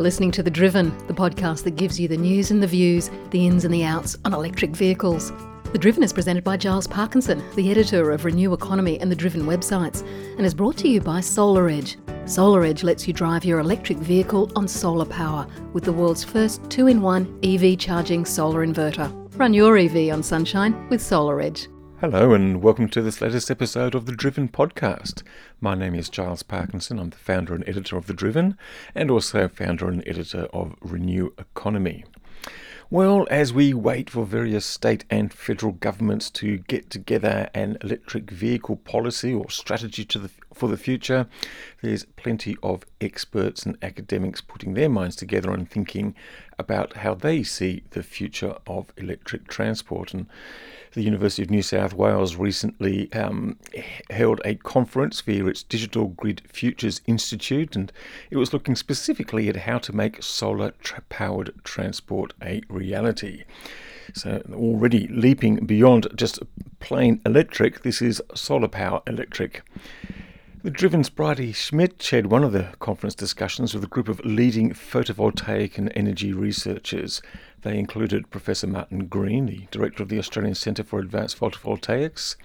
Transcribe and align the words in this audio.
You're 0.00 0.04
listening 0.04 0.30
to 0.30 0.42
The 0.42 0.50
Driven, 0.50 0.96
the 1.08 1.12
podcast 1.12 1.62
that 1.64 1.76
gives 1.76 2.00
you 2.00 2.08
the 2.08 2.16
news 2.16 2.50
and 2.50 2.62
the 2.62 2.66
views, 2.66 3.10
the 3.32 3.46
ins 3.46 3.66
and 3.66 3.74
the 3.74 3.84
outs 3.84 4.16
on 4.24 4.32
electric 4.32 4.70
vehicles. 4.70 5.30
The 5.72 5.78
Driven 5.78 6.02
is 6.02 6.10
presented 6.10 6.42
by 6.42 6.56
Giles 6.56 6.86
Parkinson, 6.86 7.44
the 7.54 7.70
editor 7.70 8.10
of 8.10 8.24
Renew 8.24 8.54
Economy 8.54 8.98
and 8.98 9.12
the 9.12 9.14
Driven 9.14 9.42
websites, 9.42 10.00
and 10.38 10.46
is 10.46 10.54
brought 10.54 10.78
to 10.78 10.88
you 10.88 11.02
by 11.02 11.20
SolarEdge. 11.20 11.96
SolarEdge 12.24 12.82
lets 12.82 13.06
you 13.06 13.12
drive 13.12 13.44
your 13.44 13.58
electric 13.58 13.98
vehicle 13.98 14.50
on 14.56 14.66
solar 14.66 15.04
power 15.04 15.46
with 15.74 15.84
the 15.84 15.92
world's 15.92 16.24
first 16.24 16.62
two 16.70 16.86
in 16.86 17.02
one 17.02 17.38
EV 17.42 17.76
charging 17.78 18.24
solar 18.24 18.66
inverter. 18.66 19.12
Run 19.38 19.52
your 19.52 19.76
EV 19.76 20.14
on 20.14 20.22
sunshine 20.22 20.88
with 20.88 21.02
SolarEdge. 21.02 21.68
Hello, 22.00 22.32
and 22.32 22.62
welcome 22.62 22.88
to 22.88 23.02
this 23.02 23.20
latest 23.20 23.50
episode 23.50 23.94
of 23.94 24.06
the 24.06 24.12
Driven 24.12 24.48
podcast. 24.48 25.22
My 25.60 25.74
name 25.74 25.94
is 25.94 26.08
Giles 26.08 26.42
Parkinson. 26.42 26.98
I'm 26.98 27.10
the 27.10 27.18
founder 27.18 27.54
and 27.54 27.62
editor 27.68 27.98
of 27.98 28.06
The 28.06 28.14
Driven, 28.14 28.56
and 28.94 29.10
also 29.10 29.48
founder 29.48 29.86
and 29.86 30.02
editor 30.08 30.48
of 30.50 30.76
Renew 30.80 31.34
Economy. 31.36 32.06
Well, 32.88 33.28
as 33.30 33.52
we 33.52 33.74
wait 33.74 34.08
for 34.08 34.24
various 34.24 34.64
state 34.64 35.04
and 35.10 35.30
federal 35.30 35.72
governments 35.72 36.30
to 36.30 36.56
get 36.56 36.88
together 36.88 37.50
an 37.52 37.76
electric 37.82 38.30
vehicle 38.30 38.76
policy 38.76 39.34
or 39.34 39.50
strategy 39.50 40.04
the, 40.04 40.30
for 40.54 40.70
the 40.70 40.78
future, 40.78 41.28
there's 41.82 42.06
plenty 42.16 42.56
of 42.62 42.86
experts 43.02 43.66
and 43.66 43.76
academics 43.82 44.40
putting 44.40 44.72
their 44.72 44.88
minds 44.88 45.16
together 45.16 45.52
and 45.52 45.70
thinking 45.70 46.14
about 46.58 46.96
how 46.96 47.14
they 47.14 47.42
see 47.42 47.82
the 47.90 48.02
future 48.02 48.56
of 48.66 48.90
electric 48.96 49.48
transport. 49.48 50.14
And 50.14 50.26
the 50.92 51.02
University 51.02 51.42
of 51.42 51.50
New 51.50 51.62
South 51.62 51.94
Wales 51.94 52.36
recently 52.36 53.12
um, 53.12 53.56
held 54.10 54.40
a 54.44 54.56
conference 54.56 55.20
via 55.20 55.46
its 55.46 55.62
Digital 55.62 56.08
Grid 56.08 56.42
Futures 56.46 57.00
Institute, 57.06 57.76
and 57.76 57.92
it 58.30 58.36
was 58.36 58.52
looking 58.52 58.74
specifically 58.74 59.48
at 59.48 59.56
how 59.56 59.78
to 59.78 59.94
make 59.94 60.22
solar 60.22 60.72
powered 61.08 61.52
transport 61.64 62.32
a 62.42 62.62
reality. 62.68 63.44
So, 64.14 64.42
already 64.52 65.06
leaping 65.08 65.66
beyond 65.66 66.08
just 66.16 66.40
plain 66.80 67.20
electric, 67.24 67.82
this 67.82 68.02
is 68.02 68.20
solar 68.34 68.68
power 68.68 69.02
electric. 69.06 69.62
The 70.62 70.70
driven 70.70 71.00
Bridie 71.16 71.52
Schmidt 71.52 71.98
chaired 71.98 72.26
one 72.26 72.44
of 72.44 72.52
the 72.52 72.74
conference 72.80 73.14
discussions 73.14 73.72
with 73.72 73.82
a 73.82 73.86
group 73.86 74.10
of 74.10 74.22
leading 74.26 74.72
photovoltaic 74.72 75.78
and 75.78 75.90
energy 75.94 76.34
researchers. 76.34 77.22
They 77.62 77.78
included 77.78 78.28
Professor 78.30 78.66
Martin 78.66 79.06
Green, 79.06 79.46
the 79.46 79.66
director 79.70 80.02
of 80.02 80.10
the 80.10 80.18
Australian 80.18 80.54
Centre 80.54 80.84
for 80.84 80.98
Advanced 80.98 81.40
Photovoltaics, 81.40 82.36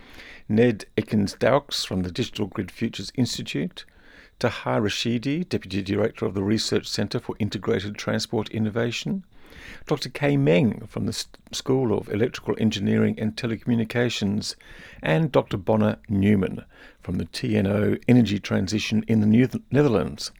Ned 0.48 0.86
Ekins-Daukes 0.96 1.86
from 1.86 2.04
the 2.04 2.12
Digital 2.12 2.48
Grid 2.48 2.72
Futures 2.72 3.12
Institute, 3.16 3.84
Taha 4.40 4.80
Rashidi, 4.80 5.44
Deputy 5.50 5.82
Director 5.82 6.26
of 6.26 6.36
the 6.36 6.44
Research 6.44 6.88
Centre 6.88 7.20
for 7.20 7.36
Integrated 7.38 7.96
Transport 7.96 8.48
Innovation, 8.50 9.26
Dr. 9.86 10.10
Ke 10.10 10.38
Meng 10.38 10.86
from 10.88 11.06
the 11.06 11.26
School 11.52 11.98
of 11.98 12.10
Electrical 12.10 12.56
Engineering 12.60 13.16
and 13.20 13.36
Telecommunications, 13.36 14.56
and 15.02 15.32
Dr. 15.32 15.58
Bonna 15.58 15.98
Newman 16.10 16.64
from 17.02 17.18
the 17.18 17.26
TNO 17.26 18.02
Energy 18.08 18.40
Transition 18.40 19.04
in 19.08 19.22
the 19.22 19.62
Netherlands. 19.72 20.32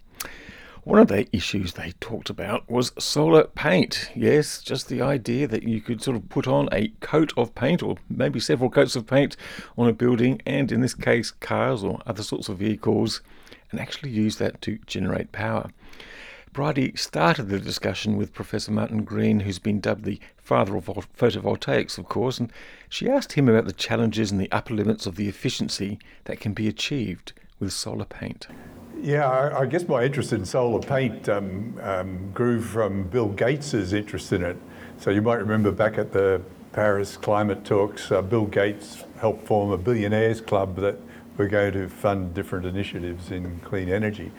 One 0.84 1.00
of 1.00 1.08
the 1.08 1.28
issues 1.36 1.74
they 1.74 1.94
talked 2.00 2.30
about 2.30 2.70
was 2.70 2.94
solar 3.00 3.46
paint. 3.46 4.12
Yes, 4.16 4.62
just 4.62 4.88
the 4.88 5.02
idea 5.02 5.48
that 5.48 5.64
you 5.64 5.82
could 5.82 6.00
sort 6.00 6.16
of 6.16 6.30
put 6.30 6.48
on 6.48 6.70
a 6.72 6.90
coat 7.00 7.34
of 7.36 7.56
paint 7.56 7.82
or 7.82 7.96
maybe 8.08 8.40
several 8.40 8.70
coats 8.70 8.96
of 8.96 9.08
paint 9.08 9.36
on 9.80 9.90
a 9.90 9.94
building 9.94 10.44
and, 10.46 10.72
in 10.72 10.82
this 10.82 10.94
case, 10.94 11.32
cars 11.32 11.84
or 11.84 12.02
other 12.06 12.22
sorts 12.22 12.50
of 12.50 12.60
vehicles 12.60 13.22
and 13.72 13.80
actually 13.80 14.12
use 14.12 14.38
that 14.38 14.62
to 14.62 14.78
generate 14.86 15.32
power. 15.32 15.72
Bridie 16.56 16.94
started 16.96 17.50
the 17.50 17.60
discussion 17.60 18.16
with 18.16 18.34
Professor 18.34 18.72
Martin 18.72 19.04
Green, 19.04 19.42
who's 19.42 19.60
been 19.60 19.82
dubbed 19.82 20.06
the 20.06 20.22
father 20.38 20.78
of 20.78 20.86
photovoltaics, 20.86 21.98
of 21.98 22.08
course, 22.08 22.38
and 22.38 22.50
she 22.88 23.10
asked 23.10 23.34
him 23.34 23.50
about 23.50 23.66
the 23.66 23.74
challenges 23.74 24.32
and 24.32 24.40
the 24.40 24.50
upper 24.54 24.74
limits 24.74 25.06
of 25.06 25.18
the 25.18 25.28
efficiency 25.28 26.00
that 26.24 26.40
can 26.40 26.54
be 26.54 26.70
achieved 26.70 27.34
with 27.60 27.74
solar 27.74 28.06
paint. 28.06 28.48
Yeah, 29.02 29.30
I, 29.30 29.64
I 29.64 29.66
guess 29.66 29.86
my 29.86 30.06
interest 30.06 30.32
in 30.32 30.46
solar 30.46 30.80
paint 30.80 31.28
um, 31.28 31.78
um, 31.82 32.32
grew 32.32 32.62
from 32.62 33.04
Bill 33.10 33.28
Gates's 33.28 33.92
interest 33.92 34.32
in 34.32 34.42
it. 34.42 34.56
So 34.98 35.10
you 35.10 35.22
might 35.22 35.40
remember 35.40 35.74
back 35.74 35.98
at 35.98 36.14
the 36.14 36.42
Paris 36.72 37.18
climate 37.18 37.66
talks, 37.66 38.14
uh, 38.14 38.22
Bill 38.22 38.46
Gates 38.46 39.04
helped 39.20 39.46
form 39.46 39.72
a 39.72 39.78
billionaires 39.78 40.40
club 40.40 40.78
that 40.78 40.96
were 41.36 41.48
going 41.48 41.74
to 41.74 41.90
fund 41.90 42.34
different 42.34 42.66
initiatives 42.66 43.30
in 43.30 43.60
clean 43.60 43.90
energy. 43.90 44.32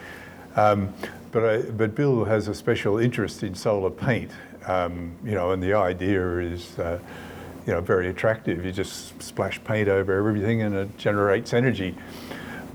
Um, 0.57 0.95
but, 1.37 1.45
I, 1.45 1.59
but 1.71 1.95
Bill 1.95 2.25
has 2.25 2.49
a 2.49 2.55
special 2.55 2.97
interest 2.97 3.43
in 3.43 3.55
solar 3.55 3.91
paint, 3.91 4.31
um, 4.67 5.15
you 5.23 5.33
know, 5.33 5.51
and 5.51 5.63
the 5.63 5.75
idea 5.75 6.39
is, 6.39 6.79
uh, 6.79 6.99
you 7.67 7.75
know, 7.75 7.83
very 7.83 8.09
attractive. 8.09 8.65
You 8.65 8.73
just 8.73 9.23
splash 9.23 9.63
paint 9.63 9.87
over 9.87 10.17
everything 10.17 10.63
and 10.63 10.75
it 10.75 10.97
generates 10.97 11.53
energy. 11.53 11.95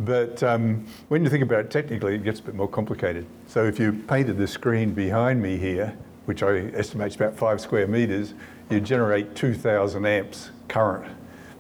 But 0.02 0.44
um, 0.44 0.86
when 1.08 1.24
you 1.24 1.30
think 1.32 1.42
about 1.42 1.62
it 1.62 1.72
technically, 1.72 2.14
it 2.14 2.24
gets 2.24 2.40
a 2.40 2.44
bit 2.44 2.54
more 2.54 2.68
complicated. 2.68 3.26
So 3.48 3.66
if 3.66 3.80
you 3.80 3.94
painted 3.94 4.38
the 4.38 4.48
screen 4.48 4.94
behind 4.94 5.42
me 5.42 5.58
here, 5.58 5.98
which 6.26 6.44
I 6.44 6.68
estimate 6.76 7.08
is 7.08 7.16
about 7.16 7.36
five 7.36 7.62
square 7.62 7.88
meters, 7.88 8.36
you 8.70 8.80
generate 8.80 9.34
2,000 9.34 10.06
amps 10.06 10.52
current 10.68 11.12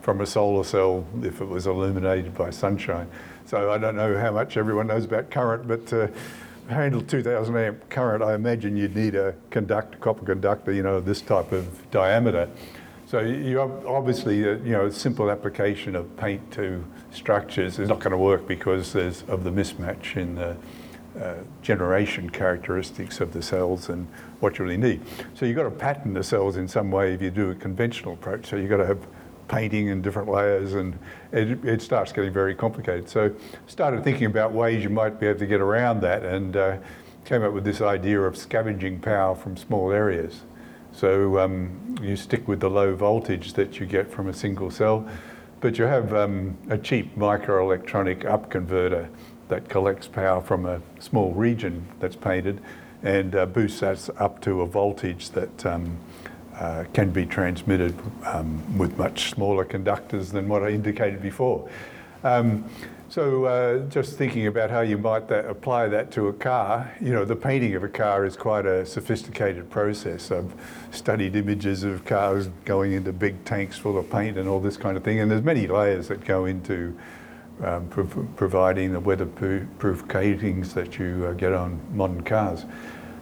from 0.03 0.22
a 0.22 0.28
solar 0.28 0.63
cell 0.63 1.03
if 1.23 1.41
it 1.41 1.47
was 1.47 1.66
illuminated 1.66 2.35
by 2.35 2.51
sunshine. 2.51 3.09
So 3.47 3.72
I 3.72 3.79
don't 3.79 3.95
know 3.95 4.16
how 4.19 4.31
much 4.31 4.56
everyone 4.56 4.85
knows 4.85 5.06
about 5.06 5.31
current, 5.31 5.68
but 5.68 5.91
uh, 5.91 6.07
handle 6.72 7.02
2000 7.02 7.56
amp 7.56 7.90
current, 7.90 8.24
I 8.24 8.34
imagine 8.34 8.76
you'd 8.76 8.96
need 8.96 9.16
a 9.16 9.36
conductor, 9.50 9.98
copper 10.00 10.26
conductor, 10.26 10.72
you 10.72 10.84
know, 10.84 11.00
this 11.00 11.22
type 11.22 11.52
of 11.52 11.90
diameter. 11.92 12.50
So 13.08 13.20
you 13.20 13.59
obviously, 13.59 14.48
uh, 14.48 14.54
you 14.64 14.72
know, 14.72 14.86
a 14.86 14.92
simple 14.92 15.30
application 15.30 15.96
of 15.96 16.16
paint 16.16 16.50
to 16.54 16.84
structures 17.12 17.78
is 17.78 17.90
not 17.90 18.00
going 18.00 18.12
to 18.12 18.18
work 18.18 18.48
because 18.48 18.94
there's 18.94 19.24
of 19.24 19.44
the 19.44 19.50
mismatch 19.50 20.16
in 20.16 20.36
the 20.36 20.56
uh, 21.20 21.36
generation 21.62 22.30
characteristics 22.30 23.20
of 23.20 23.34
the 23.34 23.42
cells 23.42 23.90
and 23.90 24.08
what 24.40 24.58
you 24.58 24.64
really 24.64 24.78
need. 24.78 25.02
So 25.34 25.46
you've 25.46 25.58
got 25.58 25.64
to 25.64 25.72
pattern 25.72 26.14
the 26.14 26.24
cells 26.24 26.56
in 26.56 26.70
some 26.70 26.90
way 26.90 27.14
if 27.14 27.22
you 27.22 27.31
do 27.31 27.50
a 27.50 27.56
conventional 27.56 28.14
approach. 28.14 28.46
So 28.46 28.56
you've 28.56 28.70
got 28.70 28.78
to 28.78 28.86
have 28.86 29.06
painting 29.51 29.89
in 29.89 30.01
different 30.01 30.29
layers 30.29 30.75
and 30.75 30.97
it, 31.34 31.63
it, 31.66 31.81
starts 31.81 32.13
getting 32.13 32.31
very 32.31 32.56
complicated. 32.56 33.09
So 33.09 33.35
started 33.67 34.01
thinking 34.01 34.28
about 34.28 34.53
ways 34.53 34.81
you 34.81 34.89
might 34.89 35.19
be 35.19 35.28
able 35.28 35.39
to 35.39 35.45
get 35.45 35.59
around 35.59 36.00
that 36.01 36.23
and 36.23 36.56
uh, 36.56 36.78
came 37.25 37.44
up 37.44 37.51
with 37.51 37.66
this 37.66 37.81
idea 37.81 38.22
of 38.22 38.38
scavenging 38.38 39.01
power 39.01 39.35
from 39.35 39.57
small 39.57 39.91
areas. 39.91 40.44
So 40.94 41.38
um, 41.38 41.95
you 42.01 42.16
stick 42.16 42.47
with 42.47 42.62
the 42.62 42.69
low 42.69 42.95
voltage 42.95 43.51
that 43.53 43.78
you 43.78 43.85
get 43.85 44.09
from 44.09 44.29
a 44.29 44.34
single 44.34 44.72
cell, 44.72 45.06
but 45.59 45.78
you 45.78 45.83
have 45.83 46.13
um, 46.13 46.57
a 46.69 46.78
cheap 46.78 47.18
microelectronic 47.18 48.23
up 48.23 48.50
converter 48.50 49.09
that 49.50 49.68
collects 49.68 50.07
power 50.07 50.41
from 50.41 50.66
a 50.66 50.81
small 51.00 51.33
region 51.33 51.85
that's 52.00 52.16
painted 52.16 52.62
and 53.03 53.35
uh, 53.35 53.45
boosts 53.45 53.81
that 53.81 54.09
up 54.18 54.39
to 54.41 54.62
a 54.62 54.66
voltage 54.66 55.31
that 55.31 55.66
um, 55.66 56.00
uh, 56.56 56.85
can 56.94 57.09
be 57.12 57.25
transmitted 57.25 57.95
um, 58.25 58.78
with 58.78 58.97
much 58.97 59.31
smaller 59.31 59.66
conductors 59.66 60.31
than 60.31 60.47
what 60.47 60.63
I 60.63 60.69
indicated 60.69 61.22
before. 61.22 61.69
Um, 62.23 62.66
so 63.12 63.44
uh, 63.44 63.79
just 63.89 64.17
thinking 64.17 64.47
about 64.47 64.69
how 64.69 64.79
you 64.81 64.97
might 64.97 65.28
that, 65.28 65.45
apply 65.45 65.89
that 65.89 66.12
to 66.12 66.29
a 66.29 66.34
car, 66.34 66.95
you 67.01 67.12
know, 67.12 67.25
the 67.25 67.35
painting 67.35 67.75
of 67.75 67.84
a 67.84 67.89
car 67.89 68.25
is 68.25 68.38
quite 68.38 68.66
a 68.66 68.85
sophisticated 68.85 69.69
process. 69.69 70.31
I've 70.31 70.53
studied 70.91 71.35
images 71.35 71.84
of 71.84 72.06
cars 72.06 72.47
going 72.63 72.94
into 72.94 73.12
big 73.12 73.44
tanks 73.44 73.78
full 73.78 73.97
of 73.97 74.09
paint 74.09 74.38
and 74.38 74.47
all 74.47 74.62
this 74.62 74.78
kind 74.78 74.95
of 74.95 75.03
thing, 75.03 75.19
and 75.19 75.29
there's 75.29 75.44
many 75.44 75.68
layers 75.68 76.07
that 76.07 76.23
go 76.23 76.45
into 76.45 76.97
um, 77.62 77.88
pro 77.89 78.06
providing 78.38 78.94
the 78.94 79.00
weatherproof 79.00 80.07
coatings 80.07 80.74
that 80.74 80.97
you 80.97 81.25
uh, 81.27 81.33
get 81.33 81.51
on 81.51 81.81
modern 81.94 82.24
cars. 82.24 82.65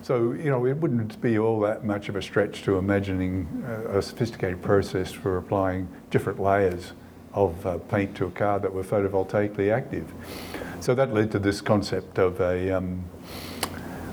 So, 0.09 0.31
you 0.31 0.49
know, 0.49 0.65
it 0.65 0.75
wouldn't 0.75 1.21
be 1.21 1.37
all 1.37 1.59
that 1.59 1.85
much 1.85 2.09
of 2.09 2.15
a 2.15 2.21
stretch 2.23 2.63
to 2.63 2.79
imagining 2.79 3.63
a 3.89 4.01
sophisticated 4.01 4.59
process 4.59 5.11
for 5.11 5.37
applying 5.37 5.87
different 6.09 6.39
layers 6.39 6.93
of 7.35 7.63
uh, 7.63 7.77
paint 7.77 8.15
to 8.15 8.25
a 8.25 8.31
car 8.31 8.57
that 8.59 8.73
were 8.73 8.83
photovoltaically 8.83 9.71
active. 9.71 10.11
So 10.79 10.95
that 10.95 11.13
led 11.13 11.29
to 11.33 11.37
this 11.37 11.61
concept 11.61 12.17
of 12.17 12.41
a, 12.41 12.71
um, 12.71 13.03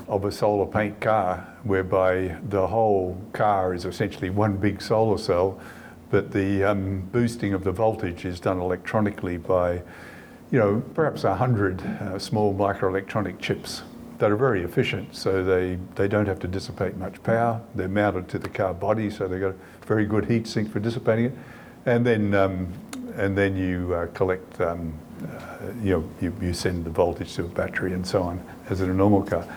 of 0.07 0.23
a 0.25 0.31
solar 0.31 0.67
paint 0.67 1.01
car 1.01 1.51
whereby 1.63 2.37
the 2.47 2.67
whole 2.67 3.19
car 3.33 3.73
is 3.73 3.83
essentially 3.83 4.29
one 4.29 4.55
big 4.55 4.83
solar 4.83 5.17
cell, 5.17 5.59
but 6.11 6.31
the 6.31 6.63
um, 6.63 7.09
boosting 7.11 7.53
of 7.53 7.63
the 7.63 7.71
voltage 7.71 8.23
is 8.23 8.39
done 8.39 8.59
electronically 8.59 9.37
by, 9.37 9.81
you 10.51 10.59
know, 10.59 10.83
perhaps 10.93 11.23
a 11.23 11.33
hundred 11.37 11.81
uh, 11.81 12.19
small 12.19 12.53
microelectronic 12.53 13.39
chips 13.39 13.81
that 14.19 14.31
are 14.31 14.35
very 14.35 14.63
efficient, 14.63 15.15
so 15.15 15.43
they, 15.43 15.77
they 15.95 16.07
don't 16.07 16.25
have 16.25 16.39
to 16.39 16.47
dissipate 16.47 16.97
much 16.97 17.21
power. 17.23 17.61
They're 17.75 17.87
mounted 17.87 18.27
to 18.29 18.39
the 18.39 18.49
car 18.49 18.73
body, 18.73 19.09
so 19.09 19.27
they've 19.27 19.39
got 19.39 19.51
a 19.51 19.85
very 19.85 20.05
good 20.05 20.25
heat 20.25 20.47
sink 20.47 20.71
for 20.71 20.79
dissipating 20.79 21.25
it. 21.25 21.33
And 21.85 22.05
then, 22.05 22.33
um, 22.33 22.73
and 23.15 23.37
then 23.37 23.55
you 23.55 23.93
uh, 23.93 24.07
collect, 24.07 24.59
um, 24.59 24.93
uh, 25.23 25.67
you 25.81 25.91
know, 25.91 26.09
you, 26.19 26.33
you 26.41 26.53
send 26.53 26.85
the 26.85 26.89
voltage 26.89 27.35
to 27.35 27.45
a 27.45 27.47
battery 27.47 27.93
and 27.93 28.05
so 28.05 28.23
on, 28.23 28.43
as 28.69 28.81
in 28.81 28.89
a 28.89 28.93
normal 28.93 29.21
car. 29.21 29.47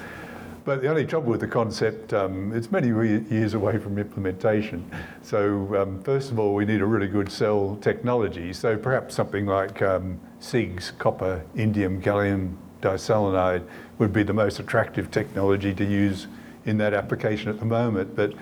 But 0.64 0.82
the 0.82 0.88
only 0.88 1.06
trouble 1.06 1.30
with 1.30 1.40
the 1.40 1.48
concept, 1.48 2.12
um, 2.12 2.52
it's 2.54 2.70
many 2.70 2.88
years 2.88 3.54
away 3.54 3.78
from 3.78 3.98
implementation. 3.98 4.88
So 5.22 5.74
um, 5.74 6.02
first 6.02 6.30
of 6.30 6.38
all, 6.38 6.54
we 6.54 6.66
need 6.66 6.82
a 6.82 6.86
really 6.86 7.08
good 7.08 7.32
cell 7.32 7.78
technology. 7.80 8.52
So 8.52 8.76
perhaps 8.76 9.14
something 9.14 9.46
like 9.46 9.80
um, 9.80 10.20
CIGS, 10.38 10.98
copper, 10.98 11.42
indium, 11.56 12.02
gallium 12.02 12.56
diselenide 12.80 13.64
would 13.98 14.12
be 14.12 14.22
the 14.22 14.32
most 14.32 14.58
attractive 14.58 15.10
technology 15.10 15.74
to 15.74 15.84
use 15.84 16.26
in 16.64 16.78
that 16.78 16.94
application 16.94 17.48
at 17.48 17.58
the 17.58 17.64
moment. 17.64 18.14
But 18.14 18.32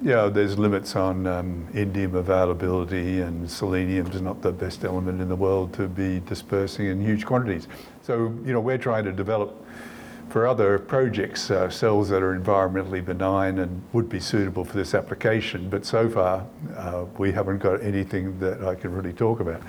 you 0.00 0.10
know, 0.10 0.30
there's 0.30 0.56
limits 0.56 0.94
on 0.94 1.26
um, 1.26 1.66
indium 1.72 2.14
availability 2.14 3.20
and 3.20 3.50
selenium 3.50 4.06
is 4.08 4.20
not 4.20 4.42
the 4.42 4.52
best 4.52 4.84
element 4.84 5.20
in 5.20 5.28
the 5.28 5.36
world 5.36 5.72
to 5.74 5.88
be 5.88 6.20
dispersing 6.20 6.86
in 6.86 7.00
huge 7.00 7.26
quantities. 7.26 7.66
So, 8.02 8.32
you 8.44 8.52
know, 8.52 8.60
we're 8.60 8.78
trying 8.78 9.04
to 9.04 9.12
develop 9.12 9.64
for 10.28 10.46
other 10.46 10.78
projects 10.78 11.50
uh, 11.50 11.68
cells 11.68 12.08
that 12.10 12.22
are 12.22 12.38
environmentally 12.38 13.04
benign 13.04 13.58
and 13.58 13.82
would 13.92 14.08
be 14.08 14.20
suitable 14.20 14.64
for 14.64 14.76
this 14.76 14.94
application. 14.94 15.68
But 15.68 15.84
so 15.84 16.08
far, 16.08 16.46
uh, 16.76 17.06
we 17.16 17.32
haven't 17.32 17.58
got 17.58 17.82
anything 17.82 18.38
that 18.38 18.62
I 18.62 18.74
can 18.76 18.92
really 18.92 19.12
talk 19.12 19.40
about. 19.40 19.62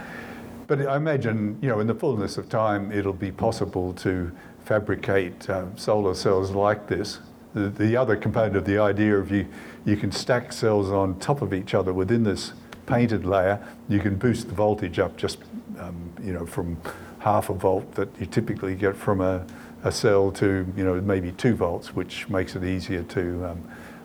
But 0.69 0.87
I 0.87 0.95
imagine, 0.95 1.57
you 1.61 1.67
know, 1.67 1.81
in 1.81 1.87
the 1.87 1.95
fullness 1.95 2.37
of 2.37 2.47
time, 2.47 2.93
it'll 2.93 3.11
be 3.11 3.31
possible 3.31 3.91
to 3.95 4.31
fabricate 4.63 5.49
uh, 5.49 5.75
solar 5.75 6.15
cells 6.15 6.51
like 6.51 6.87
this 6.87 7.19
the, 7.53 7.69
the 7.69 7.97
other 7.97 8.15
component 8.15 8.55
of 8.55 8.65
the 8.65 8.77
idea 8.77 9.17
of 9.17 9.31
you, 9.31 9.47
you 9.85 9.97
can 9.97 10.11
stack 10.11 10.53
cells 10.53 10.89
on 10.91 11.17
top 11.19 11.41
of 11.41 11.53
each 11.53 11.73
other 11.73 11.93
within 11.93 12.23
this 12.23 12.53
painted 12.85 13.25
layer, 13.25 13.65
you 13.87 13.99
can 13.99 14.15
boost 14.15 14.47
the 14.47 14.53
voltage 14.53 14.99
up 14.99 15.15
just 15.17 15.39
um, 15.79 16.11
you 16.21 16.33
know 16.33 16.45
from 16.45 16.77
half 17.19 17.49
a 17.49 17.53
volt 17.53 17.93
that 17.95 18.09
you 18.19 18.25
typically 18.25 18.75
get 18.75 18.95
from 18.95 19.21
a, 19.21 19.45
a 19.83 19.91
cell 19.91 20.31
to 20.31 20.65
you 20.75 20.83
know 20.83 20.99
maybe 21.01 21.31
two 21.33 21.55
volts, 21.55 21.95
which 21.95 22.29
makes 22.29 22.55
it 22.55 22.63
easier 22.63 23.03
to 23.03 23.45
um, 23.45 23.63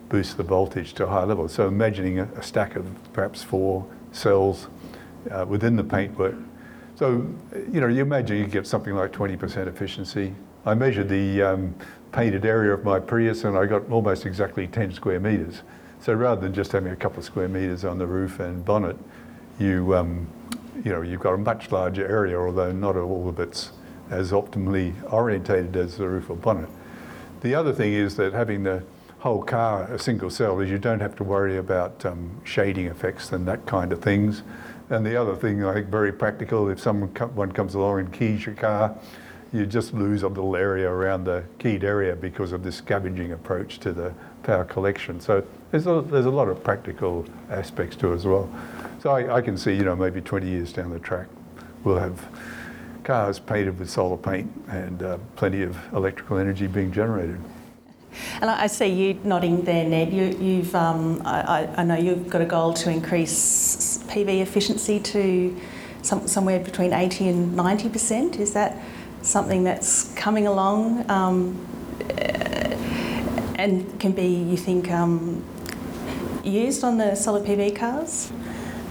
boost 0.09 0.37
the 0.37 0.43
voltage 0.43 0.93
to 0.95 1.05
a 1.05 1.09
high 1.09 1.25
level. 1.25 1.49
So 1.49 1.69
imagining 1.69 2.21
a, 2.21 2.25
a 2.37 2.43
stack 2.43 2.77
of 2.77 2.87
perhaps 3.13 3.43
four 3.43 3.87
cells 4.13 4.69
uh, 5.31 5.45
within 5.49 5.77
the 5.77 5.85
paintwork. 5.85 6.37
So 6.97 7.27
you 7.73 7.81
know 7.81 7.89
you 7.89 8.03
imagine 8.03 8.37
you 8.37 8.47
get 8.47 8.67
something 8.67 8.95
like 8.95 9.13
20% 9.13 9.67
efficiency. 9.67 10.35
I 10.65 10.75
measured 10.75 11.09
the 11.09 11.43
um, 11.43 11.75
painted 12.13 12.45
area 12.45 12.73
of 12.73 12.85
my 12.85 13.01
Prius 13.01 13.45
and 13.45 13.59
I 13.59 13.67
got 13.67 13.91
almost 13.91 14.25
exactly 14.27 14.67
10 14.67 14.93
square 14.93 15.19
metres. 15.19 15.63
So 16.01 16.13
rather 16.15 16.41
than 16.41 16.55
just 16.55 16.73
having 16.73 16.93
a 16.93 16.97
couple 16.97 17.19
of 17.19 17.25
square 17.25 17.49
metres 17.49 17.85
on 17.85 17.99
the 17.99 18.07
roof 18.07 18.39
and 18.39 18.65
bonnet, 18.65 18.97
you, 19.59 19.95
um, 19.97 20.29
you 20.85 20.93
know, 20.93 21.03
you've 21.03 21.21
got 21.21 21.35
a 21.35 21.39
much 21.39 21.73
larger 21.73 22.07
area, 22.07 22.39
although 22.39 22.73
not 22.73 22.97
all 22.97 23.29
of 23.29 23.41
it's 23.41 23.73
as 24.11 24.31
optimally 24.31 24.95
orientated 25.13 25.77
as 25.77 25.97
the 25.97 26.09
roof 26.09 26.31
or 26.31 26.37
bonnet. 26.37 26.69
The 27.41 27.55
other 27.55 27.73
thing 27.73 27.93
is 27.93 28.17
that 28.17 28.33
having 28.33 28.63
the 28.63 28.83
whole 29.19 29.43
car 29.43 29.85
a 29.85 29.99
single 29.99 30.31
cell 30.31 30.61
is 30.61 30.71
you 30.71 30.79
don't 30.79 31.01
have 31.01 31.17
to 31.17 31.25
worry 31.25 31.57
about 31.57 32.05
um, 32.05 32.41
shading 32.45 32.87
effects 32.87 33.33
and 33.33 33.49
that 33.49 33.65
kind 33.67 33.93
of 33.93 34.03
things. 34.03 34.43
And 34.91 35.05
the 35.05 35.21
other 35.21 35.35
thing, 35.35 35.65
I 35.65 35.73
think, 35.75 35.89
very 35.89 36.13
practical, 36.13 36.69
if 36.69 36.81
someone 36.81 37.09
one 37.35 37.53
comes 37.53 37.75
along 37.75 38.01
and 38.01 38.13
keys 38.13 38.45
your 38.45 38.55
car, 38.55 38.97
you 39.53 39.67
just 39.67 39.95
lose 39.95 40.25
a 40.25 40.29
little 40.29 40.57
area 40.57 40.91
around 40.91 41.25
the 41.25 41.45
keyed 41.59 41.85
area 41.85 42.17
because 42.17 42.53
of 42.53 42.65
this 42.65 42.77
scavenging 42.77 43.33
approach 43.33 43.79
to 43.79 43.93
the 43.93 44.13
power 44.43 44.65
collection. 44.65 45.21
So 45.21 45.47
there's 45.71 45.87
a, 45.87 46.03
there's 46.03 46.27
a 46.27 46.31
lot 46.31 46.49
of 46.49 46.63
practical 46.65 47.25
aspects 47.51 47.97
to 47.97 48.13
it 48.13 48.17
as 48.17 48.27
well. 48.27 48.53
So 49.01 49.11
I, 49.11 49.37
I 49.37 49.41
can 49.41 49.57
see, 49.57 49.73
you 49.73 49.85
know, 49.85 49.95
maybe 49.95 50.21
20 50.21 50.49
years 50.49 50.73
down 50.73 50.91
the 50.91 50.99
track, 50.99 51.29
we'll 51.85 51.99
have 51.99 52.29
cars 53.05 53.39
painted 53.39 53.79
with 53.79 53.89
solar 53.89 54.17
paint 54.17 54.51
and 54.69 55.03
uh, 55.03 55.19
plenty 55.37 55.63
of 55.63 55.79
electrical 55.93 56.39
energy 56.39 56.67
being 56.67 56.91
generated. 56.91 57.41
And 58.41 58.51
I 58.51 58.67
see 58.67 58.87
you 58.87 59.21
nodding 59.25 59.63
there, 59.65 59.85
Ned. 59.85 60.13
You, 60.13 60.63
have 60.63 60.75
um, 60.75 61.23
I, 61.25 61.69
I, 61.77 61.85
know 61.85 61.97
you've 61.97 62.29
got 62.29 62.41
a 62.41 62.47
goal 62.47 62.73
to 62.75 62.91
increase 62.91 63.99
PV 64.09 64.41
efficiency 64.41 65.01
to 65.01 65.57
some, 66.03 66.27
somewhere 66.27 66.61
between 66.61 66.93
80 66.93 67.29
and 67.29 67.57
90 67.57 67.89
percent. 67.89 68.37
Is 68.37 68.53
that 68.55 68.77
something 69.23 69.65
that's 69.65 70.13
coming 70.15 70.47
along 70.47 71.09
um, 71.11 71.67
and 73.57 73.99
can 74.01 74.13
be, 74.13 74.27
you 74.27 74.57
think, 74.57 74.91
um, 74.91 75.43
used 76.45 76.85
on 76.85 76.99
the 76.99 77.15
solar 77.15 77.41
PV 77.41 77.77
cars? 77.77 78.31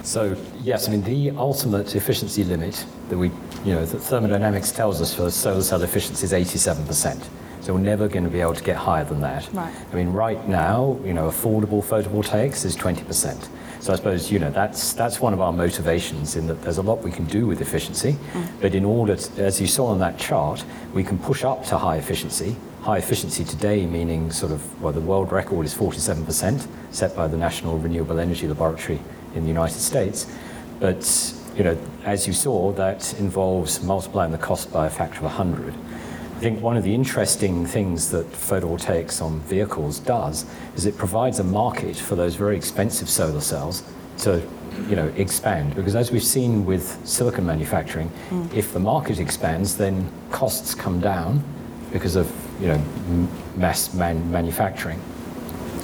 So 0.03 0.35
yes, 0.61 0.87
I 0.87 0.91
mean 0.91 1.03
the 1.03 1.31
ultimate 1.31 1.95
efficiency 1.95 2.43
limit 2.43 2.85
that 3.09 3.17
we, 3.17 3.29
you 3.63 3.73
know, 3.73 3.85
that 3.85 3.99
thermodynamics 3.99 4.71
tells 4.71 5.01
us 5.01 5.13
for 5.13 5.29
solar 5.31 5.61
cell 5.61 5.81
efficiency 5.81 6.25
is 6.25 6.33
87%. 6.33 7.25
So 7.63 7.73
we're 7.73 7.79
never 7.79 8.09
going 8.09 8.25
to 8.25 8.29
be 8.29 8.41
able 8.41 8.55
to 8.55 8.63
get 8.63 8.75
higher 8.75 9.05
than 9.05 9.21
that. 9.21 9.47
Right. 9.53 9.73
I 9.89 9.95
mean, 9.95 10.11
right 10.11 10.49
now, 10.49 10.99
you 11.05 11.13
know, 11.13 11.29
affordable 11.29 11.81
photovoltaics 11.81 12.65
is 12.65 12.75
20%. 12.75 13.47
So 13.79 13.93
I 13.93 13.95
suppose 13.95 14.29
you 14.31 14.39
know 14.39 14.49
that's 14.49 14.93
that's 14.93 15.19
one 15.19 15.33
of 15.33 15.41
our 15.41 15.51
motivations 15.51 16.37
in 16.37 16.47
that 16.47 16.61
there's 16.61 16.77
a 16.77 16.81
lot 16.81 17.03
we 17.03 17.11
can 17.11 17.25
do 17.25 17.45
with 17.45 17.59
efficiency, 17.59 18.13
mm. 18.31 18.47
but 18.61 18.75
in 18.75 18.85
order, 18.85 19.17
to, 19.17 19.43
as 19.43 19.59
you 19.59 19.67
saw 19.67 19.87
on 19.87 19.99
that 19.99 20.17
chart, 20.17 20.63
we 20.93 21.03
can 21.03 21.19
push 21.19 21.43
up 21.43 21.65
to 21.65 21.77
high 21.77 21.97
efficiency. 21.97 22.55
High 22.81 22.99
efficiency 22.99 23.43
today, 23.43 23.85
meaning 23.85 24.31
sort 24.31 24.53
of 24.53 24.81
well, 24.81 24.93
the 24.93 25.01
world 25.01 25.33
record 25.33 25.65
is 25.65 25.73
47%, 25.73 26.65
set 26.91 27.13
by 27.13 27.27
the 27.27 27.35
National 27.35 27.77
Renewable 27.77 28.19
Energy 28.19 28.47
Laboratory 28.47 29.01
in 29.35 29.41
the 29.41 29.49
United 29.49 29.79
States, 29.79 30.27
but 30.79 31.33
you 31.57 31.65
know, 31.65 31.77
as 32.05 32.25
you 32.25 32.31
saw, 32.31 32.71
that 32.73 33.13
involves 33.19 33.83
multiplying 33.83 34.31
the 34.31 34.37
cost 34.37 34.71
by 34.71 34.87
a 34.87 34.89
factor 34.89 35.17
of 35.17 35.23
100 35.23 35.73
think 36.43 36.61
one 36.61 36.75
of 36.75 36.83
the 36.83 36.93
interesting 36.93 37.65
things 37.65 38.11
that 38.11 38.29
photovoltaics 38.33 39.21
on 39.21 39.39
vehicles 39.41 39.99
does 39.99 40.45
is 40.75 40.85
it 40.85 40.97
provides 40.97 41.39
a 41.39 41.43
market 41.43 41.95
for 41.95 42.15
those 42.15 42.35
very 42.35 42.57
expensive 42.57 43.09
solar 43.09 43.39
cells 43.39 43.81
to 44.17 44.45
you 44.89 44.97
know 44.97 45.07
expand. 45.15 45.73
Because 45.73 45.95
as 45.95 46.11
we've 46.11 46.23
seen 46.23 46.65
with 46.65 46.99
silicon 47.07 47.45
manufacturing 47.45 48.11
mm. 48.29 48.53
if 48.53 48.73
the 48.73 48.79
market 48.79 49.19
expands 49.19 49.77
then 49.77 50.11
costs 50.31 50.75
come 50.75 50.99
down 50.99 51.41
because 51.93 52.17
of 52.17 52.29
you 52.59 52.67
know 52.67 52.81
mass 53.55 53.93
man- 53.93 54.29
manufacturing. 54.29 54.99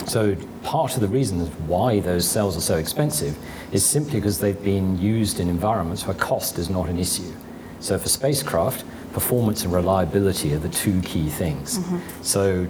So 0.08 0.36
part 0.64 0.96
of 0.96 1.02
the 1.02 1.08
reason 1.08 1.40
why 1.68 2.02
those 2.02 2.28
cells 2.28 2.58
are 2.58 2.62
so 2.74 2.76
expensive 2.76 3.38
is 3.72 3.86
simply 3.86 4.20
because 4.20 4.40
they've 4.40 4.64
been 4.64 5.00
used 5.00 5.40
in 5.40 5.48
environments 5.48 6.06
where 6.06 6.18
cost 6.18 6.60
is 6.60 6.70
not 6.70 6.90
an 6.90 7.00
issue. 7.00 7.32
So 7.80 7.98
for 7.98 8.10
spacecraft 8.10 8.84
performance 9.14 9.64
and 9.64 9.74
reliability 9.74 10.54
are 10.54 10.60
the 10.60 10.70
two 10.70 11.02
key 11.02 11.30
things. 11.30 11.80
Mm-hmm. 11.80 12.24
So, 12.24 12.68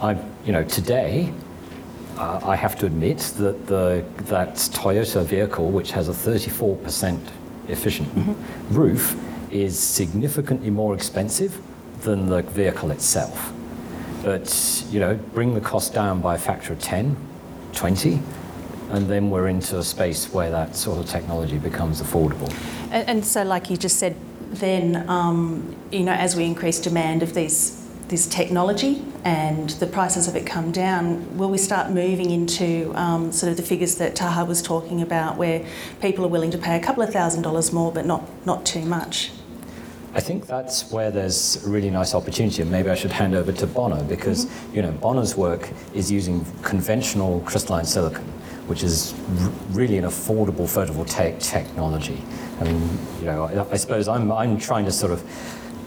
I, 0.00 0.16
you 0.44 0.52
know, 0.52 0.64
today, 0.64 1.32
uh, 2.16 2.40
I 2.42 2.56
have 2.56 2.78
to 2.80 2.86
admit 2.86 3.18
that 3.38 3.66
the 3.66 4.04
that 4.24 4.54
Toyota 4.54 5.24
vehicle, 5.24 5.70
which 5.70 5.90
has 5.92 6.08
a 6.08 6.12
34% 6.12 7.18
efficient 7.68 8.08
mm-hmm. 8.14 8.74
roof, 8.74 9.16
is 9.50 9.78
significantly 9.78 10.70
more 10.70 10.94
expensive 10.94 11.60
than 12.02 12.26
the 12.26 12.42
vehicle 12.42 12.90
itself. 12.90 13.52
But 14.22 14.84
you 14.90 15.00
know, 15.00 15.14
bring 15.34 15.54
the 15.54 15.60
cost 15.60 15.94
down 15.94 16.20
by 16.20 16.34
a 16.34 16.38
factor 16.38 16.72
of 16.72 16.78
10, 16.80 17.16
20, 17.72 18.20
and 18.90 19.06
then 19.08 19.30
we're 19.30 19.48
into 19.48 19.78
a 19.78 19.82
space 19.82 20.32
where 20.32 20.50
that 20.50 20.76
sort 20.76 20.98
of 20.98 21.06
technology 21.06 21.58
becomes 21.58 22.02
affordable. 22.02 22.52
And, 22.90 23.08
and 23.08 23.24
so, 23.24 23.44
like 23.44 23.70
you 23.70 23.76
just 23.76 23.98
said, 23.98 24.16
then 24.50 25.08
um, 25.08 25.76
you 25.90 26.00
know 26.00 26.12
as 26.12 26.36
we 26.36 26.44
increase 26.44 26.80
demand 26.80 27.22
of 27.22 27.34
these 27.34 27.80
this 28.10 28.26
technology 28.26 29.04
and 29.22 29.70
the 29.70 29.86
prices 29.86 30.26
of 30.26 30.34
it 30.34 30.44
come 30.44 30.72
down, 30.72 31.38
will 31.38 31.48
we 31.48 31.58
start 31.58 31.90
moving 31.90 32.30
into 32.30 32.92
um, 32.96 33.30
sort 33.30 33.50
of 33.50 33.56
the 33.56 33.62
figures 33.62 33.94
that 33.96 34.16
Taha 34.16 34.44
was 34.44 34.60
talking 34.60 35.00
about, 35.00 35.36
where 35.36 35.64
people 36.00 36.24
are 36.24 36.28
willing 36.28 36.50
to 36.50 36.58
pay 36.58 36.76
a 36.76 36.82
couple 36.82 37.02
of 37.02 37.12
thousand 37.12 37.42
dollars 37.42 37.72
more, 37.72 37.92
but 37.92 38.04
not 38.04 38.28
not 38.44 38.66
too 38.66 38.82
much? 38.82 39.30
I 40.12 40.20
think 40.20 40.48
that's 40.48 40.90
where 40.90 41.12
there's 41.12 41.64
a 41.64 41.70
really 41.70 41.88
nice 41.88 42.14
opportunity, 42.14 42.62
and 42.62 42.70
maybe 42.70 42.90
I 42.90 42.96
should 42.96 43.12
hand 43.12 43.34
over 43.34 43.52
to 43.52 43.66
Bonna 43.66 44.02
because 44.08 44.46
mm-hmm. 44.46 44.76
you 44.76 44.82
know 44.82 44.92
Bonna's 44.92 45.36
work 45.36 45.70
is 45.94 46.10
using 46.10 46.44
conventional 46.62 47.40
crystalline 47.42 47.84
silicon, 47.84 48.24
which 48.66 48.82
is 48.82 49.14
r- 49.38 49.52
really 49.70 49.98
an 49.98 50.04
affordable 50.04 50.66
photovoltaic 50.66 51.40
technology. 51.40 52.20
I 52.60 52.64
mean, 52.64 52.98
you 53.20 53.26
know, 53.26 53.44
I, 53.44 53.72
I 53.72 53.76
suppose 53.76 54.06
I'm, 54.06 54.30
I'm 54.30 54.58
trying 54.58 54.84
to 54.84 54.92
sort 54.92 55.12
of 55.12 55.24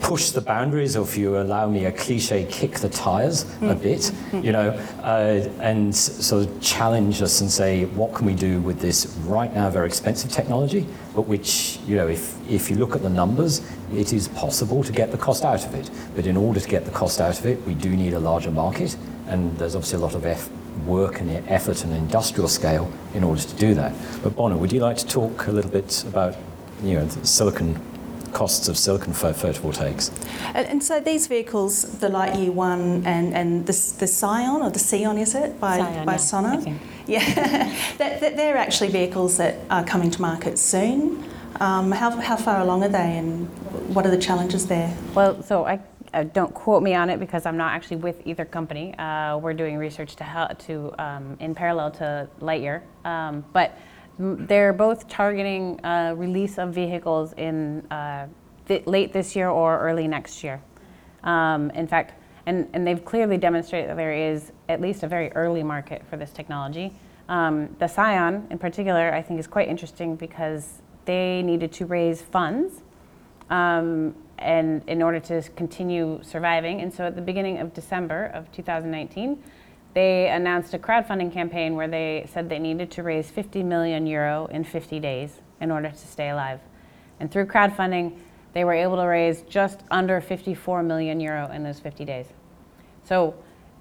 push 0.04 0.32
the 0.32 0.42
boundaries, 0.42 0.98
or 0.98 1.06
if 1.06 1.18
you 1.18 1.38
allow 1.38 1.70
me 1.70 1.86
a 1.86 1.92
cliche, 1.92 2.46
kick 2.52 2.74
the 2.80 2.90
tires 2.90 3.44
a 3.44 3.74
hmm. 3.74 3.74
bit, 3.76 4.12
you 4.34 4.52
know, 4.52 4.70
uh, 5.02 5.48
and 5.62 5.96
sort 5.96 6.46
of 6.46 6.62
challenge 6.62 7.22
us 7.22 7.40
and 7.40 7.50
say, 7.50 7.86
what 7.86 8.14
can 8.14 8.26
we 8.26 8.36
do 8.36 8.60
with 8.60 8.80
this 8.82 9.18
right 9.26 9.54
now 9.56 9.70
very 9.70 9.88
expensive 9.88 10.30
technology, 10.30 10.86
but 11.16 11.22
which, 11.22 11.80
you 11.88 11.96
know, 11.96 12.08
if, 12.08 12.36
if 12.50 12.70
you 12.70 12.76
look 12.76 12.96
at 12.96 13.02
the 13.02 13.10
numbers, 13.10 13.62
it 13.94 14.12
is 14.12 14.28
possible 14.28 14.84
to 14.84 14.92
get 14.92 15.10
the 15.10 15.18
cost 15.18 15.46
out 15.46 15.66
of 15.66 15.74
it. 15.74 15.90
But 16.16 16.26
in 16.26 16.36
order 16.36 16.60
to 16.60 16.68
get 16.68 16.84
the 16.84 16.92
cost 16.92 17.22
out 17.22 17.40
of 17.40 17.46
it, 17.46 17.62
we 17.66 17.74
do 17.74 17.90
need 17.96 18.14
a 18.14 18.20
larger 18.20 18.52
market, 18.52 18.98
and 19.28 19.58
there's 19.58 19.76
obviously 19.76 20.00
a 20.00 20.02
lot 20.02 20.16
of 20.16 20.26
F 20.26 20.50
work 20.86 21.22
and 21.22 21.30
effort 21.50 21.84
and 21.86 21.94
industrial 21.94 22.50
scale 22.50 22.92
in 23.14 23.24
order 23.24 23.42
to 23.42 23.56
do 23.56 23.74
that. 23.76 23.94
But 24.22 24.36
Bonna, 24.36 24.58
would 24.58 24.74
you 24.74 24.82
like 24.82 24.98
to 24.98 25.08
talk 25.08 25.48
a 25.48 25.52
little 25.52 25.72
bit 25.72 26.04
about 26.04 26.36
you 26.84 26.96
know, 26.96 27.06
the 27.06 27.26
silicon 27.26 27.80
costs 28.34 28.68
of 28.68 28.78
silicon 28.78 29.14
photovoltaics. 29.14 30.12
And, 30.56 30.68
and, 30.68 30.84
so 30.84 31.00
these 31.00 31.28
vehicles, 31.28 32.00
the 32.00 32.10
Lightyear 32.10 32.52
One 32.52 33.06
and, 33.06 33.34
and 33.34 33.66
the, 33.66 33.96
the 34.00 34.08
Scion, 34.08 34.62
or 34.62 34.70
the 34.70 34.80
Sion 34.80 35.18
is 35.18 35.36
it, 35.36 35.60
by, 35.60 35.78
Scion, 35.78 36.06
by 36.06 36.12
yeah, 36.14 36.18
Sono? 36.18 36.80
Yeah, 37.06 37.94
that, 37.98 38.20
they're 38.20 38.58
actually 38.58 38.90
vehicles 38.90 39.38
that 39.38 39.60
are 39.70 39.84
coming 39.84 40.10
to 40.12 40.22
market 40.22 40.58
soon. 40.58 41.24
Um, 41.60 41.92
how, 41.92 42.10
how 42.10 42.36
far 42.36 42.62
along 42.62 42.84
are 42.84 42.90
they 42.90 43.18
and 43.18 43.48
what 43.94 44.06
are 44.06 44.12
the 44.12 44.18
challenges 44.18 44.66
there? 44.68 44.96
Well, 45.14 45.44
so 45.44 45.66
I 45.66 45.80
uh, 46.14 46.24
don't 46.24 46.54
quote 46.54 46.84
me 46.84 46.96
on 46.96 47.10
it 47.10 47.20
because 47.20 47.46
I'm 47.46 47.58
not 47.58 47.74
actually 47.74 47.98
with 47.98 48.26
either 48.26 48.46
company. 48.46 48.98
Uh, 48.98 49.38
we're 49.38 49.54
doing 49.54 49.78
research 49.78 50.16
to 50.18 50.24
help 50.24 50.58
to 50.66 50.94
um, 51.00 51.38
in 51.40 51.54
parallel 51.54 51.92
to 51.92 52.28
Lightyear, 52.40 52.82
um, 53.06 53.46
but 53.54 53.78
they're 54.20 54.74
both 54.74 55.08
targeting 55.08 55.84
uh, 55.84 56.14
release 56.16 56.58
of 56.58 56.74
vehicles 56.74 57.34
in 57.34 57.82
uh, 57.92 58.28
th- 58.68 58.86
late 58.86 59.14
this 59.14 59.36
year 59.36 59.50
or 59.50 59.80
early 59.80 60.08
next 60.08 60.44
year. 60.44 60.62
Um, 61.24 61.70
in 61.72 61.88
fact, 61.88 62.14
and, 62.46 62.68
and 62.74 62.86
they've 62.86 63.04
clearly 63.04 63.38
demonstrated 63.38 63.90
that 63.90 63.98
there 63.98 64.14
is 64.14 64.52
at 64.70 64.82
least 64.82 65.04
a 65.04 65.08
very 65.08 65.32
early 65.34 65.64
market 65.64 66.04
for 66.10 66.18
this 66.18 66.32
technology. 66.32 66.94
Um, 67.30 67.74
the 67.80 67.88
Scion, 67.88 68.48
in 68.50 68.60
particular, 68.60 69.14
I 69.14 69.22
think 69.22 69.40
is 69.40 69.48
quite 69.48 69.70
interesting 69.70 70.16
because 70.16 70.82
they 71.06 71.42
needed 71.42 71.72
to 71.74 71.86
raise 71.86 72.22
funds 72.22 72.84
um, 73.50 74.16
and 74.40 74.84
in 74.88 75.02
order 75.02 75.20
to 75.22 75.42
continue 75.56 76.20
surviving. 76.22 76.82
And 76.82 76.94
so 76.94 77.06
at 77.06 77.16
the 77.16 77.22
beginning 77.22 77.60
of 77.60 77.74
December 77.74 78.26
of 78.34 78.52
2019, 78.52 79.42
they 79.94 80.30
announced 80.30 80.74
a 80.74 80.80
crowdfunding 80.80 81.32
campaign 81.32 81.76
where 81.76 81.88
they 81.88 82.28
said 82.32 82.50
they 82.50 82.60
needed 82.60 82.90
to 82.92 83.04
raise 83.04 83.30
50 83.30 83.64
million 83.64 84.08
euro 84.08 84.48
in 84.48 84.64
50 84.64 85.00
days 85.00 85.42
in 85.62 85.72
order 85.72 85.90
to 85.90 86.08
stay 86.08 86.30
alive. 86.30 86.60
And 87.20 87.32
through 87.32 87.46
crowdfunding, 87.46 88.18
they 88.54 88.64
were 88.64 88.74
able 88.74 88.98
to 88.98 89.04
raise 89.04 89.42
just 89.44 89.82
under 89.92 90.20
54 90.22 90.84
million 90.84 91.20
euro 91.20 91.52
in 91.52 91.64
those 91.64 91.80
50 91.80 92.06
days. 92.06 92.28
So 93.04 93.36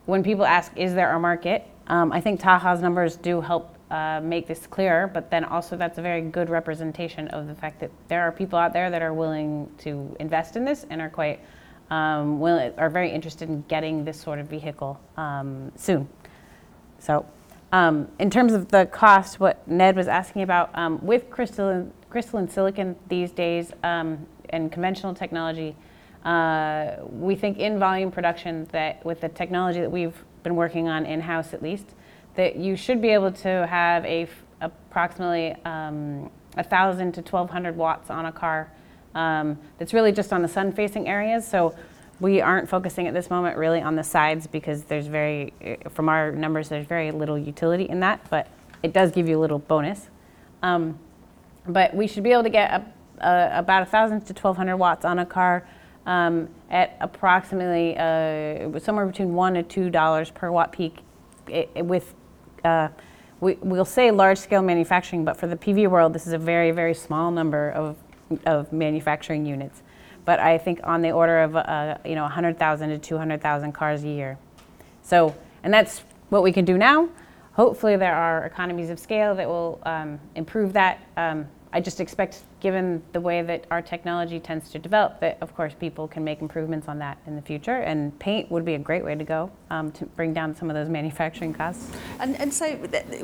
when 0.06 0.22
people 0.22 0.44
ask, 0.44 0.72
is 0.76 0.94
there 0.94 1.14
a 1.14 1.20
market? 1.20 1.66
Um, 1.86 2.12
I 2.12 2.20
think 2.20 2.40
Taha's 2.40 2.80
numbers 2.80 3.16
do 3.16 3.40
help 3.40 3.76
uh, 3.90 4.20
make 4.22 4.46
this 4.46 4.66
clearer, 4.66 5.06
but 5.06 5.30
then 5.30 5.44
also 5.44 5.76
that's 5.76 5.98
a 5.98 6.02
very 6.02 6.22
good 6.22 6.48
representation 6.48 7.28
of 7.28 7.46
the 7.46 7.54
fact 7.54 7.80
that 7.80 7.90
there 8.08 8.22
are 8.22 8.32
people 8.32 8.58
out 8.58 8.72
there 8.72 8.90
that 8.90 9.02
are 9.02 9.12
willing 9.12 9.70
to 9.78 10.16
invest 10.18 10.56
in 10.56 10.64
this 10.64 10.86
and 10.88 11.00
are 11.00 11.10
quite 11.10 11.40
um, 11.92 12.40
will, 12.40 12.72
are 12.78 12.88
very 12.88 13.10
interested 13.10 13.50
in 13.50 13.62
getting 13.68 14.02
this 14.02 14.18
sort 14.18 14.38
of 14.38 14.46
vehicle 14.46 14.98
um, 15.18 15.70
soon. 15.76 16.08
So, 16.98 17.26
um, 17.70 18.08
in 18.18 18.30
terms 18.30 18.54
of 18.54 18.68
the 18.68 18.86
cost, 18.86 19.38
what 19.38 19.66
Ned 19.68 19.94
was 19.94 20.08
asking 20.08 20.42
about 20.42 20.70
um, 20.74 21.04
with 21.04 21.28
crystalline, 21.28 21.92
crystalline 22.08 22.48
silicon 22.48 22.96
these 23.08 23.30
days 23.30 23.72
um, 23.84 24.26
and 24.48 24.72
conventional 24.72 25.14
technology, 25.14 25.76
uh, 26.24 26.92
we 27.10 27.34
think 27.34 27.58
in 27.58 27.78
volume 27.78 28.10
production 28.10 28.66
that 28.72 29.04
with 29.04 29.20
the 29.20 29.28
technology 29.28 29.80
that 29.80 29.92
we've 29.92 30.24
been 30.44 30.56
working 30.56 30.88
on 30.88 31.04
in 31.04 31.20
house 31.20 31.52
at 31.52 31.62
least, 31.62 31.94
that 32.36 32.56
you 32.56 32.74
should 32.74 33.02
be 33.02 33.08
able 33.08 33.32
to 33.32 33.66
have 33.66 34.02
a 34.06 34.22
f- 34.22 34.42
approximately 34.62 35.54
um, 35.66 36.30
1,000 36.54 37.12
to 37.12 37.20
1,200 37.20 37.76
watts 37.76 38.08
on 38.08 38.24
a 38.26 38.32
car 38.32 38.70
um, 39.14 39.58
that's 39.78 39.92
really 39.92 40.12
just 40.12 40.32
on 40.32 40.42
the 40.42 40.48
sun 40.48 40.72
facing 40.72 41.08
areas. 41.08 41.46
So 41.46 41.74
we 42.20 42.40
aren't 42.40 42.68
focusing 42.68 43.06
at 43.06 43.14
this 43.14 43.30
moment 43.30 43.56
really 43.56 43.80
on 43.80 43.96
the 43.96 44.04
sides 44.04 44.46
because 44.46 44.84
there's 44.84 45.06
very, 45.06 45.52
from 45.90 46.08
our 46.08 46.30
numbers, 46.32 46.68
there's 46.68 46.86
very 46.86 47.10
little 47.10 47.38
utility 47.38 47.84
in 47.88 48.00
that, 48.00 48.24
but 48.30 48.48
it 48.82 48.92
does 48.92 49.10
give 49.10 49.28
you 49.28 49.38
a 49.38 49.40
little 49.40 49.58
bonus. 49.58 50.08
Um, 50.62 50.98
but 51.66 51.94
we 51.94 52.06
should 52.06 52.22
be 52.22 52.32
able 52.32 52.44
to 52.44 52.50
get 52.50 52.70
a, 52.70 52.84
a, 53.26 53.58
about 53.58 53.80
1,000 53.80 54.20
to 54.20 54.32
1,200 54.32 54.76
watts 54.76 55.04
on 55.04 55.18
a 55.18 55.26
car 55.26 55.66
um, 56.06 56.48
at 56.70 56.96
approximately 57.00 57.96
uh, 57.96 58.78
somewhere 58.78 59.06
between 59.06 59.34
one 59.34 59.54
to 59.54 59.62
two 59.62 59.90
dollars 59.90 60.30
per 60.30 60.50
watt 60.50 60.72
peak 60.72 60.98
it, 61.48 61.70
it, 61.74 61.84
with 61.84 62.14
uh, 62.64 62.88
we, 63.40 63.54
will 63.54 63.84
say 63.84 64.10
large 64.10 64.38
scale 64.38 64.62
manufacturing, 64.62 65.24
but 65.24 65.36
for 65.36 65.48
the 65.48 65.56
PV 65.56 65.88
world, 65.88 66.12
this 66.12 66.26
is 66.26 66.32
a 66.32 66.38
very, 66.38 66.70
very 66.70 66.94
small 66.94 67.30
number 67.32 67.70
of, 67.70 67.96
of 68.46 68.72
manufacturing 68.72 69.46
units. 69.46 69.82
But 70.24 70.40
I 70.40 70.58
think 70.58 70.80
on 70.84 71.02
the 71.02 71.10
order 71.10 71.42
of 71.42 71.56
uh, 71.56 71.98
you 72.04 72.14
know 72.14 72.22
100,000 72.22 72.88
to 72.90 72.98
200,000 72.98 73.72
cars 73.72 74.04
a 74.04 74.08
year. 74.08 74.38
So, 75.02 75.34
and 75.62 75.72
that's 75.72 76.02
what 76.28 76.42
we 76.42 76.52
can 76.52 76.64
do 76.64 76.78
now. 76.78 77.08
Hopefully, 77.54 77.96
there 77.96 78.14
are 78.14 78.46
economies 78.46 78.88
of 78.88 78.98
scale 78.98 79.34
that 79.34 79.46
will 79.48 79.80
um, 79.84 80.18
improve 80.34 80.72
that. 80.72 81.00
Um, 81.16 81.46
I 81.74 81.80
just 81.80 82.00
expect, 82.00 82.42
given 82.60 83.02
the 83.12 83.20
way 83.20 83.40
that 83.40 83.64
our 83.70 83.80
technology 83.80 84.38
tends 84.38 84.70
to 84.70 84.78
develop, 84.78 85.20
that 85.20 85.38
of 85.40 85.54
course 85.56 85.72
people 85.78 86.06
can 86.06 86.22
make 86.22 86.42
improvements 86.42 86.86
on 86.86 86.98
that 86.98 87.16
in 87.26 87.34
the 87.34 87.40
future. 87.40 87.76
And 87.76 88.16
paint 88.18 88.50
would 88.50 88.64
be 88.64 88.74
a 88.74 88.78
great 88.78 89.02
way 89.04 89.14
to 89.14 89.24
go 89.24 89.50
um, 89.70 89.90
to 89.92 90.04
bring 90.04 90.34
down 90.34 90.54
some 90.54 90.68
of 90.68 90.74
those 90.74 90.90
manufacturing 90.90 91.54
costs. 91.54 91.90
And, 92.20 92.38
and 92.38 92.52
so, 92.52 92.72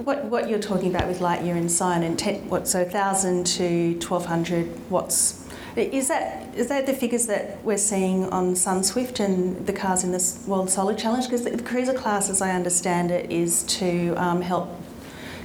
what, 0.03 0.25
what 0.25 0.49
you're 0.49 0.59
talking 0.59 0.95
about 0.95 1.09
with 1.09 1.21
Lightyear 1.21 1.57
and 1.57 1.71
Scion, 1.71 2.03
and 2.03 2.19
what 2.51 2.67
so 2.67 2.83
1,000 2.83 3.47
to 3.47 3.93
1,200 3.95 4.91
watts. 4.91 5.45
Is 5.77 6.09
that 6.09 6.57
is 6.57 6.69
that 6.69 6.87
the 6.87 6.93
figures 6.93 7.27
that 7.27 7.63
we're 7.63 7.77
seeing 7.77 8.25
on 8.31 8.55
SunSwift 8.55 9.21
and 9.21 9.65
the 9.65 9.73
cars 9.73 10.03
in 10.03 10.11
this 10.11 10.45
World 10.47 10.71
Solar 10.71 10.95
Challenge? 10.95 11.25
Because 11.25 11.45
the 11.45 11.63
cruiser 11.63 11.93
class, 11.93 12.29
as 12.31 12.43
I 12.43 12.51
understand 12.51 13.13
it, 13.13 13.31
is 13.31 13.63
to 13.65 14.15
um, 14.15 14.41
help 14.41 14.69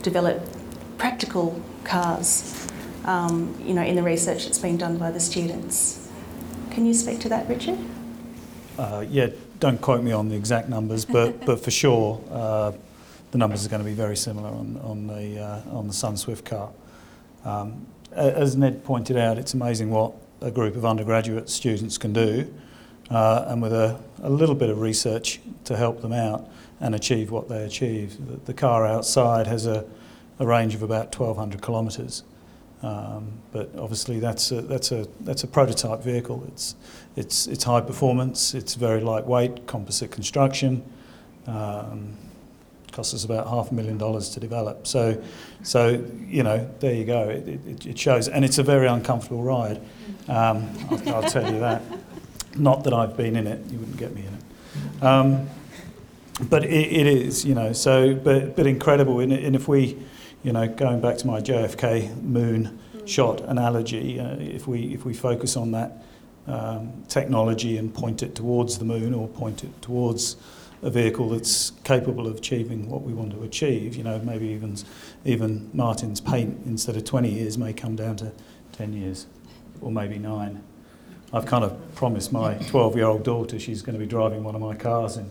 develop 0.01 0.41
practical 0.97 1.61
cars 1.83 2.67
um, 3.05 3.55
you 3.63 3.73
know, 3.73 3.83
in 3.83 3.95
the 3.95 4.03
research 4.03 4.45
that's 4.45 4.59
being 4.59 4.77
done 4.77 4.97
by 4.97 5.11
the 5.11 5.19
students. 5.19 6.09
Can 6.71 6.85
you 6.85 6.93
speak 6.93 7.19
to 7.21 7.29
that, 7.29 7.47
Richard? 7.47 7.77
Uh, 8.77 9.05
yeah, 9.07 9.27
don't 9.59 9.79
quote 9.79 10.03
me 10.03 10.11
on 10.11 10.29
the 10.29 10.35
exact 10.35 10.69
numbers, 10.69 11.05
but 11.05 11.45
but 11.45 11.59
for 11.59 11.71
sure, 11.71 12.21
uh, 12.31 12.71
the 13.31 13.37
numbers 13.37 13.65
are 13.65 13.69
going 13.69 13.81
to 13.83 13.89
be 13.89 13.95
very 13.95 14.17
similar 14.17 14.49
on 14.49 14.79
on 14.83 15.07
the 15.07 15.39
uh, 15.39 15.61
on 15.71 15.87
the 15.87 15.93
SunSwift 15.93 16.45
car. 16.45 16.69
Um, 17.45 17.85
as 18.11 18.55
Ned 18.55 18.83
pointed 18.83 19.17
out, 19.17 19.37
it's 19.37 19.53
amazing 19.53 19.89
what 19.89 20.13
a 20.41 20.51
group 20.51 20.75
of 20.75 20.85
undergraduate 20.85 21.49
students 21.49 21.97
can 21.97 22.13
do, 22.13 22.53
uh, 23.09 23.45
and 23.47 23.61
with 23.61 23.73
a, 23.73 23.99
a 24.21 24.29
little 24.29 24.55
bit 24.55 24.69
of 24.69 24.79
research 24.81 25.39
to 25.65 25.75
help 25.75 26.01
them 26.01 26.13
out 26.13 26.47
and 26.79 26.93
achieve 26.93 27.31
what 27.31 27.49
they 27.49 27.63
achieve. 27.63 28.17
The, 28.27 28.37
the 28.45 28.53
car 28.53 28.85
outside 28.85 29.47
has 29.47 29.65
a, 29.65 29.85
a 30.39 30.45
range 30.45 30.75
of 30.75 30.83
about 30.83 31.17
1,200 31.17 31.61
kilometres. 31.61 32.23
Um, 32.83 33.31
but 33.53 33.69
obviously 33.77 34.19
that's 34.19 34.51
a, 34.51 34.61
that's 34.61 34.91
a 34.91 35.07
that's 35.21 35.43
a 35.43 35.47
prototype 35.47 36.01
vehicle. 36.01 36.43
It's 36.49 36.75
it's 37.15 37.47
it's 37.47 37.63
high 37.63 37.79
performance. 37.79 38.53
It's 38.53 38.75
very 38.75 38.99
lightweight, 38.99 39.65
composite 39.67 40.11
construction. 40.11 40.83
Um, 41.47 42.17
costs 42.91 43.13
us 43.13 43.25
about 43.25 43.47
half 43.47 43.71
a 43.71 43.73
million 43.73 43.97
dollars 43.97 44.29
to 44.29 44.39
develop. 44.39 44.85
So, 44.85 45.21
so 45.63 46.05
you 46.27 46.43
know, 46.43 46.69
there 46.79 46.93
you 46.93 47.05
go. 47.05 47.29
It, 47.29 47.47
it, 47.47 47.85
it 47.87 47.99
shows, 47.99 48.27
and 48.27 48.45
it's 48.45 48.59
a 48.59 48.63
very 48.63 48.87
uncomfortable 48.87 49.43
ride. 49.43 49.77
Um, 50.27 50.69
I'll, 50.91 51.15
I'll, 51.15 51.29
tell 51.29 51.51
you 51.51 51.59
that. 51.59 51.81
Not 52.55 52.83
that 52.83 52.93
I've 52.93 53.17
been 53.17 53.35
in 53.35 53.47
it. 53.47 53.65
You 53.71 53.79
wouldn't 53.79 53.97
get 53.97 54.13
me 54.13 54.25
in 54.25 54.33
it. 54.33 55.03
Um, 55.03 55.49
but 56.49 56.63
it, 56.63 56.69
it 56.69 57.07
is, 57.07 57.45
you 57.45 57.55
know. 57.55 57.73
So, 57.73 58.13
but 58.13 58.55
but 58.55 58.67
incredible. 58.67 59.19
And, 59.21 59.33
and 59.33 59.55
if 59.55 59.67
we 59.67 59.97
you 60.43 60.51
know, 60.51 60.67
going 60.67 60.99
back 60.99 61.17
to 61.19 61.27
my 61.27 61.39
JFK 61.39 62.21
moon 62.21 62.79
mm. 62.95 63.07
shot 63.07 63.41
analogy, 63.41 64.19
uh, 64.19 64.35
if 64.35 64.67
we 64.67 64.93
if 64.93 65.05
we 65.05 65.13
focus 65.13 65.55
on 65.55 65.71
that 65.71 66.03
um, 66.47 67.03
technology 67.07 67.77
and 67.77 67.93
point 67.93 68.21
it 68.21 68.35
towards 68.35 68.77
the 68.77 68.85
moon 68.85 69.13
or 69.13 69.27
point 69.27 69.63
it 69.63 69.81
towards 69.81 70.35
a 70.81 70.89
vehicle 70.89 71.29
that's 71.29 71.71
capable 71.85 72.27
of 72.27 72.35
achieving 72.35 72.89
what 72.89 73.03
we 73.03 73.13
want 73.13 73.31
to 73.31 73.43
achieve, 73.43 73.95
you 73.95 74.03
know, 74.03 74.19
maybe 74.19 74.47
even 74.47 74.77
even 75.23 75.69
Martin's 75.73 76.19
paint 76.19 76.59
instead 76.65 76.97
of 76.97 77.05
20 77.05 77.29
years 77.29 77.57
may 77.57 77.71
come 77.71 77.95
down 77.95 78.17
to 78.17 78.31
10 78.73 78.93
years 78.93 79.27
or 79.81 79.91
maybe 79.91 80.17
9. 80.17 80.61
I've 81.31 81.45
kind 81.45 81.63
of 81.63 81.95
promised 81.95 82.33
my 82.33 82.55
12-year-old 82.71 83.23
daughter 83.23 83.57
she's 83.59 83.81
going 83.81 83.97
to 83.97 83.99
be 83.99 84.05
driving 84.05 84.43
one 84.43 84.55
of 84.55 84.61
my 84.61 84.75
cars 84.75 85.15
in 85.15 85.29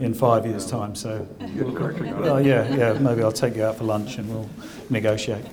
in 0.00 0.14
five 0.14 0.46
years' 0.46 0.66
time. 0.66 0.94
So, 0.94 1.26
well, 1.40 2.40
yeah, 2.40 2.74
yeah, 2.74 2.92
maybe 2.94 3.22
I'll 3.22 3.32
take 3.32 3.56
you 3.56 3.64
out 3.64 3.76
for 3.76 3.84
lunch 3.84 4.18
and 4.18 4.28
we'll 4.28 4.48
negotiate. 4.90 5.44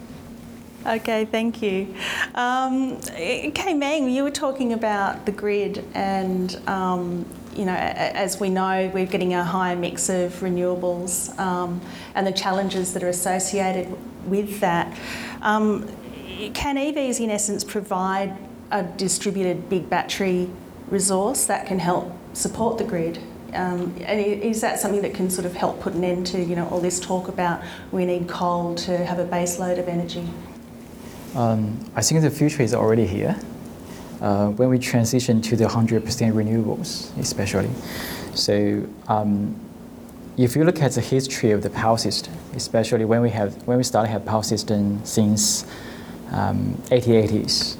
Okay, 0.85 1.25
thank 1.25 1.61
you. 1.61 1.93
Um, 2.33 2.99
Ke 3.01 3.75
Meng, 3.75 4.09
you 4.09 4.23
were 4.23 4.31
talking 4.31 4.73
about 4.73 5.27
the 5.27 5.31
grid, 5.31 5.85
and 5.93 6.59
um, 6.67 7.25
you 7.55 7.65
know, 7.65 7.75
as 7.75 8.39
we 8.39 8.49
know, 8.49 8.89
we're 8.93 9.05
getting 9.05 9.35
a 9.35 9.43
higher 9.43 9.75
mix 9.75 10.09
of 10.09 10.33
renewables 10.39 11.37
um, 11.37 11.81
and 12.15 12.25
the 12.25 12.31
challenges 12.31 12.93
that 12.93 13.03
are 13.03 13.09
associated 13.09 13.95
with 14.25 14.59
that. 14.61 14.97
Um, 15.41 15.87
can 16.53 16.77
EVs, 16.77 17.19
in 17.19 17.29
essence, 17.29 17.63
provide 17.63 18.35
a 18.71 18.83
distributed 18.83 19.69
big 19.69 19.87
battery 19.89 20.49
resource 20.89 21.45
that 21.45 21.67
can 21.67 21.77
help 21.77 22.11
support 22.33 22.79
the 22.79 22.83
grid? 22.83 23.19
Um, 23.53 23.96
and 24.01 24.20
is 24.20 24.62
that 24.62 24.79
something 24.79 25.01
that 25.01 25.13
can 25.13 25.29
sort 25.29 25.46
of 25.46 25.53
help 25.53 25.81
put 25.81 25.93
an 25.93 26.03
end 26.03 26.25
to 26.27 26.41
you 26.41 26.55
know 26.55 26.67
all 26.70 26.79
this 26.79 27.00
talk 27.00 27.27
about 27.27 27.62
we 27.91 28.05
need 28.05 28.27
coal 28.27 28.75
to 28.75 29.05
have 29.05 29.20
a 29.20 29.25
base 29.25 29.60
load 29.60 29.77
of 29.77 29.88
energy? 29.88 30.27
Um, 31.36 31.79
I 31.96 32.01
think 32.01 32.22
the 32.22 32.29
future 32.29 32.62
is 32.63 32.74
already 32.74 33.08
here. 33.08 33.39
uh, 34.22 34.50
when 34.50 34.70
we 34.70 34.77
transition 34.77 35.41
to 35.41 35.55
the 35.55 35.65
100% 35.65 36.01
renewables, 36.34 37.17
especially. 37.17 37.70
So 38.36 38.88
um, 39.08 39.60
if 40.38 40.55
you 40.55 40.63
look 40.63 40.81
at 40.81 40.91
the 40.91 41.01
history 41.01 41.51
of 41.51 41.63
the 41.63 41.70
power 41.72 41.98
system, 41.98 42.34
especially 42.55 43.05
when 43.05 43.22
we 43.22 43.31
have 43.31 43.55
when 43.67 43.77
we 43.77 43.84
started 43.84 44.10
have 44.10 44.25
power 44.25 44.43
system 44.43 45.03
since 45.03 45.65
um, 46.31 46.75
80s, 46.89 47.77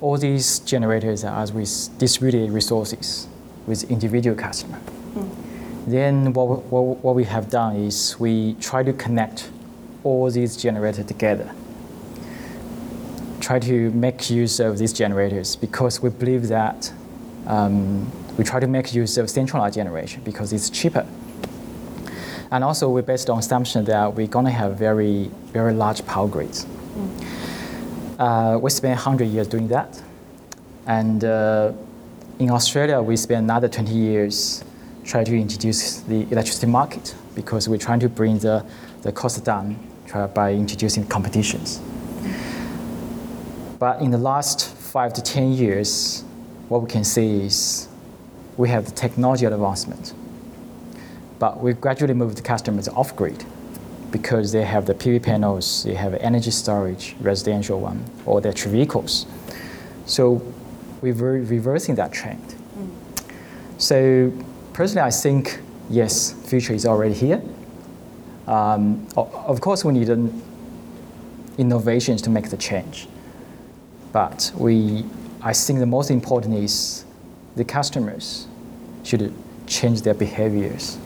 all 0.00 0.18
these 0.18 0.58
generators 0.60 1.24
are 1.24 1.42
as 1.42 1.52
with 1.52 1.88
distributed 1.98 2.50
resources 2.50 3.28
with 3.72 3.90
individual 3.90 4.36
customer. 4.36 4.78
Mm. 5.14 5.30
Then 5.86 6.32
what, 6.34 6.64
what, 6.64 6.98
what 7.04 7.14
we 7.14 7.24
have 7.24 7.48
done 7.48 7.76
is 7.76 8.20
we 8.20 8.54
try 8.60 8.82
to 8.82 8.92
connect 8.92 9.50
all 10.04 10.30
these 10.30 10.56
generators 10.56 11.06
together. 11.06 11.50
Try 13.40 13.58
to 13.60 13.90
make 13.92 14.30
use 14.30 14.60
of 14.60 14.78
these 14.78 14.92
generators 14.92 15.56
because 15.56 16.02
we 16.02 16.10
believe 16.10 16.48
that 16.48 16.92
um, 17.46 18.10
we 18.36 18.44
try 18.44 18.60
to 18.60 18.66
make 18.66 18.94
use 18.94 19.16
of 19.16 19.30
centralized 19.30 19.74
generation 19.74 20.22
because 20.22 20.52
it's 20.52 20.68
cheaper. 20.68 21.06
And 22.50 22.62
also 22.62 22.90
we're 22.90 23.08
based 23.14 23.30
on 23.30 23.38
assumption 23.38 23.86
that 23.86 24.14
we're 24.14 24.26
going 24.26 24.44
to 24.44 24.56
have 24.62 24.76
very, 24.76 25.30
very 25.52 25.72
large 25.72 26.04
power 26.04 26.28
grids. 26.28 26.66
Mm. 26.66 27.08
Uh, 28.18 28.58
we 28.58 28.68
spent 28.70 28.96
100 28.96 29.24
years 29.24 29.48
doing 29.48 29.68
that. 29.68 30.00
And 30.86 31.24
uh, 31.24 31.72
in 32.42 32.50
Australia, 32.50 33.00
we 33.00 33.16
spent 33.16 33.44
another 33.44 33.68
20 33.68 33.92
years 33.92 34.64
trying 35.04 35.24
to 35.24 35.38
introduce 35.38 36.00
the 36.00 36.22
electricity 36.32 36.66
market 36.66 37.14
because 37.36 37.68
we're 37.68 37.78
trying 37.78 38.00
to 38.00 38.08
bring 38.08 38.38
the, 38.38 38.66
the 39.02 39.12
cost 39.12 39.44
down 39.44 39.76
by 40.34 40.52
introducing 40.52 41.06
competitions. 41.06 41.80
But 43.78 44.00
in 44.00 44.10
the 44.10 44.18
last 44.18 44.68
five 44.74 45.12
to 45.14 45.22
10 45.22 45.52
years, 45.52 46.24
what 46.68 46.82
we 46.82 46.90
can 46.90 47.04
see 47.04 47.42
is 47.42 47.88
we 48.56 48.68
have 48.70 48.86
the 48.86 48.92
technology 48.92 49.46
advancement. 49.46 50.12
But 51.38 51.60
we 51.60 51.72
gradually 51.74 52.14
moved 52.14 52.38
the 52.38 52.42
customers 52.42 52.88
off 52.88 53.14
grid 53.14 53.44
because 54.10 54.50
they 54.50 54.64
have 54.64 54.86
the 54.86 54.94
PV 54.94 55.22
panels, 55.22 55.84
they 55.84 55.94
have 55.94 56.14
energy 56.14 56.50
storage, 56.50 57.14
residential 57.20 57.80
one, 57.80 58.04
or 58.26 58.40
electric 58.40 58.72
vehicles. 58.72 59.26
So 60.06 60.42
we're 61.02 61.12
reversing 61.12 61.96
that 61.96 62.12
trend. 62.12 62.42
Mm. 62.78 62.90
So 63.78 64.32
personally, 64.72 65.06
I 65.06 65.10
think 65.10 65.60
yes, 65.90 66.32
future 66.48 66.72
is 66.72 66.86
already 66.86 67.14
here. 67.14 67.42
Um, 68.46 69.06
of 69.16 69.60
course, 69.60 69.84
we 69.84 69.92
need 69.92 70.08
innovations 71.58 72.22
to 72.22 72.30
make 72.30 72.50
the 72.50 72.56
change, 72.56 73.06
but 74.12 74.50
we, 74.56 75.04
I 75.42 75.52
think 75.52 75.78
the 75.78 75.86
most 75.86 76.10
important 76.10 76.54
is 76.54 77.04
the 77.54 77.64
customers 77.64 78.46
should 79.04 79.32
change 79.66 80.02
their 80.02 80.14
behaviors. 80.14 80.98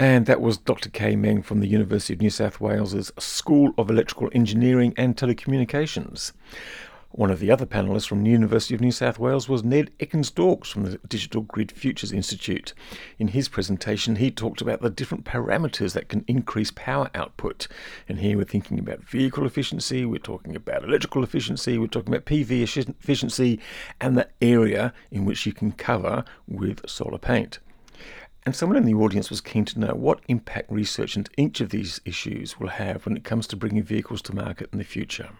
And 0.00 0.26
that 0.26 0.40
was 0.40 0.58
Dr. 0.58 0.90
Ke 0.90 1.16
Meng 1.16 1.42
from 1.42 1.60
the 1.60 1.66
University 1.66 2.14
of 2.14 2.20
New 2.20 2.30
South 2.30 2.60
Wales's 2.60 3.10
School 3.18 3.74
of 3.76 3.90
Electrical 3.90 4.28
Engineering 4.32 4.94
and 4.96 5.16
Telecommunications. 5.16 6.32
One 7.12 7.30
of 7.30 7.40
the 7.40 7.50
other 7.50 7.64
panellists 7.64 8.06
from 8.06 8.22
the 8.22 8.30
University 8.30 8.74
of 8.74 8.82
New 8.82 8.92
South 8.92 9.18
Wales 9.18 9.48
was 9.48 9.64
Ned 9.64 9.90
Ekins-Daukes 9.98 10.70
from 10.70 10.84
the 10.84 10.98
Digital 11.08 11.40
Grid 11.40 11.72
Futures 11.72 12.12
Institute. 12.12 12.74
In 13.18 13.28
his 13.28 13.48
presentation, 13.48 14.16
he 14.16 14.30
talked 14.30 14.60
about 14.60 14.82
the 14.82 14.90
different 14.90 15.24
parameters 15.24 15.94
that 15.94 16.10
can 16.10 16.22
increase 16.28 16.70
power 16.70 17.10
output. 17.14 17.66
And 18.10 18.18
here 18.18 18.36
we're 18.36 18.44
thinking 18.44 18.78
about 18.78 19.04
vehicle 19.04 19.46
efficiency, 19.46 20.04
we're 20.04 20.18
talking 20.18 20.54
about 20.54 20.84
electrical 20.84 21.24
efficiency, 21.24 21.78
we're 21.78 21.86
talking 21.86 22.12
about 22.12 22.26
PV 22.26 22.62
efficiency, 22.88 23.58
and 24.02 24.16
the 24.16 24.28
area 24.42 24.92
in 25.10 25.24
which 25.24 25.46
you 25.46 25.54
can 25.54 25.72
cover 25.72 26.24
with 26.46 26.86
solar 26.86 27.18
paint. 27.18 27.58
And 28.44 28.54
someone 28.54 28.76
in 28.76 28.84
the 28.84 28.94
audience 28.94 29.30
was 29.30 29.40
keen 29.40 29.64
to 29.64 29.80
know 29.80 29.94
what 29.94 30.20
impact 30.28 30.70
research 30.70 31.16
into 31.16 31.30
each 31.38 31.62
of 31.62 31.70
these 31.70 32.02
issues 32.04 32.60
will 32.60 32.68
have 32.68 33.06
when 33.06 33.16
it 33.16 33.24
comes 33.24 33.46
to 33.46 33.56
bringing 33.56 33.82
vehicles 33.82 34.20
to 34.22 34.34
market 34.34 34.68
in 34.72 34.78
the 34.78 34.84
future. 34.84 35.30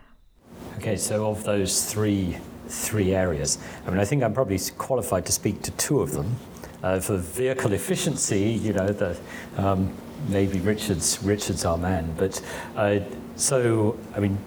Okay, 0.78 0.96
so 0.96 1.28
of 1.28 1.42
those 1.42 1.92
three 1.92 2.38
three 2.68 3.12
areas, 3.12 3.58
I 3.84 3.90
mean, 3.90 3.98
I 3.98 4.04
think 4.04 4.22
I'm 4.22 4.32
probably 4.32 4.60
qualified 4.76 5.26
to 5.26 5.32
speak 5.32 5.60
to 5.62 5.72
two 5.72 6.00
of 6.00 6.12
them. 6.12 6.36
Uh, 6.84 7.00
for 7.00 7.16
vehicle 7.16 7.72
efficiency, 7.72 8.50
you 8.50 8.72
know, 8.72 8.86
the, 8.86 9.18
um, 9.56 9.92
maybe 10.28 10.60
Richard's 10.60 11.20
Richard's 11.24 11.64
our 11.64 11.76
man, 11.76 12.14
but 12.16 12.40
uh, 12.76 13.00
so 13.34 13.98
I 14.14 14.20
mean, 14.20 14.38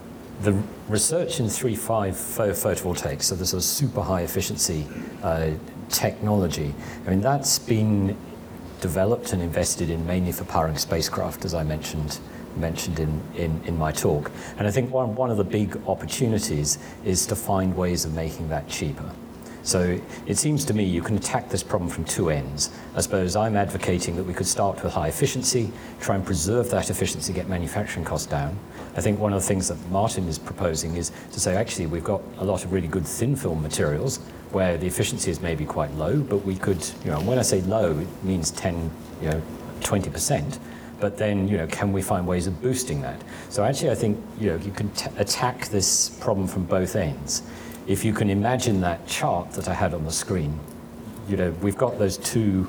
the 0.42 0.54
research 0.88 1.42
in 1.42 1.48
III-V 1.48 2.14
photovoltaics, 2.16 3.24
so 3.24 3.36
this 3.36 3.54
is 3.54 3.66
super 3.66 4.02
high 4.02 4.22
efficiency 4.22 4.88
uh, 5.24 5.50
technology. 5.90 6.74
I 7.06 7.10
mean, 7.10 7.20
that's 7.20 7.60
been 7.60 8.16
developed 8.80 9.34
and 9.34 9.42
invested 9.42 9.90
in 9.90 10.08
mainly 10.08 10.32
for 10.32 10.46
powering 10.46 10.78
spacecraft, 10.78 11.44
as 11.44 11.54
I 11.54 11.64
mentioned 11.64 12.22
mentioned 12.58 13.00
in, 13.00 13.22
in, 13.36 13.62
in 13.66 13.78
my 13.78 13.92
talk. 13.92 14.32
And 14.58 14.68
I 14.68 14.72
think 14.72 14.92
one, 14.92 15.16
one 15.16 15.30
of 15.30 15.38
the 15.38 15.44
big 15.44 15.78
opportunities 15.88 16.78
is 17.06 17.26
to 17.28 17.36
find 17.36 17.76
ways 17.76 18.06
of 18.06 18.14
making 18.14 18.50
that 18.50 18.68
cheaper. 18.68 19.10
So 19.64 20.00
it 20.26 20.38
seems 20.38 20.66
to 20.66 20.74
me 20.74 20.84
you 20.84 21.04
can 21.04 21.18
attack 21.18 21.50
this 21.50 21.62
problem 21.62 21.90
from 21.90 22.04
two 22.06 22.32
ends. 22.32 22.72
I 22.96 23.02
suppose 23.02 23.36
I'm 23.36 23.56
advocating 23.56 24.16
that 24.16 24.24
we 24.24 24.34
could 24.34 24.48
start 24.48 24.84
with 24.84 24.94
high 24.94 25.10
efficiency, 25.10 25.72
try 26.00 26.16
and 26.16 26.26
preserve 26.26 26.72
that 26.72 26.90
efficiency, 26.90 27.32
get 27.32 27.48
manufacturing 27.48 28.04
costs 28.04 28.26
down. 28.26 28.58
I 28.96 29.02
think 29.02 29.20
one 29.20 29.34
of 29.34 29.42
the 29.42 29.48
things 29.48 29.68
that 29.68 29.78
Martin 29.90 30.28
is 30.28 30.40
proposing 30.40 30.96
is 30.96 31.12
to 31.32 31.40
say 31.40 31.56
actually 31.56 31.86
we've 31.86 32.04
got 32.04 32.22
a 32.40 32.44
lot 32.44 32.66
of 32.66 32.74
really 32.74 32.88
good 32.88 33.06
thin 33.06 33.36
film 33.36 33.62
materials 33.62 34.18
where 34.52 34.78
the 34.78 34.88
efficiency 34.88 35.30
is 35.30 35.42
maybe 35.42 35.64
quite 35.64 35.92
low, 35.94 36.20
but 36.20 36.38
we 36.38 36.56
could, 36.56 36.84
you 37.06 37.12
know, 37.12 37.22
when 37.22 37.38
I 37.38 37.44
say 37.44 37.62
low, 37.62 38.00
it 38.00 38.24
means 38.24 38.52
10, 38.52 38.92
you 39.22 39.30
know, 39.30 39.42
20 39.82 40.10
percent 40.10 40.60
but 41.02 41.18
then 41.18 41.48
you 41.48 41.58
know 41.58 41.68
can 41.68 41.92
we 41.92 42.02
find 42.02 42.26
ways 42.26 42.48
of 42.48 42.62
boosting 42.62 43.02
that? 43.02 43.22
So 43.50 43.64
actually 43.64 43.92
i 43.92 43.96
think 43.96 44.18
you 44.40 44.52
know 44.52 44.56
you 44.58 44.72
can 44.72 44.90
t- 44.92 45.10
attack 45.18 45.68
this 45.68 46.10
problem 46.22 46.48
from 46.48 46.64
both 46.66 46.96
ends. 46.96 47.44
If 47.88 48.06
you 48.06 48.14
can 48.14 48.30
imagine 48.30 48.80
that 48.82 49.06
chart 49.08 49.52
that 49.54 49.68
i 49.68 49.74
had 49.74 49.94
on 49.94 50.06
the 50.06 50.12
screen 50.12 50.58
you 51.28 51.38
know 51.38 51.52
we've 51.62 51.78
got 51.78 52.00
those 52.00 52.18
two 52.18 52.68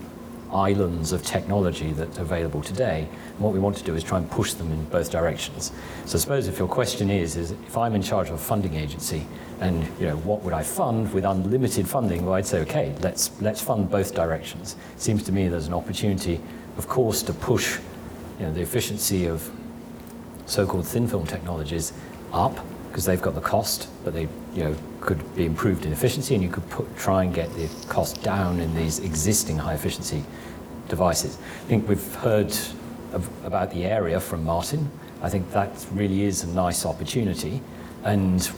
islands 0.53 1.12
of 1.12 1.25
technology 1.25 1.92
that 1.92 2.18
are 2.18 2.23
available 2.23 2.62
today. 2.62 3.09
And 3.31 3.40
what 3.40 3.53
we 3.53 3.59
want 3.59 3.77
to 3.79 3.85
do 3.85 3.95
is 3.95 4.05
try 4.05 4.18
and 4.18 4.31
push 4.31 4.53
them 4.53 4.71
in 4.71 4.85
both 4.87 5.11
directions. 5.11 5.73
So 6.05 6.18
suppose 6.18 6.47
if 6.47 6.59
your 6.59 6.68
question 6.68 7.11
is 7.11 7.37
is 7.37 7.53
if 7.53 7.77
i'm 7.77 7.95
in 7.95 8.03
charge 8.03 8.29
of 8.29 8.35
a 8.35 8.38
funding 8.38 8.75
agency 8.75 9.27
and 9.61 9.87
you 9.99 10.07
know 10.07 10.16
what 10.18 10.42
would 10.42 10.53
i 10.53 10.62
fund 10.62 11.12
with 11.12 11.25
unlimited 11.25 11.88
funding? 11.88 12.25
Well 12.25 12.35
i'd 12.35 12.47
say 12.47 12.61
okay 12.61 12.95
let's 13.01 13.31
let's 13.40 13.61
fund 13.61 13.90
both 13.90 14.14
directions. 14.14 14.77
It 14.95 15.01
seems 15.01 15.23
to 15.25 15.33
me 15.33 15.49
there's 15.49 15.68
an 15.68 15.75
opportunity 15.75 16.40
of 16.77 16.88
course 16.88 17.23
to 17.23 17.33
push 17.33 17.79
you 18.38 18.47
know, 18.47 18.53
the 18.53 18.61
efficiency 18.61 19.27
of 19.27 19.51
so-called 20.47 20.87
thin 20.87 21.07
film 21.07 21.27
technologies 21.27 21.92
up 22.33 22.59
because 22.88 23.07
they've 23.07 23.23
got 23.23 23.35
the 23.35 23.40
cost, 23.40 23.88
but 24.05 24.12
they 24.12 24.29
you 24.55 24.64
know 24.64 24.77
could 25.01 25.35
be 25.35 25.47
improved 25.47 25.87
in 25.87 25.92
efficiency, 25.92 26.35
and 26.35 26.45
you 26.45 26.51
could 26.51 26.68
put, 26.68 26.97
try 26.97 27.25
and 27.25 27.35
get 27.35 27.53
the 27.55 27.68
cost 27.88 28.23
down 28.23 28.61
in 28.61 28.75
these 28.75 28.99
existing 28.99 29.57
high 29.57 29.75
efficiency 29.75 30.23
devices. 30.88 31.38
I 31.64 31.68
think 31.68 31.88
we've 31.88 32.14
heard 32.16 32.55
of, 33.12 33.29
about 33.47 33.71
the 33.71 33.87
area 33.87 34.21
from 34.21 34.45
Martin. 34.45 34.90
I 35.23 35.31
think 35.31 35.51
that 35.53 35.87
really 35.92 36.25
is 36.25 36.42
a 36.42 36.49
nice 36.49 36.85
opportunity, 36.85 37.62
and 38.05 38.51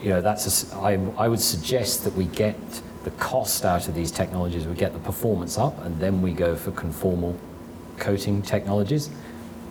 you 0.00 0.10
know 0.10 0.20
that's 0.20 0.72
a, 0.72 0.76
I, 0.76 0.92
I 1.18 1.26
would 1.26 1.40
suggest 1.40 2.04
that 2.04 2.14
we 2.14 2.26
get 2.26 2.56
the 3.02 3.10
cost 3.12 3.64
out 3.64 3.88
of 3.88 3.94
these 3.94 4.10
technologies, 4.10 4.66
we 4.66 4.74
get 4.74 4.92
the 4.92 4.98
performance 5.00 5.58
up, 5.58 5.84
and 5.84 5.98
then 5.98 6.22
we 6.22 6.32
go 6.32 6.54
for 6.54 6.70
conformal 6.72 7.36
coating 7.98 8.42
technologies. 8.42 9.10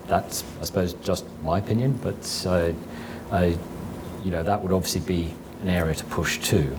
That's, 0.06 0.44
I 0.60 0.64
suppose, 0.64 0.94
just 0.94 1.24
my 1.42 1.58
opinion, 1.58 1.98
but 2.02 2.46
uh, 2.46 2.72
I, 3.30 3.58
you 4.24 4.30
know, 4.30 4.42
that 4.42 4.62
would 4.62 4.72
obviously 4.72 5.00
be 5.00 5.34
an 5.62 5.68
area 5.68 5.94
to 5.94 6.04
push 6.04 6.38
too. 6.38 6.76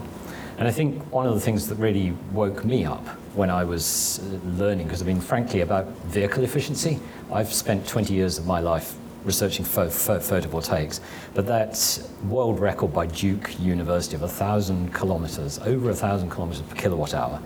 And 0.58 0.66
I 0.66 0.72
think 0.72 1.02
one 1.12 1.26
of 1.26 1.34
the 1.34 1.40
things 1.40 1.68
that 1.68 1.76
really 1.76 2.12
woke 2.32 2.64
me 2.64 2.84
up 2.84 3.06
when 3.34 3.50
I 3.50 3.64
was 3.64 4.18
uh, 4.18 4.38
learning, 4.58 4.86
because 4.86 5.02
I 5.02 5.04
mean, 5.04 5.20
frankly, 5.20 5.60
about 5.60 5.86
vehicle 6.06 6.42
efficiency, 6.42 6.98
I've 7.32 7.52
spent 7.52 7.86
20 7.86 8.12
years 8.12 8.38
of 8.38 8.46
my 8.46 8.60
life 8.60 8.96
researching 9.24 9.64
photovoltaics, 9.64 11.00
but 11.34 11.46
that 11.46 12.02
world 12.28 12.58
record 12.60 12.92
by 12.92 13.06
Duke 13.06 13.58
University 13.60 14.14
of 14.16 14.22
1,000 14.22 14.92
kilometers, 14.94 15.58
over 15.60 15.86
1,000 15.86 16.30
kilometers 16.30 16.62
per 16.62 16.74
kilowatt 16.74 17.14
hour, 17.14 17.40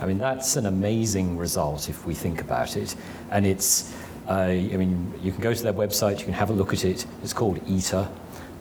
I 0.00 0.06
mean, 0.06 0.18
that's 0.18 0.56
an 0.56 0.66
amazing 0.66 1.36
result 1.36 1.88
if 1.88 2.06
we 2.06 2.14
think 2.14 2.40
about 2.40 2.76
it. 2.76 2.94
And 3.30 3.46
it's, 3.46 3.94
uh, 4.28 4.32
I 4.32 4.76
mean, 4.76 5.12
you 5.22 5.32
can 5.32 5.40
go 5.40 5.52
to 5.52 5.62
their 5.62 5.72
website, 5.72 6.18
you 6.18 6.24
can 6.24 6.34
have 6.34 6.50
a 6.50 6.52
look 6.52 6.72
at 6.72 6.84
it. 6.84 7.06
It's 7.22 7.32
called 7.32 7.60
ETA, 7.68 8.08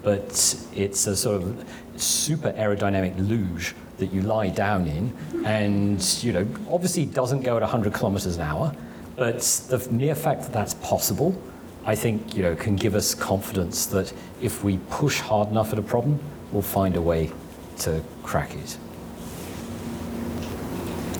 but 0.04 0.65
it's 0.73 1.08
a 1.08 1.15
sort 1.15 1.41
of 1.41 1.65
super 1.95 2.52
aerodynamic 2.54 3.17
luge 3.28 3.76
that 3.97 4.12
you 4.13 4.21
lie 4.21 4.50
down 4.50 4.88
in, 4.88 5.13
and 5.45 6.02
you 6.23 6.32
know, 6.32 6.47
obviously 6.69 7.06
doesn't 7.06 7.41
go 7.41 7.56
at 7.56 7.62
100 7.62 7.93
kilometers 7.93 8.36
an 8.36 8.43
hour, 8.43 8.73
but 9.15 9.41
the 9.69 9.88
mere 9.91 10.15
fact 10.15 10.43
that 10.43 10.54
that's 10.54 10.76
possible, 10.76 11.39
I 11.84 11.95
think, 11.95 12.36
you 12.36 12.43
know, 12.43 12.56
can 12.56 12.76
give 12.76 12.93
us 12.93 13.15
confidence 13.15 13.88
that 13.88 14.13
if 14.41 14.63
we 14.63 14.78
push 14.89 15.19
hard 15.19 15.50
enough 15.50 15.73
at 15.73 15.80
a 15.80 15.84
problem, 15.84 16.19
we'll 16.52 16.62
find 16.62 16.95
a 16.95 17.02
way 17.02 17.32
to 17.80 18.04
crack 18.23 18.54
it. 18.56 18.78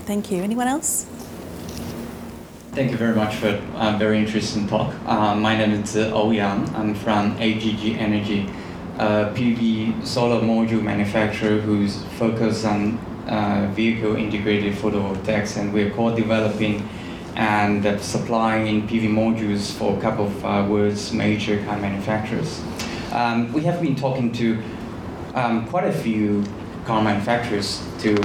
Thank 0.08 0.32
you. 0.32 0.42
Anyone 0.42 0.70
else? 0.70 1.06
Thank 2.72 2.92
you 2.92 2.98
very 2.98 3.14
much 3.14 3.36
for 3.36 3.62
a 3.76 3.98
very 3.98 4.20
interesting 4.20 4.66
talk. 4.66 4.94
Uh, 5.06 5.36
my 5.36 5.58
name 5.58 5.72
is 5.84 5.98
uh, 5.98 6.14
Ouyang. 6.14 6.74
I'm 6.76 6.96
from 6.96 7.36
AGG 7.38 7.98
Energy, 8.00 8.50
a 9.00 9.34
PV 9.36 10.06
solar 10.06 10.40
module 10.40 10.82
manufacturer 10.82 11.60
who's 11.60 12.04
focused 12.18 12.64
on 12.64 12.98
uh, 13.28 13.70
vehicle 13.76 14.16
integrated 14.16 14.76
photovoltaics, 14.76 15.58
and 15.58 15.74
we're 15.74 15.92
co-developing 15.92 16.88
and 17.36 18.00
supplying 18.00 18.88
PV 18.88 19.10
modules 19.10 19.74
for 19.74 19.98
a 19.98 20.02
couple 20.02 20.28
of 20.28 20.46
uh, 20.46 20.66
world's 20.70 21.12
major 21.12 21.62
car 21.66 21.78
manufacturers. 21.80 22.62
Um, 23.12 23.52
we 23.52 23.64
have 23.64 23.82
been 23.82 23.98
talking 23.98 24.32
to 24.32 24.58
um, 25.34 25.68
quite 25.68 25.84
a 25.84 25.92
few 25.92 26.46
car 26.86 27.04
manufacturers 27.04 27.84
to 28.00 28.16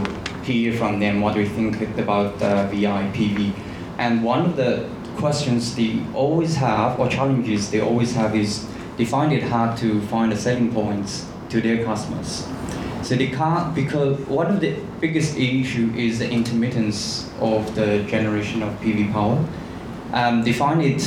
hear 0.45 0.73
from 0.73 1.01
them 1.01 1.21
what 1.21 1.35
they 1.35 1.47
think 1.47 1.81
about 1.99 2.41
uh, 2.43 2.67
VI 2.69 3.11
PV. 3.15 3.53
And 3.99 4.25
one 4.25 4.45
of 4.45 4.57
the 4.57 4.89
questions 5.17 5.75
they 5.75 6.03
always 6.15 6.57
have, 6.57 6.99
or 6.99 7.09
challenges 7.09 7.71
they 7.71 7.81
always 7.81 8.15
have, 8.15 8.35
is 8.35 8.67
they 8.97 9.05
find 9.05 9.33
it 9.33 9.43
hard 9.43 9.77
to 9.79 10.01
find 10.03 10.33
the 10.33 10.37
selling 10.37 10.73
points 10.73 11.27
to 11.51 11.61
their 11.61 11.85
customers. 11.85 12.47
So 13.03 13.17
they 13.17 13.29
can't, 13.29 13.75
because 13.75 14.19
one 14.29 14.47
of 14.47 14.61
the 14.61 14.77
biggest 15.01 15.37
issue 15.37 15.93
is 15.97 16.19
the 16.19 16.31
intermittence 16.31 17.31
of 17.41 17.75
the 17.75 18.05
generation 18.05 18.63
of 18.63 18.73
PV 18.81 19.13
power. 19.13 19.45
Um, 20.13 20.43
they 20.43 20.53
find 20.53 20.83
it 20.83 21.03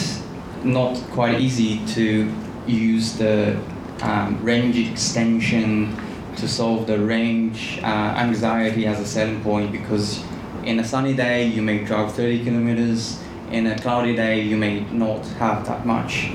not 0.63 0.95
quite 1.11 1.39
easy 1.39 1.85
to 1.93 2.31
use 2.67 3.13
the 3.13 3.57
um, 4.01 4.43
range 4.43 4.77
extension 4.77 5.95
to 6.37 6.47
solve 6.47 6.87
the 6.87 6.99
range 6.99 7.79
uh, 7.81 7.85
anxiety 7.85 8.85
as 8.85 8.99
a 8.99 9.05
selling 9.05 9.41
point 9.41 9.71
because 9.71 10.23
in 10.63 10.79
a 10.79 10.83
sunny 10.83 11.13
day 11.13 11.45
you 11.45 11.61
may 11.61 11.83
drive 11.83 12.13
30 12.13 12.43
kilometers. 12.43 13.21
In 13.51 13.67
a 13.67 13.77
cloudy 13.77 14.15
day 14.15 14.41
you 14.41 14.57
may 14.57 14.81
not 14.91 15.25
have 15.39 15.65
that 15.67 15.85
much. 15.85 16.31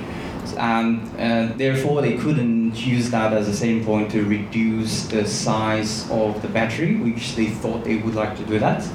And 0.56 1.00
uh, 1.18 1.54
therefore 1.56 2.02
they 2.02 2.16
couldn't 2.16 2.76
use 2.76 3.10
that 3.10 3.32
as 3.32 3.48
a 3.48 3.54
selling 3.54 3.84
point 3.84 4.10
to 4.12 4.24
reduce 4.24 5.06
the 5.06 5.26
size 5.26 6.10
of 6.10 6.40
the 6.42 6.48
battery 6.48 6.96
which 6.96 7.34
they 7.36 7.46
thought 7.46 7.84
they 7.84 7.96
would 7.96 8.14
like 8.14 8.36
to 8.36 8.44
do 8.44 8.58
that. 8.58 8.86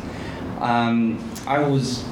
Um, 0.60 1.20
i 1.46 1.60
was 1.60 2.06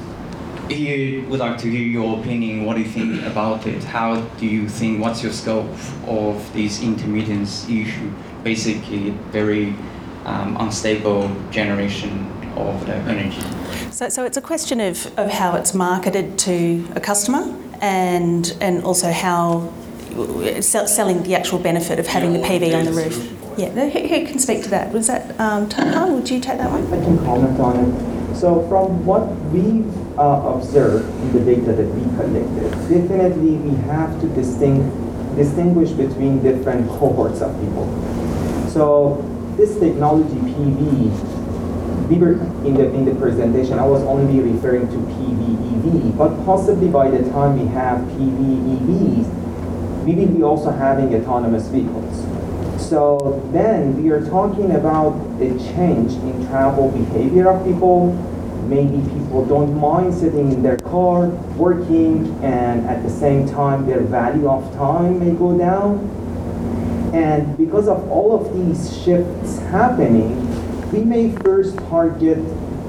here 0.70 1.28
would 1.28 1.40
like 1.40 1.58
to 1.60 1.70
hear 1.70 1.86
your 1.86 2.20
opinion. 2.20 2.66
What 2.66 2.76
do 2.76 2.82
you 2.82 2.90
think 2.90 3.24
about 3.26 3.68
it? 3.68 3.84
How 3.84 4.22
do 4.40 4.46
you 4.46 4.70
think 4.70 5.02
what's 5.02 5.22
your 5.22 5.32
scope 5.32 5.70
of 6.08 6.54
this 6.54 6.82
intermittence 6.82 7.68
issue 7.70 8.12
basically 8.44 9.12
very 9.32 9.76
um, 10.26 10.58
unstable 10.60 11.30
generation 11.52 12.30
of 12.56 12.86
the 12.86 12.94
energy. 12.94 13.42
So, 13.92 14.10
so 14.10 14.26
it's 14.26 14.38
a 14.38 14.42
question 14.42 14.80
of, 14.80 15.18
of 15.18 15.32
how 15.32 15.56
it's 15.56 15.74
marketed 15.74 16.38
to 16.40 16.88
a 16.96 17.00
customer 17.00 17.60
and 17.82 18.56
and 18.62 18.84
also 18.84 19.12
how 19.12 19.74
selling 20.62 21.24
the 21.24 21.36
actual 21.36 21.60
benefit 21.60 22.00
of 22.00 22.08
having 22.08 22.34
the 22.34 22.40
PV 22.40 22.78
on 22.78 22.86
the 22.86 22.92
roof. 22.92 23.18
Yeah, 23.58 23.70
who, 23.70 23.90
who 23.90 24.26
can 24.26 24.40
speak 24.40 24.64
to 24.64 24.70
that? 24.70 24.92
Was 24.94 25.08
that 25.08 25.40
um, 25.40 25.70
Tom? 25.70 26.14
Would 26.14 26.30
you 26.30 26.40
take 26.40 26.58
that 26.58 26.70
one? 26.70 26.86
I 26.94 27.04
can 27.04 27.18
comment 27.20 27.60
on 27.60 27.80
it. 27.80 28.36
So 28.36 28.68
from 28.68 29.06
what 29.06 29.28
we've 29.52 30.18
uh, 30.18 30.56
observed 30.56 31.08
in 31.22 31.34
the 31.34 31.40
data 31.40 31.74
that 31.74 31.86
we 31.86 32.04
collected, 32.18 32.72
definitely 32.90 33.58
we 33.58 33.76
have 33.86 34.20
to 34.22 34.28
distinct, 34.30 34.86
distinguish 35.36 35.92
between 35.92 36.42
different 36.42 36.88
cohorts 36.90 37.42
of 37.42 37.54
people. 37.60 37.86
So 38.74 39.22
this 39.56 39.78
technology 39.78 40.34
PV, 40.34 42.10
we 42.10 42.18
were 42.18 42.34
in 42.66 42.74
the 42.74 42.92
in 42.92 43.06
the 43.06 43.14
presentation, 43.14 43.78
I 43.78 43.86
was 43.86 44.02
only 44.02 44.40
referring 44.40 44.88
to 44.88 44.98
PV 44.98 46.10
EV, 46.10 46.18
but 46.18 46.44
possibly 46.44 46.88
by 46.88 47.12
the 47.12 47.22
time 47.30 47.60
we 47.60 47.68
have 47.68 48.00
PV 48.00 48.42
EVs, 48.74 50.06
we 50.06 50.16
will 50.16 50.28
be 50.28 50.42
also 50.42 50.72
having 50.72 51.14
autonomous 51.14 51.68
vehicles. 51.68 52.26
So 52.82 53.48
then 53.54 54.02
we 54.02 54.10
are 54.10 54.26
talking 54.26 54.72
about 54.72 55.14
a 55.40 55.50
change 55.76 56.14
in 56.14 56.48
travel 56.48 56.90
behavior 56.90 57.52
of 57.52 57.64
people. 57.64 58.14
Maybe 58.66 58.98
people 59.14 59.46
don't 59.46 59.80
mind 59.80 60.16
sitting 60.16 60.52
in 60.52 60.64
their 60.64 60.78
car, 60.78 61.28
working, 61.62 62.26
and 62.44 62.88
at 62.88 63.04
the 63.04 63.10
same 63.12 63.48
time 63.48 63.86
their 63.86 64.02
value 64.02 64.50
of 64.50 64.64
time 64.74 65.20
may 65.20 65.38
go 65.38 65.56
down 65.56 66.23
and 67.14 67.56
because 67.58 67.88
of 67.88 68.10
all 68.10 68.36
of 68.36 68.52
these 68.58 69.04
shifts 69.04 69.60
happening, 69.60 70.34
we 70.92 71.00
may 71.04 71.32
first 71.38 71.78
target 71.90 72.40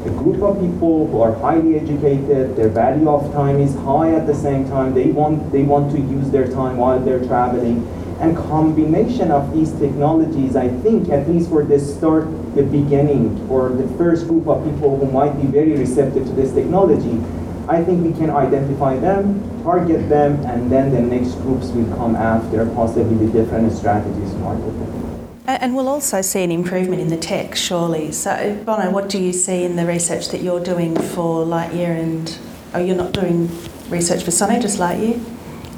a 0.07 0.11
group 0.11 0.43
of 0.43 0.61
people 0.61 1.07
who 1.07 1.21
are 1.21 1.35
highly 1.35 1.79
educated, 1.79 2.57
their 2.57 2.69
value 2.69 3.09
of 3.09 3.31
time 3.33 3.61
is 3.61 3.75
high 3.77 4.15
at 4.15 4.27
the 4.27 4.35
same 4.35 4.69
time, 4.69 4.95
they 4.95 5.11
want, 5.11 5.53
they 5.53 5.63
want 5.63 5.93
to 5.93 5.99
use 5.99 6.31
their 6.31 6.49
time 6.49 6.79
while 6.79 6.99
they're 6.99 7.25
traveling. 7.25 7.87
And 8.21 8.37
combination 8.37 9.31
of 9.31 9.53
these 9.53 9.73
technologies, 9.73 10.57
I 10.57 10.69
think, 10.69 11.11
at 11.11 11.29
least 11.29 11.51
for 11.51 11.63
the 11.63 11.79
start, 11.79 12.27
the 12.55 12.63
beginning, 12.63 13.47
or 13.51 13.71
the 13.71 13.89
first 13.99 14.29
group 14.29 14.47
of 14.47 14.65
people 14.65 14.99
who 14.99 15.11
might 15.11 15.41
be 15.41 15.47
very 15.47 15.73
receptive 15.73 16.27
to 16.27 16.33
this 16.33 16.53
technology, 16.53 17.21
I 17.69 17.83
think 17.83 18.05
we 18.05 18.13
can 18.13 18.31
identify 18.31 18.99
them, 18.99 19.63
target 19.63 20.09
them, 20.09 20.45
and 20.45 20.71
then 20.71 20.91
the 20.93 21.01
next 21.01 21.35
groups 21.37 21.69
will 21.69 21.87
come 21.97 22.15
after, 22.15 22.67
possibly 22.75 23.27
the 23.27 23.33
different 23.33 23.73
strategies 23.73 24.31
to 24.33 24.37
market 24.39 24.67
them. 24.67 25.29
And 25.47 25.75
we'll 25.75 25.89
also 25.89 26.23
see 26.23 26.43
an 26.43 26.51
improvement 26.51 27.01
in 27.01 27.09
the 27.09 27.17
tech, 27.17 27.55
surely. 27.55 28.13
So, 28.13 28.31
Bonna, 28.65 28.91
what 28.91 29.09
do 29.09 29.19
you 29.19 29.33
see 29.33 29.65
in 29.65 29.77
the 29.77 29.87
research 29.87 30.29
that 30.29 30.41
you're 30.43 30.63
doing 30.63 30.97
for 30.97 31.45
Lightyear 31.45 31.99
and, 31.99 32.39
oh, 32.75 32.81
you're 32.81 32.97
not 32.97 33.13
doing 33.13 33.51
research 33.89 34.23
for 34.23 34.31
Sono, 34.31 34.59
just 34.59 34.79
Lightyear? 34.79 35.23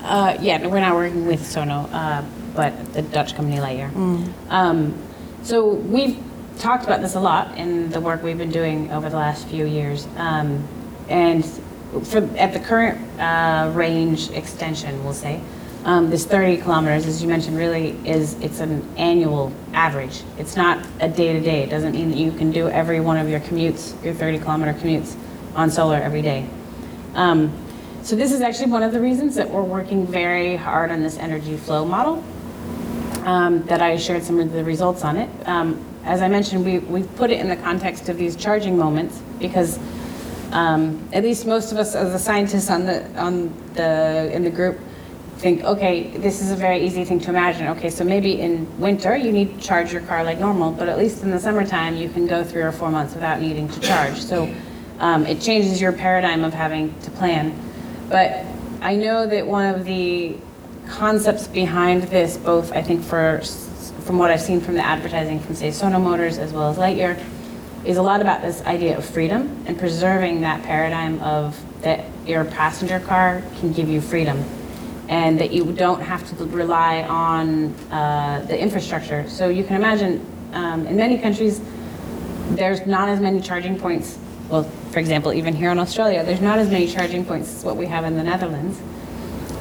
Uh, 0.02 0.36
yeah, 0.40 0.64
we're 0.66 0.80
not 0.80 0.94
working 0.94 1.26
with 1.26 1.44
Sono, 1.44 1.88
uh, 1.92 2.24
but 2.54 2.94
the 2.94 3.02
Dutch 3.02 3.34
company 3.34 3.58
Lightyear. 3.58 3.92
Mm. 3.92 4.32
Um, 4.50 4.94
so 5.42 5.74
we've 5.74 6.16
talked 6.58 6.84
about 6.84 7.00
this 7.00 7.14
a 7.14 7.20
lot 7.20 7.56
in 7.58 7.90
the 7.90 8.00
work 8.00 8.22
we've 8.22 8.38
been 8.38 8.50
doing 8.50 8.90
over 8.92 9.08
the 9.08 9.16
last 9.16 9.46
few 9.48 9.66
years. 9.66 10.06
Um, 10.16 10.66
and 11.08 11.44
for, 12.04 12.18
at 12.36 12.52
the 12.52 12.60
current 12.60 12.98
uh, 13.20 13.70
range 13.74 14.30
extension, 14.30 15.02
we'll 15.04 15.14
say, 15.14 15.40
um, 15.84 16.10
this 16.10 16.26
30 16.26 16.58
kilometers, 16.58 17.06
as 17.06 17.22
you 17.22 17.28
mentioned, 17.28 17.56
really 17.56 17.90
is 18.04 18.34
it's 18.40 18.58
an 18.58 18.82
annual 18.96 19.52
average. 19.72 20.22
It's 20.36 20.56
not 20.56 20.84
a 20.98 21.08
day 21.08 21.32
to 21.32 21.40
day. 21.40 21.62
It 21.62 21.70
doesn't 21.70 21.92
mean 21.92 22.10
that 22.10 22.18
you 22.18 22.32
can 22.32 22.50
do 22.50 22.68
every 22.68 22.98
one 22.98 23.18
of 23.18 23.28
your 23.28 23.38
commutes, 23.38 24.02
your 24.04 24.12
30 24.12 24.40
kilometer 24.40 24.72
commutes, 24.72 25.16
on 25.54 25.70
solar 25.70 25.96
every 25.96 26.22
day. 26.22 26.48
Um, 27.14 27.56
so 28.02 28.16
this 28.16 28.32
is 28.32 28.40
actually 28.40 28.70
one 28.70 28.82
of 28.82 28.92
the 28.92 29.00
reasons 29.00 29.36
that 29.36 29.48
we're 29.48 29.62
working 29.62 30.06
very 30.06 30.56
hard 30.56 30.90
on 30.90 31.02
this 31.02 31.18
energy 31.18 31.56
flow 31.56 31.84
model. 31.84 32.22
Um, 33.24 33.64
that 33.66 33.82
I 33.82 33.96
shared 33.96 34.22
some 34.22 34.38
of 34.38 34.52
the 34.52 34.62
results 34.62 35.02
on 35.02 35.16
it. 35.16 35.28
Um, 35.48 35.84
as 36.04 36.22
I 36.22 36.28
mentioned, 36.28 36.64
we, 36.64 36.78
we've 36.78 37.16
put 37.16 37.30
it 37.30 37.40
in 37.40 37.48
the 37.48 37.56
context 37.56 38.08
of 38.08 38.16
these 38.16 38.36
charging 38.36 38.78
moments 38.78 39.20
because 39.40 39.80
um, 40.52 41.08
at 41.12 41.22
least 41.22 41.46
most 41.46 41.72
of 41.72 41.78
us 41.78 41.94
as 41.94 42.12
the 42.12 42.18
scientists 42.18 42.70
on 42.70 42.86
the 42.86 43.06
on 43.18 43.52
the 43.74 44.30
in 44.32 44.44
the 44.44 44.50
group 44.50 44.78
think, 45.38 45.64
okay, 45.64 46.16
this 46.16 46.40
is 46.40 46.50
a 46.50 46.56
very 46.56 46.84
easy 46.84 47.04
thing 47.04 47.20
to 47.20 47.30
imagine. 47.30 47.68
Okay, 47.68 47.90
so 47.90 48.04
maybe 48.04 48.40
in 48.40 48.80
winter 48.80 49.16
you 49.16 49.32
need 49.32 49.58
to 49.58 49.66
charge 49.66 49.92
your 49.92 50.02
car 50.02 50.24
like 50.24 50.40
normal, 50.40 50.72
but 50.72 50.88
at 50.88 50.96
least 50.96 51.22
in 51.22 51.30
the 51.30 51.38
summertime 51.38 51.96
you 51.96 52.08
can 52.08 52.26
go 52.26 52.42
three 52.42 52.62
or 52.62 52.72
four 52.72 52.90
months 52.90 53.14
without 53.14 53.40
needing 53.40 53.68
to 53.68 53.80
charge. 53.80 54.16
So 54.16 54.52
um, 54.98 55.26
it 55.26 55.40
changes 55.40 55.80
your 55.80 55.92
paradigm 55.92 56.42
of 56.42 56.54
having 56.54 56.98
to 57.00 57.10
plan. 57.10 57.54
But 58.08 58.46
I 58.80 58.96
know 58.96 59.26
that 59.26 59.46
one 59.46 59.74
of 59.74 59.84
the 59.84 60.36
concepts 60.88 61.48
behind 61.48 62.04
this, 62.04 62.36
both 62.38 62.72
I 62.72 62.82
think 62.82 63.04
for 63.04 63.42
from 64.04 64.18
what 64.18 64.30
I've 64.30 64.40
seen 64.40 64.60
from 64.60 64.74
the 64.74 64.84
advertising 64.84 65.40
from 65.40 65.56
say 65.56 65.72
Sono 65.72 65.98
Motors 65.98 66.38
as 66.38 66.52
well 66.52 66.70
as 66.70 66.78
Lightyear, 66.78 67.22
is 67.86 67.96
a 67.96 68.02
lot 68.02 68.20
about 68.20 68.42
this 68.42 68.62
idea 68.62 68.98
of 68.98 69.04
freedom 69.04 69.64
and 69.66 69.78
preserving 69.78 70.40
that 70.40 70.62
paradigm 70.64 71.20
of 71.20 71.56
that 71.82 72.04
your 72.26 72.44
passenger 72.44 72.98
car 73.00 73.42
can 73.60 73.72
give 73.72 73.88
you 73.88 74.00
freedom 74.00 74.44
and 75.08 75.38
that 75.38 75.52
you 75.52 75.72
don't 75.72 76.00
have 76.00 76.28
to 76.28 76.44
rely 76.46 77.02
on 77.04 77.72
uh, 77.92 78.44
the 78.48 78.60
infrastructure. 78.60 79.28
So 79.28 79.48
you 79.48 79.62
can 79.62 79.76
imagine 79.76 80.26
um, 80.52 80.84
in 80.86 80.96
many 80.96 81.18
countries, 81.18 81.60
there's 82.50 82.84
not 82.86 83.08
as 83.08 83.20
many 83.20 83.40
charging 83.40 83.78
points. 83.78 84.18
Well, 84.48 84.64
for 84.90 84.98
example, 84.98 85.32
even 85.32 85.54
here 85.54 85.70
in 85.70 85.78
Australia, 85.78 86.24
there's 86.24 86.40
not 86.40 86.58
as 86.58 86.70
many 86.70 86.88
charging 86.88 87.24
points 87.24 87.54
as 87.54 87.64
what 87.64 87.76
we 87.76 87.86
have 87.86 88.04
in 88.04 88.16
the 88.16 88.24
Netherlands. 88.24 88.80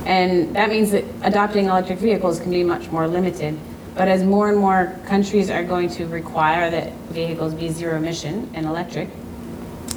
And 0.06 0.56
that 0.56 0.70
means 0.70 0.92
that 0.92 1.04
adopting 1.24 1.66
electric 1.66 2.00
vehicles 2.00 2.40
can 2.40 2.52
be 2.52 2.64
much 2.64 2.90
more 2.92 3.08
limited. 3.08 3.60
But 3.96 4.10
as 4.10 4.24
more 4.24 4.50
and 4.50 4.58
more 4.58 4.94
countries 5.06 5.50
are 5.50 5.64
going 5.64 5.90
to 5.92 6.06
require 6.08 6.70
that 6.70 6.94
vehicles 7.10 7.54
be 7.54 7.70
zero 7.70 7.98
emission 7.98 8.52
and 8.54 8.66
electric, 8.66 9.10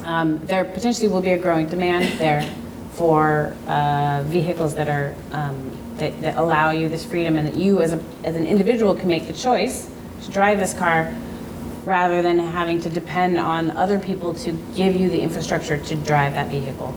um, 0.05 0.39
there 0.47 0.65
potentially 0.65 1.09
will 1.09 1.21
be 1.21 1.33
a 1.33 1.39
growing 1.39 1.69
demand 1.69 2.19
there 2.19 2.49
for 2.93 3.55
uh, 3.67 4.23
vehicles 4.27 4.75
that 4.75 4.89
are 4.89 5.15
um, 5.33 5.77
that, 5.99 6.21
that, 6.21 6.37
allow 6.37 6.71
you 6.71 6.89
this 6.89 7.05
freedom 7.05 7.37
and 7.37 7.47
that 7.49 7.57
you 7.57 7.81
as, 7.81 7.93
a, 7.93 8.03
as 8.23 8.37
an 8.37 8.47
individual 8.47 8.95
can 8.95 9.09
make 9.09 9.27
the 9.27 9.33
choice 9.33 9.91
to 10.23 10.31
drive 10.31 10.61
this 10.61 10.73
car 10.73 11.13
rather 11.85 12.23
than 12.23 12.39
having 12.39 12.81
to 12.81 12.89
depend 12.89 13.39
on 13.39 13.71
other 13.73 13.99
people 13.99 14.33
to 14.35 14.53
give 14.77 14.95
you 14.95 15.11
the 15.11 15.21
infrastructure 15.21 15.77
to 15.77 15.97
drive 15.97 16.35
that 16.35 16.49
vehicle. 16.49 16.95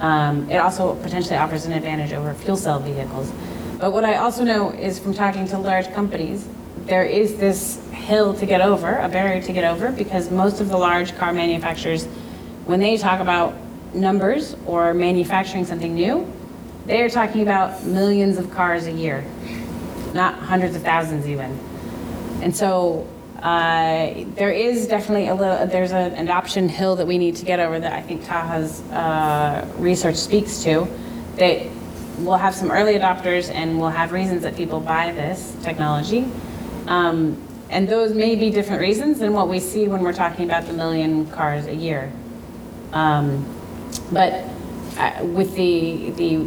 Um, 0.00 0.50
it 0.50 0.56
also 0.56 0.96
potentially 0.96 1.36
offers 1.36 1.64
an 1.64 1.72
advantage 1.72 2.12
over 2.12 2.34
fuel 2.34 2.56
cell 2.56 2.80
vehicles. 2.80 3.32
But 3.82 3.92
what 3.92 4.04
I 4.04 4.18
also 4.18 4.44
know 4.44 4.70
is 4.70 5.00
from 5.00 5.12
talking 5.12 5.44
to 5.48 5.58
large 5.58 5.92
companies, 5.92 6.46
there 6.84 7.02
is 7.02 7.34
this 7.38 7.84
hill 7.90 8.32
to 8.34 8.46
get 8.46 8.60
over, 8.60 8.96
a 8.98 9.08
barrier 9.08 9.42
to 9.42 9.52
get 9.52 9.64
over, 9.64 9.90
because 9.90 10.30
most 10.30 10.60
of 10.60 10.68
the 10.68 10.76
large 10.76 11.16
car 11.16 11.32
manufacturers, 11.32 12.04
when 12.64 12.78
they 12.78 12.96
talk 12.96 13.18
about 13.18 13.56
numbers 13.92 14.54
or 14.66 14.94
manufacturing 14.94 15.64
something 15.64 15.96
new, 15.96 16.32
they 16.86 17.02
are 17.02 17.08
talking 17.08 17.42
about 17.42 17.82
millions 17.82 18.38
of 18.38 18.52
cars 18.52 18.86
a 18.86 18.92
year, 18.92 19.24
not 20.14 20.36
hundreds 20.36 20.76
of 20.76 20.82
thousands 20.82 21.26
even. 21.26 21.50
And 22.40 22.54
so 22.54 23.08
uh, 23.40 24.12
there 24.36 24.52
is 24.52 24.86
definitely 24.86 25.26
a 25.26 25.34
little, 25.34 25.66
there's 25.66 25.90
a, 25.90 25.96
an 25.96 26.28
adoption 26.28 26.68
hill 26.68 26.94
that 26.94 27.06
we 27.08 27.18
need 27.18 27.34
to 27.34 27.44
get 27.44 27.58
over 27.58 27.80
that 27.80 27.92
I 27.92 28.00
think 28.00 28.24
Taha's 28.24 28.80
uh, 28.92 29.66
research 29.78 30.14
speaks 30.14 30.62
to, 30.62 30.86
that 31.38 31.66
we'll 32.18 32.36
have 32.36 32.54
some 32.54 32.70
early 32.70 32.94
adopters 32.94 33.50
and 33.52 33.78
we'll 33.78 33.88
have 33.90 34.12
reasons 34.12 34.42
that 34.42 34.56
people 34.56 34.80
buy 34.80 35.12
this 35.12 35.56
technology. 35.62 36.30
Um, 36.86 37.40
and 37.70 37.88
those 37.88 38.14
may 38.14 38.36
be 38.36 38.50
different 38.50 38.80
reasons 38.80 39.18
than 39.18 39.32
what 39.32 39.48
we 39.48 39.58
see 39.58 39.88
when 39.88 40.02
we're 40.02 40.12
talking 40.12 40.44
about 40.44 40.66
the 40.66 40.72
million 40.72 41.26
cars 41.30 41.66
a 41.66 41.74
year. 41.74 42.12
Um, 42.92 43.46
but 44.10 44.44
uh, 44.98 45.24
with 45.24 45.54
the, 45.56 46.10
the 46.10 46.46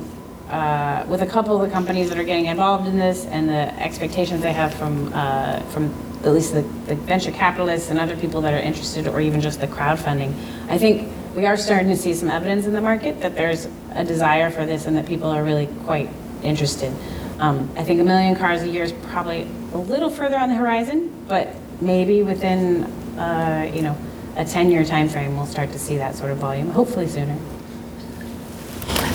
uh, 0.50 1.04
with 1.08 1.24
a 1.24 1.26
couple 1.26 1.60
of 1.60 1.68
the 1.68 1.74
companies 1.74 2.10
that 2.10 2.20
are 2.20 2.24
getting 2.24 2.46
involved 2.46 2.88
in 2.88 2.98
this 2.98 3.26
and 3.26 3.50
the 3.50 3.82
expectations 3.82 4.44
they 4.44 4.54
have 4.54 4.72
from, 4.76 5.12
uh, 5.14 5.60
from 5.72 5.86
at 6.24 6.32
least 6.34 6.54
the, 6.54 6.62
the 6.86 6.96
venture 6.96 7.32
capitalists 7.32 7.90
and 7.90 8.00
other 8.00 8.16
people 8.16 8.42
that 8.42 8.54
are 8.54 8.60
interested 8.60 9.08
or 9.08 9.20
even 9.20 9.42
just 9.42 9.60
the 9.60 9.68
crowdfunding, 9.68 10.34
I 10.70 10.78
think 10.78 11.12
we 11.36 11.46
are 11.46 11.58
starting 11.58 11.90
to 11.90 11.98
see 11.98 12.14
some 12.14 12.30
evidence 12.30 12.66
in 12.66 12.74
the 12.74 12.82
market 12.82 13.20
that 13.22 13.36
there's 13.36 13.68
a 13.92 14.06
desire 14.06 14.50
for 14.50 14.66
this 14.66 14.86
and 14.86 14.96
that 14.96 15.06
people 15.06 15.30
are 15.30 15.44
really 15.44 15.68
quite 15.84 16.10
interested. 16.44 16.94
Um, 17.40 17.70
I 17.76 17.84
think 17.84 18.00
a 18.00 18.04
million 18.04 18.36
cars 18.36 18.62
a 18.62 18.70
year 18.70 18.84
is 18.84 18.94
probably 19.10 19.48
a 19.74 19.78
little 19.78 20.10
further 20.10 20.38
on 20.38 20.48
the 20.48 20.56
horizon, 20.56 21.26
but 21.28 21.54
maybe 21.82 22.24
within, 22.24 22.84
uh, 23.20 23.70
you 23.74 23.82
know, 23.82 23.98
a 24.38 24.46
10-year 24.46 24.86
time 24.86 25.10
frame, 25.10 25.36
we'll 25.36 25.46
start 25.46 25.72
to 25.74 25.80
see 25.80 25.98
that 25.98 26.16
sort 26.16 26.32
of 26.32 26.38
volume, 26.38 26.70
hopefully 26.70 27.08
sooner. 27.08 27.36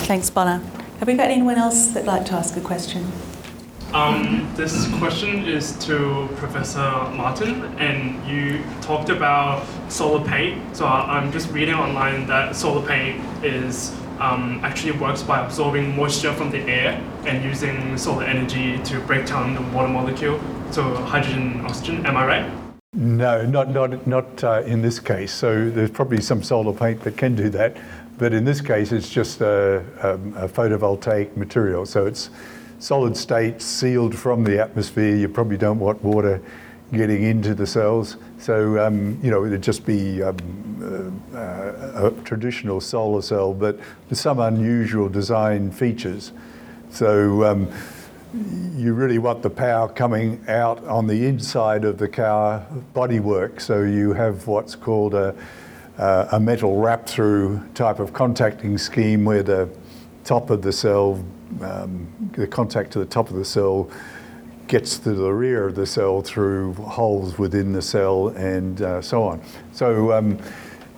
Thanks, 0.05 0.29
Bonna. 0.29 0.63
Have 0.99 1.07
we 1.07 1.15
got 1.15 1.31
anyone 1.31 1.57
else 1.57 1.87
that'd 1.87 2.07
like 2.07 2.25
to 2.25 2.33
ask 2.33 2.55
a 2.55 2.61
question? 2.61 3.11
Um, 3.93 4.49
this 4.55 4.87
question 4.99 5.43
is 5.45 5.73
to 5.85 6.29
Professor 6.37 6.79
Martin, 6.79 7.65
and 7.77 8.25
you 8.25 8.63
talked 8.79 9.09
about 9.09 9.65
solar 9.89 10.25
paint. 10.25 10.77
So 10.77 10.85
I'm 10.85 11.29
just 11.33 11.51
reading 11.51 11.75
online 11.75 12.25
that 12.27 12.55
solar 12.55 12.87
paint 12.87 13.21
is 13.43 13.91
um, 14.19 14.61
actually 14.63 14.93
works 14.93 15.23
by 15.23 15.43
absorbing 15.43 15.93
moisture 15.93 16.33
from 16.33 16.51
the 16.51 16.59
air 16.59 17.03
and 17.25 17.43
using 17.43 17.97
solar 17.97 18.23
energy 18.23 18.81
to 18.83 19.01
break 19.01 19.25
down 19.25 19.55
the 19.55 19.61
water 19.75 19.89
molecule 19.89 20.39
to 20.71 20.83
hydrogen 20.83 21.51
and 21.51 21.67
oxygen. 21.67 22.05
Am 22.05 22.15
I 22.15 22.25
right? 22.25 22.51
No, 22.93 23.45
not 23.45 23.71
not 23.71 24.07
not 24.07 24.41
uh, 24.41 24.61
in 24.65 24.81
this 24.81 25.01
case. 25.01 25.33
So 25.33 25.69
there's 25.69 25.91
probably 25.91 26.21
some 26.21 26.43
solar 26.43 26.73
paint 26.73 27.01
that 27.01 27.17
can 27.17 27.35
do 27.35 27.49
that, 27.49 27.75
but 28.17 28.31
in 28.33 28.45
this 28.45 28.61
case, 28.61 28.93
it's 28.93 29.09
just 29.09 29.41
a, 29.41 29.83
um, 30.01 30.33
a 30.37 30.47
photovoltaic 30.47 31.35
material. 31.35 31.85
So 31.85 32.05
it's 32.05 32.29
solid 32.81 33.15
state, 33.15 33.61
sealed 33.61 34.17
from 34.17 34.43
the 34.43 34.59
atmosphere. 34.59 35.15
You 35.15 35.29
probably 35.29 35.57
don't 35.57 35.79
want 35.79 36.03
water 36.03 36.41
getting 36.91 37.23
into 37.23 37.53
the 37.53 37.65
cells. 37.65 38.17
So, 38.39 38.85
um, 38.85 39.19
you 39.23 39.29
know, 39.29 39.45
it'd 39.45 39.61
just 39.61 39.85
be 39.85 40.21
um, 40.23 41.21
uh, 41.33 42.07
a 42.07 42.11
traditional 42.23 42.81
solar 42.81 43.21
cell, 43.21 43.53
but 43.53 43.79
with 44.09 44.17
some 44.17 44.39
unusual 44.39 45.07
design 45.07 45.71
features. 45.71 46.33
So, 46.89 47.45
um, 47.45 47.71
you 48.75 48.93
really 48.93 49.19
want 49.19 49.43
the 49.43 49.49
power 49.49 49.87
coming 49.87 50.43
out 50.47 50.83
on 50.85 51.05
the 51.05 51.27
inside 51.27 51.85
of 51.85 51.97
the 51.97 52.07
car 52.07 52.65
bodywork. 52.95 53.61
So, 53.61 53.83
you 53.83 54.13
have 54.13 54.47
what's 54.47 54.75
called 54.75 55.13
a 55.13 55.35
uh, 55.97 56.29
a 56.31 56.39
metal 56.39 56.77
wrap 56.77 57.05
through 57.05 57.61
type 57.75 57.99
of 57.99 58.11
contacting 58.11 58.77
scheme 58.77 59.23
where 59.23 59.43
the 59.43 59.69
top 60.23 60.49
of 60.49 60.63
the 60.63 60.71
cell, 60.71 61.23
um, 61.61 62.07
the 62.33 62.47
contact 62.47 62.91
to 62.93 62.99
the 62.99 63.05
top 63.05 63.29
of 63.29 63.35
the 63.35 63.45
cell 63.45 63.89
gets 64.67 64.97
to 64.99 65.13
the 65.13 65.31
rear 65.31 65.67
of 65.67 65.75
the 65.75 65.85
cell 65.85 66.21
through 66.21 66.73
holes 66.73 67.37
within 67.37 67.73
the 67.73 67.81
cell 67.81 68.29
and 68.29 68.81
uh, 68.81 69.01
so 69.01 69.23
on. 69.23 69.41
So, 69.73 70.13
um, 70.13 70.39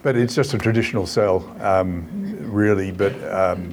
but 0.03 0.15
it's 0.15 0.35
just 0.35 0.53
a 0.53 0.57
traditional 0.57 1.07
cell, 1.07 1.55
um, 1.61 2.07
really. 2.39 2.91
But 2.91 3.13
um, 3.33 3.71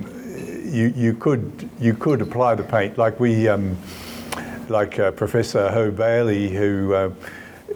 you, 0.64 0.93
you 0.97 1.14
could 1.14 1.69
you 1.81 1.95
could 1.95 2.23
apply 2.23 2.55
the 2.55 2.62
paint 2.62 2.97
like 2.97 3.19
we 3.21 3.49
um, 3.49 3.77
like 4.69 4.99
uh, 4.99 5.11
Professor 5.11 5.71
Ho-Baillie 5.71 6.49
who 6.51 6.95
uh, 6.95 7.11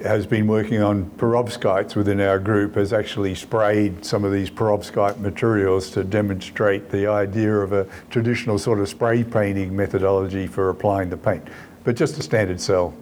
has 0.03 0.27
been 0.27 0.47
working 0.47 0.83
on 0.83 1.05
perovskites 1.11 1.95
within 1.95 2.21
our 2.21 2.39
group 2.39 2.75
has 2.75 2.93
actually 2.93 3.35
sprayed 3.35 4.05
some 4.05 4.25
of 4.25 4.33
these 4.33 4.51
perovskite 4.51 5.19
materials 5.19 5.91
to 5.91 6.03
demonstrate 6.03 6.91
the 6.91 7.07
idea 7.07 7.55
of 7.55 7.73
a 7.73 7.87
traditional 8.11 8.59
sort 8.59 8.81
of 8.81 8.89
spray 8.89 9.23
painting 9.23 9.75
methodology 9.75 10.47
for 10.47 10.71
applying 10.71 11.11
the 11.11 11.17
paint, 11.17 11.47
but 11.85 11.97
just 11.97 12.19
a 12.19 12.23
standard 12.23 12.61
cell. 12.61 12.95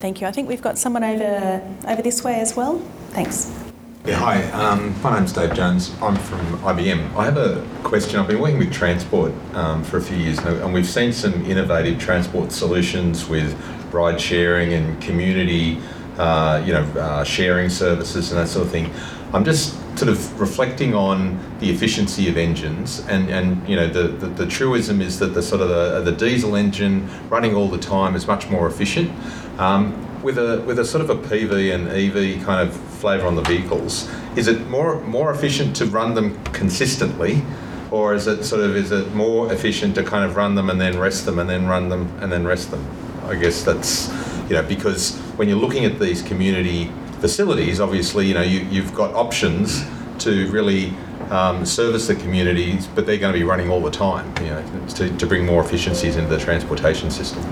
Thank 0.00 0.20
you. 0.20 0.26
I 0.26 0.32
think 0.32 0.48
we've 0.48 0.62
got 0.62 0.78
someone 0.78 1.02
over 1.02 1.76
over 1.88 2.02
this 2.02 2.22
way 2.22 2.40
as 2.40 2.54
well. 2.54 2.78
Thanks. 3.10 3.65
Yeah, 4.06 4.20
hi. 4.20 4.44
Um, 4.52 4.94
my 5.02 5.18
name's 5.18 5.32
Dave 5.32 5.52
Jones. 5.52 5.92
I'm 6.00 6.14
from 6.14 6.38
IBM. 6.58 7.16
I 7.16 7.24
have 7.24 7.36
a 7.36 7.66
question. 7.82 8.20
I've 8.20 8.28
been 8.28 8.38
working 8.38 8.58
with 8.58 8.72
transport 8.72 9.32
um, 9.52 9.82
for 9.82 9.96
a 9.96 10.00
few 10.00 10.16
years 10.16 10.38
and 10.38 10.72
we've 10.72 10.86
seen 10.86 11.12
some 11.12 11.44
innovative 11.44 11.98
transport 11.98 12.52
solutions 12.52 13.28
with 13.28 13.60
ride 13.92 14.20
sharing 14.20 14.74
and 14.74 15.02
community, 15.02 15.80
uh, 16.18 16.62
you 16.64 16.72
know, 16.72 16.84
uh, 17.00 17.24
sharing 17.24 17.68
services 17.68 18.30
and 18.30 18.40
that 18.40 18.46
sort 18.46 18.64
of 18.64 18.70
thing. 18.70 18.92
I'm 19.32 19.44
just 19.44 19.74
sort 19.98 20.08
of 20.08 20.40
reflecting 20.40 20.94
on 20.94 21.40
the 21.58 21.68
efficiency 21.68 22.28
of 22.28 22.36
engines, 22.36 23.00
and, 23.08 23.28
and 23.28 23.68
you 23.68 23.74
know, 23.74 23.88
the, 23.88 24.06
the, 24.06 24.26
the 24.28 24.46
truism 24.46 25.00
is 25.00 25.18
that 25.18 25.34
the 25.34 25.42
sort 25.42 25.62
of 25.62 25.68
the, 25.68 26.08
the 26.08 26.16
diesel 26.16 26.54
engine 26.54 27.08
running 27.28 27.56
all 27.56 27.68
the 27.68 27.78
time 27.78 28.14
is 28.14 28.28
much 28.28 28.48
more 28.48 28.68
efficient. 28.68 29.10
Um, 29.58 30.00
with 30.22 30.38
a 30.38 30.60
with 30.62 30.78
a 30.80 30.84
sort 30.84 31.04
of 31.04 31.10
a 31.10 31.14
PV 31.14 31.72
and 31.72 31.88
EV 31.88 32.44
kind 32.44 32.68
of 32.68 32.76
flavour 32.96 33.26
on 33.26 33.34
the 33.36 33.42
vehicles, 33.42 34.10
is 34.36 34.48
it 34.48 34.66
more 34.68 35.00
more 35.02 35.30
efficient 35.30 35.76
to 35.76 35.86
run 35.86 36.14
them 36.14 36.42
consistently, 36.46 37.42
or 37.90 38.14
is 38.14 38.26
it 38.26 38.44
sort 38.44 38.62
of 38.62 38.76
is 38.76 38.92
it 38.92 39.14
more 39.14 39.52
efficient 39.52 39.94
to 39.94 40.02
kind 40.02 40.24
of 40.24 40.36
run 40.36 40.54
them 40.54 40.70
and 40.70 40.80
then 40.80 40.98
rest 40.98 41.26
them 41.26 41.38
and 41.38 41.48
then 41.48 41.66
run 41.66 41.88
them 41.88 42.08
and 42.20 42.32
then 42.32 42.44
rest 42.44 42.70
them? 42.70 42.84
I 43.24 43.34
guess 43.34 43.62
that's 43.62 44.08
you 44.48 44.56
know 44.56 44.62
because 44.62 45.16
when 45.36 45.48
you're 45.48 45.58
looking 45.58 45.84
at 45.84 45.98
these 45.98 46.22
community 46.22 46.90
facilities, 47.20 47.80
obviously 47.80 48.26
you 48.26 48.34
know 48.34 48.42
you, 48.42 48.60
you've 48.70 48.94
got 48.94 49.14
options 49.14 49.84
to 50.18 50.50
really 50.50 50.92
um, 51.30 51.64
service 51.66 52.06
the 52.06 52.14
communities, 52.14 52.86
but 52.86 53.06
they're 53.06 53.18
going 53.18 53.32
to 53.32 53.38
be 53.38 53.44
running 53.44 53.70
all 53.70 53.80
the 53.80 53.90
time, 53.90 54.32
you 54.42 54.50
know, 54.50 54.86
to, 54.94 55.16
to 55.16 55.26
bring 55.26 55.44
more 55.44 55.62
efficiencies 55.64 56.16
into 56.16 56.30
the 56.30 56.38
transportation 56.38 57.10
system. 57.10 57.42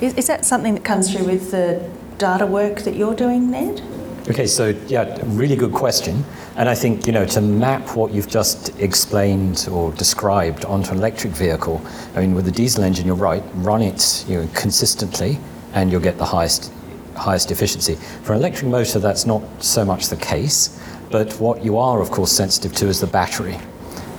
Is, 0.00 0.14
is 0.14 0.26
that 0.26 0.44
something 0.44 0.74
that 0.74 0.84
comes 0.84 1.12
through 1.12 1.26
with 1.26 1.50
the 1.50 1.90
data 2.18 2.46
work 2.46 2.80
that 2.80 2.94
you're 2.96 3.14
doing, 3.14 3.50
Ned? 3.50 3.82
Okay, 4.26 4.46
so 4.46 4.68
yeah, 4.86 5.20
really 5.24 5.54
good 5.54 5.74
question. 5.74 6.24
And 6.56 6.66
I 6.66 6.74
think, 6.74 7.06
you 7.06 7.12
know, 7.12 7.26
to 7.26 7.42
map 7.42 7.94
what 7.94 8.10
you've 8.10 8.26
just 8.26 8.70
explained 8.80 9.68
or 9.70 9.92
described 9.92 10.64
onto 10.64 10.92
an 10.92 10.96
electric 10.96 11.34
vehicle, 11.34 11.82
I 12.16 12.20
mean, 12.20 12.34
with 12.34 12.48
a 12.48 12.50
diesel 12.50 12.84
engine, 12.84 13.04
you're 13.04 13.16
right, 13.16 13.42
run 13.56 13.82
it 13.82 14.24
you 14.26 14.40
know, 14.40 14.48
consistently 14.54 15.38
and 15.74 15.92
you'll 15.92 16.00
get 16.00 16.16
the 16.16 16.24
highest, 16.24 16.72
highest 17.16 17.50
efficiency. 17.50 17.96
For 18.22 18.32
an 18.32 18.38
electric 18.38 18.70
motor, 18.70 18.98
that's 18.98 19.26
not 19.26 19.42
so 19.62 19.84
much 19.84 20.06
the 20.08 20.16
case, 20.16 20.80
but 21.10 21.34
what 21.34 21.62
you 21.62 21.76
are, 21.76 22.00
of 22.00 22.10
course, 22.10 22.32
sensitive 22.32 22.74
to 22.76 22.86
is 22.86 23.00
the 23.00 23.06
battery. 23.06 23.58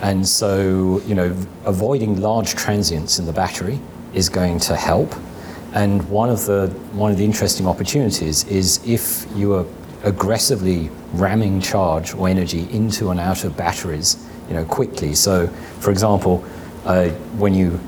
And 0.02 0.28
so, 0.28 1.02
you 1.08 1.16
know, 1.16 1.36
avoiding 1.64 2.22
large 2.22 2.54
transients 2.54 3.18
in 3.18 3.26
the 3.26 3.34
battery 3.34 3.80
is 4.14 4.30
going 4.30 4.60
to 4.60 4.76
help. 4.76 5.16
And 5.74 6.08
one 6.10 6.30
of 6.30 6.46
the 6.46 6.68
one 6.94 7.12
of 7.12 7.18
the 7.18 7.26
interesting 7.26 7.68
opportunities 7.68 8.46
is 8.46 8.80
if 8.86 9.26
you 9.36 9.54
are 9.56 9.66
aggressively 10.06 10.90
ramming 11.14 11.60
charge 11.60 12.14
or 12.14 12.30
energy 12.30 12.68
into 12.72 13.10
and 13.10 13.20
out 13.20 13.44
of 13.44 13.58
batteries, 13.58 14.26
you 14.48 14.54
know, 14.54 14.64
quickly. 14.66 15.14
So, 15.14 15.48
for 15.80 15.92
example, 15.92 16.44
uh, 16.86 17.10
when 17.38 17.54
you 17.54 17.80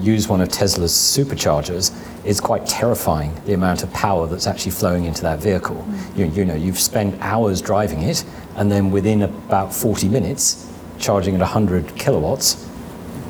use 0.00 0.28
one 0.28 0.40
of 0.40 0.48
Tesla's 0.48 0.92
superchargers, 0.92 1.92
it's 2.24 2.40
quite 2.40 2.66
terrifying 2.66 3.34
the 3.44 3.52
amount 3.52 3.82
of 3.82 3.92
power 3.92 4.26
that's 4.26 4.46
actually 4.46 4.72
flowing 4.72 5.04
into 5.04 5.22
that 5.22 5.40
vehicle. 5.40 5.76
Mm. 5.76 6.18
You, 6.18 6.26
you 6.26 6.44
know, 6.44 6.54
you've 6.54 6.78
spent 6.78 7.20
hours 7.20 7.60
driving 7.60 8.02
it, 8.02 8.24
and 8.56 8.70
then 8.70 8.90
within 8.90 9.22
about 9.22 9.74
40 9.74 10.08
minutes, 10.08 10.72
charging 10.98 11.34
at 11.34 11.40
100 11.40 11.96
kilowatts, 11.96 12.66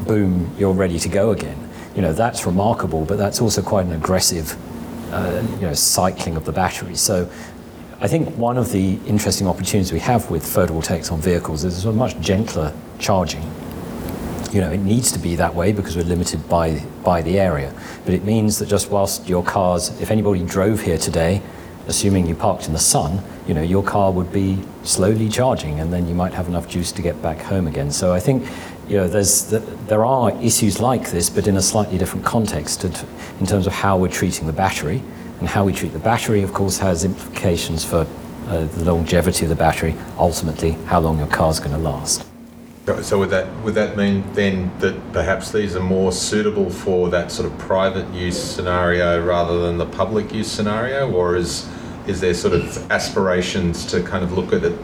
boom, 0.07 0.55
you're 0.59 0.72
ready 0.72 0.99
to 0.99 1.09
go 1.09 1.31
again 1.31 1.66
you 1.96 2.03
know, 2.03 2.12
that's 2.12 2.44
remarkable, 2.44 3.07
but 3.07 3.16
that's 3.16 3.40
also 3.40 3.62
quite 3.62 3.87
an 3.87 3.92
aggressive 3.92 4.55
uh, 5.12 5.42
you 5.55 5.62
know, 5.62 5.72
cycling 5.72 6.37
of 6.37 6.44
the 6.44 6.53
battery. 6.53 6.94
So 6.94 7.29
I 7.98 8.09
think 8.09 8.37
one 8.37 8.59
of 8.59 8.72
the 8.72 8.98
interesting 9.06 9.46
opportunities 9.46 9.90
we 9.90 10.00
have 10.00 10.30
with 10.30 10.42
photovoltaics 10.42 11.11
on 11.11 11.18
vehicles 11.18 11.64
is 11.64 11.87
a 11.87 11.92
much 11.92 12.18
gentler 12.20 12.74
charging. 12.98 13.42
You 14.52 14.61
know, 14.61 14.70
it 14.70 14.78
needs 14.78 15.11
to 15.12 15.18
be 15.18 15.35
that 15.37 15.54
way 15.54 15.72
because 15.72 15.96
we're 15.96 16.04
limited 16.04 16.46
by, 16.46 16.80
by 17.02 17.22
the 17.22 17.40
area. 17.40 17.72
But 18.04 18.12
it 18.12 18.22
means 18.22 18.59
that 18.59 18.68
just 18.68 18.90
whilst 18.90 19.26
your 19.26 19.42
cars, 19.42 19.98
if 19.98 20.11
anybody 20.11 20.44
drove 20.44 20.82
here 20.82 20.98
today, 20.98 21.40
assuming 21.88 22.26
you 22.26 22.35
parked 22.35 22.66
in 22.66 22.74
the 22.74 22.78
sun, 22.78 23.22
you 23.48 23.54
know, 23.54 23.62
your 23.62 23.82
car 23.82 24.12
would 24.12 24.30
be 24.30 24.59
slowly 24.82 25.30
charging 25.30 25.80
and 25.80 25.90
then 25.90 26.06
you 26.06 26.14
might 26.14 26.35
have 26.35 26.48
enough 26.48 26.68
juice 26.68 26.92
to 26.92 27.00
get 27.00 27.20
back 27.22 27.40
home 27.40 27.66
again. 27.66 27.90
So 27.90 28.12
I 28.12 28.20
think, 28.20 28.46
you 28.88 28.98
know, 28.98 29.09
there's, 29.09 29.48
there 29.87 30.04
are 30.04 30.32
issues 30.42 30.80
like 30.80 31.11
this, 31.12 31.30
but 31.30 31.46
in 31.46 31.56
a 31.56 31.62
slightly 31.62 31.96
different 31.96 32.26
context 32.26 32.85
in 32.85 33.46
terms 33.46 33.66
of 33.66 33.72
how 33.72 33.96
we're 33.96 34.09
treating 34.09 34.46
the 34.46 34.52
battery. 34.52 35.02
And 35.40 35.49
how 35.49 35.64
we 35.64 35.72
treat 35.72 35.92
the 35.92 35.99
battery, 35.99 36.42
of 36.42 36.53
course, 36.53 36.79
has 36.79 37.05
implications 37.05 37.85
for 37.85 38.07
uh, 38.46 38.64
the 38.64 38.85
longevity 38.85 39.44
of 39.44 39.49
the 39.49 39.57
battery, 39.57 39.94
ultimately 40.18 40.72
how 40.87 41.01
long 41.01 41.18
your 41.18 41.27
car's 41.27 41.59
going 41.59 41.72
to 41.72 41.79
last. 41.79 42.27
So 43.03 43.18
would 43.18 43.31
that 43.31 43.49
would 43.64 43.75
that 43.75 43.96
mean 43.96 44.22
then 44.35 44.70
that 44.79 44.94
perhaps 45.12 45.51
these 45.51 45.75
are 45.75 45.83
more 45.83 46.12
suitable 46.12 46.70
for 46.70 47.09
that 47.11 47.33
sort 47.33 47.51
of 47.51 47.59
private 47.59 48.09
use 48.14 48.40
scenario 48.40 49.25
rather 49.25 49.59
than 49.61 49.77
the 49.77 49.87
public 49.87 50.33
use 50.33 50.51
scenario, 50.51 51.11
or 51.11 51.35
is 51.35 51.68
is 52.07 52.20
there 52.20 52.33
sort 52.33 52.55
of 52.55 52.90
aspirations 52.92 53.85
to 53.87 54.05
kind 54.05 54.22
of 54.22 54.35
look 54.35 54.53
at 54.53 54.62
it, 54.62 54.79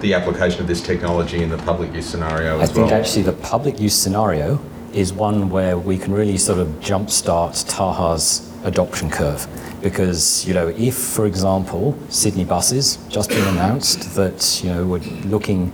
the 0.00 0.14
application 0.14 0.60
of 0.60 0.68
this 0.68 0.80
technology 0.80 1.42
in 1.42 1.48
the 1.48 1.58
public 1.58 1.92
use 1.92 2.06
scenario 2.06 2.60
as 2.60 2.60
well? 2.60 2.62
I 2.62 2.66
think 2.66 2.90
well? 2.92 3.00
actually 3.00 3.22
the 3.22 3.32
public 3.32 3.80
use 3.80 3.94
scenario 3.94 4.60
is 4.92 5.12
one 5.12 5.50
where 5.50 5.76
we 5.76 5.98
can 5.98 6.12
really 6.12 6.36
sort 6.36 6.60
of 6.60 6.68
jumpstart 6.78 7.68
Taha's 7.68 8.51
adoption 8.64 9.10
curve. 9.10 9.46
Because, 9.82 10.46
you 10.46 10.54
know, 10.54 10.68
if, 10.68 10.94
for 10.94 11.26
example, 11.26 11.98
Sydney 12.08 12.44
buses 12.44 12.98
just 13.08 13.30
been 13.30 13.46
announced 13.48 14.14
that, 14.14 14.60
you 14.62 14.70
know, 14.70 14.86
we're 14.86 14.98
looking 15.24 15.72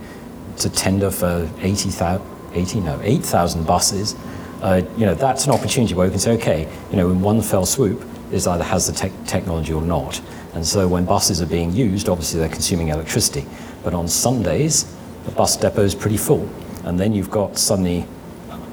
to 0.57 0.69
tender 0.69 1.11
for 1.11 1.49
80,000, 1.61 2.25
80, 2.53 2.79
no, 2.81 2.99
8,000 3.03 3.65
buses, 3.65 4.15
uh, 4.61 4.81
you 4.97 5.05
know, 5.05 5.15
that's 5.15 5.45
an 5.45 5.51
opportunity 5.51 5.93
where 5.93 6.07
we 6.07 6.11
can 6.11 6.19
say, 6.19 6.31
okay, 6.33 6.67
you 6.91 6.97
know, 6.97 7.11
in 7.11 7.21
one 7.21 7.41
fell 7.41 7.65
swoop, 7.65 8.03
this 8.29 8.45
either 8.45 8.63
has 8.63 8.87
the 8.87 8.93
te- 8.93 9.15
technology 9.25 9.73
or 9.73 9.81
not. 9.81 10.21
And 10.53 10.65
so 10.65 10.87
when 10.87 11.05
buses 11.05 11.41
are 11.41 11.45
being 11.45 11.71
used, 11.71 12.09
obviously 12.09 12.39
they're 12.39 12.49
consuming 12.49 12.89
electricity. 12.89 13.45
But 13.83 13.93
on 13.93 14.07
Sundays, 14.07 14.85
the 15.25 15.31
bus 15.31 15.55
depot 15.55 15.83
is 15.83 15.95
pretty 15.95 16.17
full. 16.17 16.49
And 16.83 16.99
then 16.99 17.13
you've 17.13 17.29
got 17.29 17.57
suddenly 17.57 18.05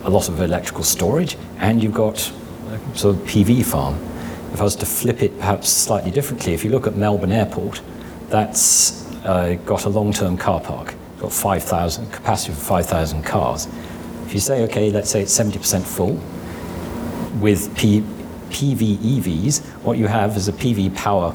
a 0.04 0.10
lot 0.10 0.28
of 0.28 0.40
electrical 0.40 0.84
storage 0.84 1.36
and 1.58 1.82
you've 1.82 1.94
got 1.94 2.32
sort 2.96 3.16
of 3.16 3.22
PV 3.22 3.64
farm. 3.64 3.94
If 4.52 4.60
I 4.60 4.64
was 4.64 4.76
to 4.76 4.86
flip 4.86 5.22
it 5.22 5.38
perhaps 5.38 5.68
slightly 5.68 6.10
differently, 6.10 6.54
if 6.54 6.64
you 6.64 6.70
look 6.70 6.86
at 6.86 6.96
Melbourne 6.96 7.32
Airport, 7.32 7.82
that's 8.28 9.04
uh, 9.24 9.54
got 9.64 9.84
a 9.84 9.88
long-term 9.88 10.36
car 10.36 10.60
park, 10.60 10.94
got 11.18 11.32
5,000 11.32 12.10
capacity 12.10 12.54
for 12.54 12.60
5,000 12.60 13.22
cars. 13.22 13.68
If 14.26 14.34
you 14.34 14.40
say, 14.40 14.62
okay, 14.64 14.90
let's 14.90 15.10
say 15.10 15.22
it's 15.22 15.38
70% 15.38 15.82
full 15.82 16.20
with 17.40 17.76
P, 17.76 18.00
PV 18.50 18.96
EVs, 18.96 19.64
what 19.82 19.98
you 19.98 20.06
have 20.06 20.36
is 20.36 20.48
a 20.48 20.52
PV 20.52 20.94
power 20.94 21.34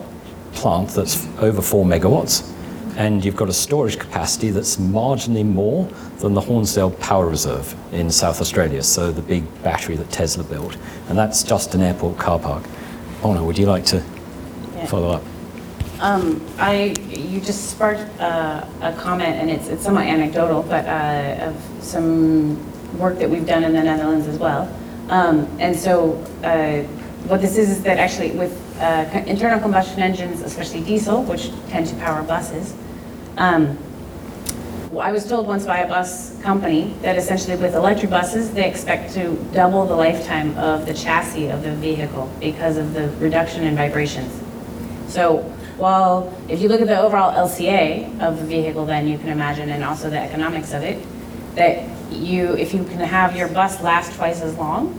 plant 0.54 0.90
that's 0.90 1.28
over 1.38 1.62
four 1.62 1.86
megawatts, 1.86 2.51
and 2.98 3.24
you've 3.24 3.36
got 3.36 3.50
a 3.50 3.54
storage 3.54 3.98
capacity 3.98 4.50
that's 4.50 4.78
marginally 4.78 5.46
more 5.46 5.86
than 6.20 6.34
the 6.34 6.42
Hornsdale 6.42 6.92
Power 7.00 7.28
Reserve 7.28 7.76
in 7.94 8.12
South 8.12 8.42
Australia, 8.42 8.84
so 8.84 9.12
the 9.12 9.22
big 9.22 9.44
battery 9.64 9.96
that 9.96 10.12
Tesla 10.12 10.44
built, 10.44 10.78
and 11.10 11.18
that's 11.18 11.44
just 11.44 11.74
an 11.76 11.82
airport 11.82 12.18
car 12.18 12.40
park. 12.40 12.64
Ona, 13.24 13.44
would 13.44 13.58
you 13.58 13.66
like 13.66 13.86
to 13.86 14.04
Yeah. 14.76 14.86
follow 14.88 15.12
up? 15.12 15.24
Um, 16.00 16.42
I, 16.58 16.96
you 17.10 17.40
just 17.40 17.70
sparked 17.70 18.02
uh, 18.20 18.66
a 18.82 18.94
comment, 18.94 19.36
and 19.36 19.50
it's, 19.52 19.68
it's 19.68 19.84
somewhat 19.84 20.08
anecdotal, 20.08 20.64
but 20.64 20.86
uh, 20.88 21.46
of 21.50 21.56
some 21.84 22.58
work 22.98 23.20
that 23.20 23.30
we've 23.30 23.46
done 23.46 23.64
in 23.64 23.74
the 23.74 23.84
Netherlands 23.84 24.28
as 24.28 24.40
well. 24.40 24.68
Um, 25.10 25.48
and 25.60 25.76
so, 25.76 26.14
uh, 26.44 26.82
what 27.28 27.40
this 27.42 27.56
is 27.58 27.70
is 27.70 27.84
that 27.84 28.00
actually 28.00 28.32
with 28.32 28.60
uh, 28.80 29.24
internal 29.28 29.60
combustion 29.60 30.00
engines, 30.02 30.42
especially 30.42 30.82
diesel, 30.82 31.22
which 31.24 31.52
tend 31.70 31.86
to 31.88 31.96
power 31.98 32.24
buses, 32.24 32.74
um, 33.38 33.78
I 35.00 35.12
was 35.12 35.26
told 35.26 35.48
once 35.48 35.66
by 35.66 35.80
a 35.80 35.88
bus 35.88 36.40
company 36.42 36.94
that 37.02 37.16
essentially 37.16 37.56
with 37.56 37.76
electric 37.76 38.12
buses, 38.12 38.52
they 38.52 38.70
expect 38.70 39.14
to 39.14 39.36
double 39.54 39.86
the 39.86 39.96
lifetime 39.96 40.58
of 40.58 40.86
the 40.86 40.94
chassis 40.94 41.48
of 41.48 41.64
the 41.64 41.74
vehicle 41.76 42.30
because 42.42 42.76
of 42.78 42.94
the 42.94 43.10
reduction 43.20 43.64
in 43.64 43.76
vibrations. 43.76 44.34
So 45.08 45.38
while 45.78 46.34
if 46.50 46.62
you 46.62 46.68
look 46.68 46.82
at 46.82 46.88
the 46.88 47.00
overall 47.00 47.32
LCA 47.32 48.20
of 48.20 48.38
the 48.38 48.46
vehicle, 48.46 48.86
then 48.86 49.08
you 49.08 49.18
can 49.18 49.30
imagine, 49.30 49.70
and 49.70 49.84
also 49.84 50.10
the 50.10 50.20
economics 50.20 50.74
of 50.74 50.84
it, 50.84 51.02
that 51.56 51.88
you, 52.12 52.54
if 52.56 52.74
you 52.74 52.84
can 52.84 53.00
have 53.00 53.36
your 53.36 53.48
bus 53.48 53.82
last 53.82 54.14
twice 54.16 54.42
as 54.42 54.58
long, 54.58 54.98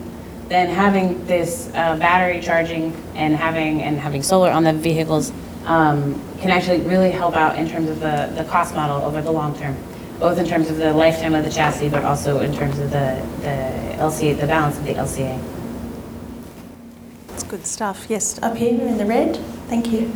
then 0.48 0.68
having 0.68 1.24
this 1.26 1.68
uh, 1.74 1.96
battery 1.96 2.40
charging 2.40 2.94
and 3.14 3.36
having 3.36 3.82
and 3.82 3.98
having 3.98 4.22
solar 4.22 4.50
on 4.50 4.64
the 4.64 4.72
vehicles 4.72 5.32
um, 5.66 6.20
can 6.38 6.50
actually 6.50 6.80
really 6.80 7.10
help 7.10 7.34
out 7.36 7.58
in 7.58 7.68
terms 7.68 7.88
of 7.88 8.00
the, 8.00 8.32
the 8.36 8.44
cost 8.44 8.74
model 8.74 8.96
over 9.02 9.22
the 9.22 9.30
long 9.30 9.56
term, 9.58 9.76
both 10.18 10.38
in 10.38 10.46
terms 10.46 10.70
of 10.70 10.76
the 10.76 10.92
lifetime 10.92 11.34
of 11.34 11.44
the 11.44 11.50
chassis, 11.50 11.88
but 11.88 12.04
also 12.04 12.40
in 12.40 12.54
terms 12.54 12.78
of 12.78 12.90
the, 12.90 13.26
the 13.40 13.96
LCA, 13.98 14.38
the 14.40 14.46
balance 14.46 14.78
of 14.78 14.84
the 14.84 14.94
LCA. 14.94 15.42
It's 17.30 17.44
good 17.44 17.66
stuff. 17.66 18.06
Yes, 18.08 18.42
up 18.42 18.56
here 18.56 18.80
in 18.80 18.98
the 18.98 19.06
red. 19.06 19.36
Thank 19.68 19.92
you. 19.92 20.12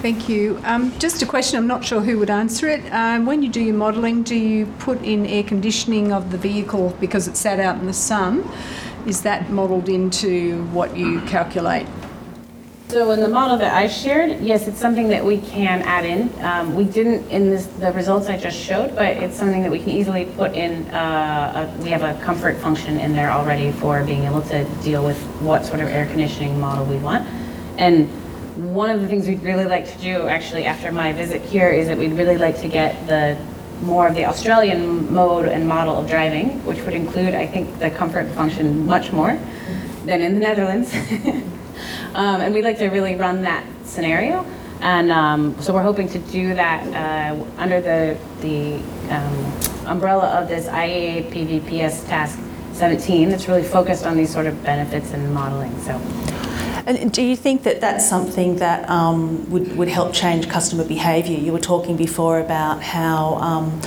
Thank 0.00 0.28
you. 0.28 0.60
Um, 0.64 0.98
just 0.98 1.22
a 1.22 1.26
question, 1.26 1.58
I'm 1.58 1.68
not 1.68 1.84
sure 1.84 2.00
who 2.00 2.18
would 2.18 2.30
answer 2.30 2.68
it. 2.68 2.84
Um, 2.92 3.24
when 3.24 3.40
you 3.40 3.48
do 3.48 3.60
your 3.60 3.76
modelling, 3.76 4.24
do 4.24 4.34
you 4.34 4.66
put 4.80 5.00
in 5.02 5.24
air 5.26 5.44
conditioning 5.44 6.12
of 6.12 6.32
the 6.32 6.38
vehicle 6.38 6.96
because 6.98 7.28
it's 7.28 7.38
sat 7.38 7.60
out 7.60 7.78
in 7.78 7.86
the 7.86 7.92
sun? 7.92 8.44
Is 9.06 9.22
that 9.22 9.50
modelled 9.50 9.88
into 9.88 10.64
what 10.72 10.96
you 10.96 11.20
calculate? 11.20 11.86
So 12.92 13.10
in 13.12 13.20
the 13.20 13.28
model 13.28 13.56
that 13.56 13.74
I 13.74 13.88
shared, 13.88 14.42
yes, 14.42 14.68
it's 14.68 14.78
something 14.78 15.08
that 15.08 15.24
we 15.24 15.38
can 15.38 15.80
add 15.80 16.04
in. 16.04 16.30
Um, 16.44 16.74
we 16.74 16.84
didn't 16.84 17.26
in 17.30 17.48
this, 17.48 17.64
the 17.64 17.90
results 17.92 18.26
I 18.26 18.36
just 18.36 18.60
showed, 18.60 18.94
but 18.94 19.16
it's 19.16 19.34
something 19.34 19.62
that 19.62 19.70
we 19.70 19.78
can 19.78 19.88
easily 19.88 20.26
put 20.26 20.52
in. 20.52 20.86
Uh, 20.90 21.74
a, 21.74 21.82
we 21.82 21.88
have 21.88 22.02
a 22.02 22.22
comfort 22.22 22.58
function 22.58 23.00
in 23.00 23.14
there 23.14 23.30
already 23.30 23.72
for 23.72 24.04
being 24.04 24.24
able 24.24 24.42
to 24.42 24.64
deal 24.82 25.02
with 25.02 25.16
what 25.40 25.64
sort 25.64 25.80
of 25.80 25.88
air 25.88 26.04
conditioning 26.04 26.60
model 26.60 26.84
we 26.84 26.98
want. 26.98 27.26
And 27.78 28.10
one 28.74 28.90
of 28.90 29.00
the 29.00 29.08
things 29.08 29.26
we'd 29.26 29.42
really 29.42 29.64
like 29.64 29.90
to 29.90 29.98
do 30.02 30.28
actually 30.28 30.66
after 30.66 30.92
my 30.92 31.14
visit 31.14 31.40
here 31.40 31.70
is 31.70 31.88
that 31.88 31.96
we'd 31.96 32.12
really 32.12 32.36
like 32.36 32.60
to 32.60 32.68
get 32.68 33.06
the 33.06 33.38
more 33.80 34.06
of 34.06 34.14
the 34.14 34.26
Australian 34.26 35.10
mode 35.10 35.48
and 35.48 35.66
model 35.66 35.96
of 35.96 36.10
driving, 36.10 36.62
which 36.66 36.82
would 36.82 36.92
include, 36.92 37.34
I 37.34 37.46
think, 37.46 37.78
the 37.78 37.88
comfort 37.88 38.28
function 38.32 38.84
much 38.84 39.12
more 39.12 39.40
than 40.04 40.20
in 40.20 40.34
the 40.34 40.40
Netherlands. 40.40 40.94
Um, 42.14 42.40
and 42.40 42.54
we'd 42.54 42.64
like 42.64 42.78
to 42.78 42.88
really 42.88 43.14
run 43.14 43.42
that 43.42 43.64
scenario. 43.84 44.44
And 44.80 45.12
um, 45.12 45.60
so 45.60 45.72
we're 45.72 45.82
hoping 45.82 46.08
to 46.08 46.18
do 46.18 46.54
that 46.54 46.86
uh, 46.88 47.44
under 47.56 47.80
the, 47.80 48.18
the 48.40 48.74
um, 49.14 49.86
umbrella 49.86 50.40
of 50.40 50.48
this 50.48 50.66
IEA 50.66 51.30
PVPS 51.30 52.06
Task 52.08 52.38
17 52.72 53.28
that's 53.28 53.48
really 53.48 53.62
focused 53.62 54.04
on 54.04 54.16
these 54.16 54.32
sort 54.32 54.46
of 54.46 54.62
benefits 54.64 55.12
and 55.12 55.32
modeling. 55.32 55.78
So. 55.82 56.00
And 56.84 57.12
do 57.12 57.22
you 57.22 57.36
think 57.36 57.62
that 57.62 57.80
that's 57.80 58.08
something 58.08 58.56
that 58.56 58.88
um, 58.90 59.48
would, 59.50 59.76
would 59.76 59.88
help 59.88 60.12
change 60.12 60.48
customer 60.48 60.84
behaviour? 60.84 61.38
You 61.38 61.52
were 61.52 61.60
talking 61.60 61.96
before 61.96 62.40
about 62.40 62.82
how 62.82 63.36
um, 63.36 63.80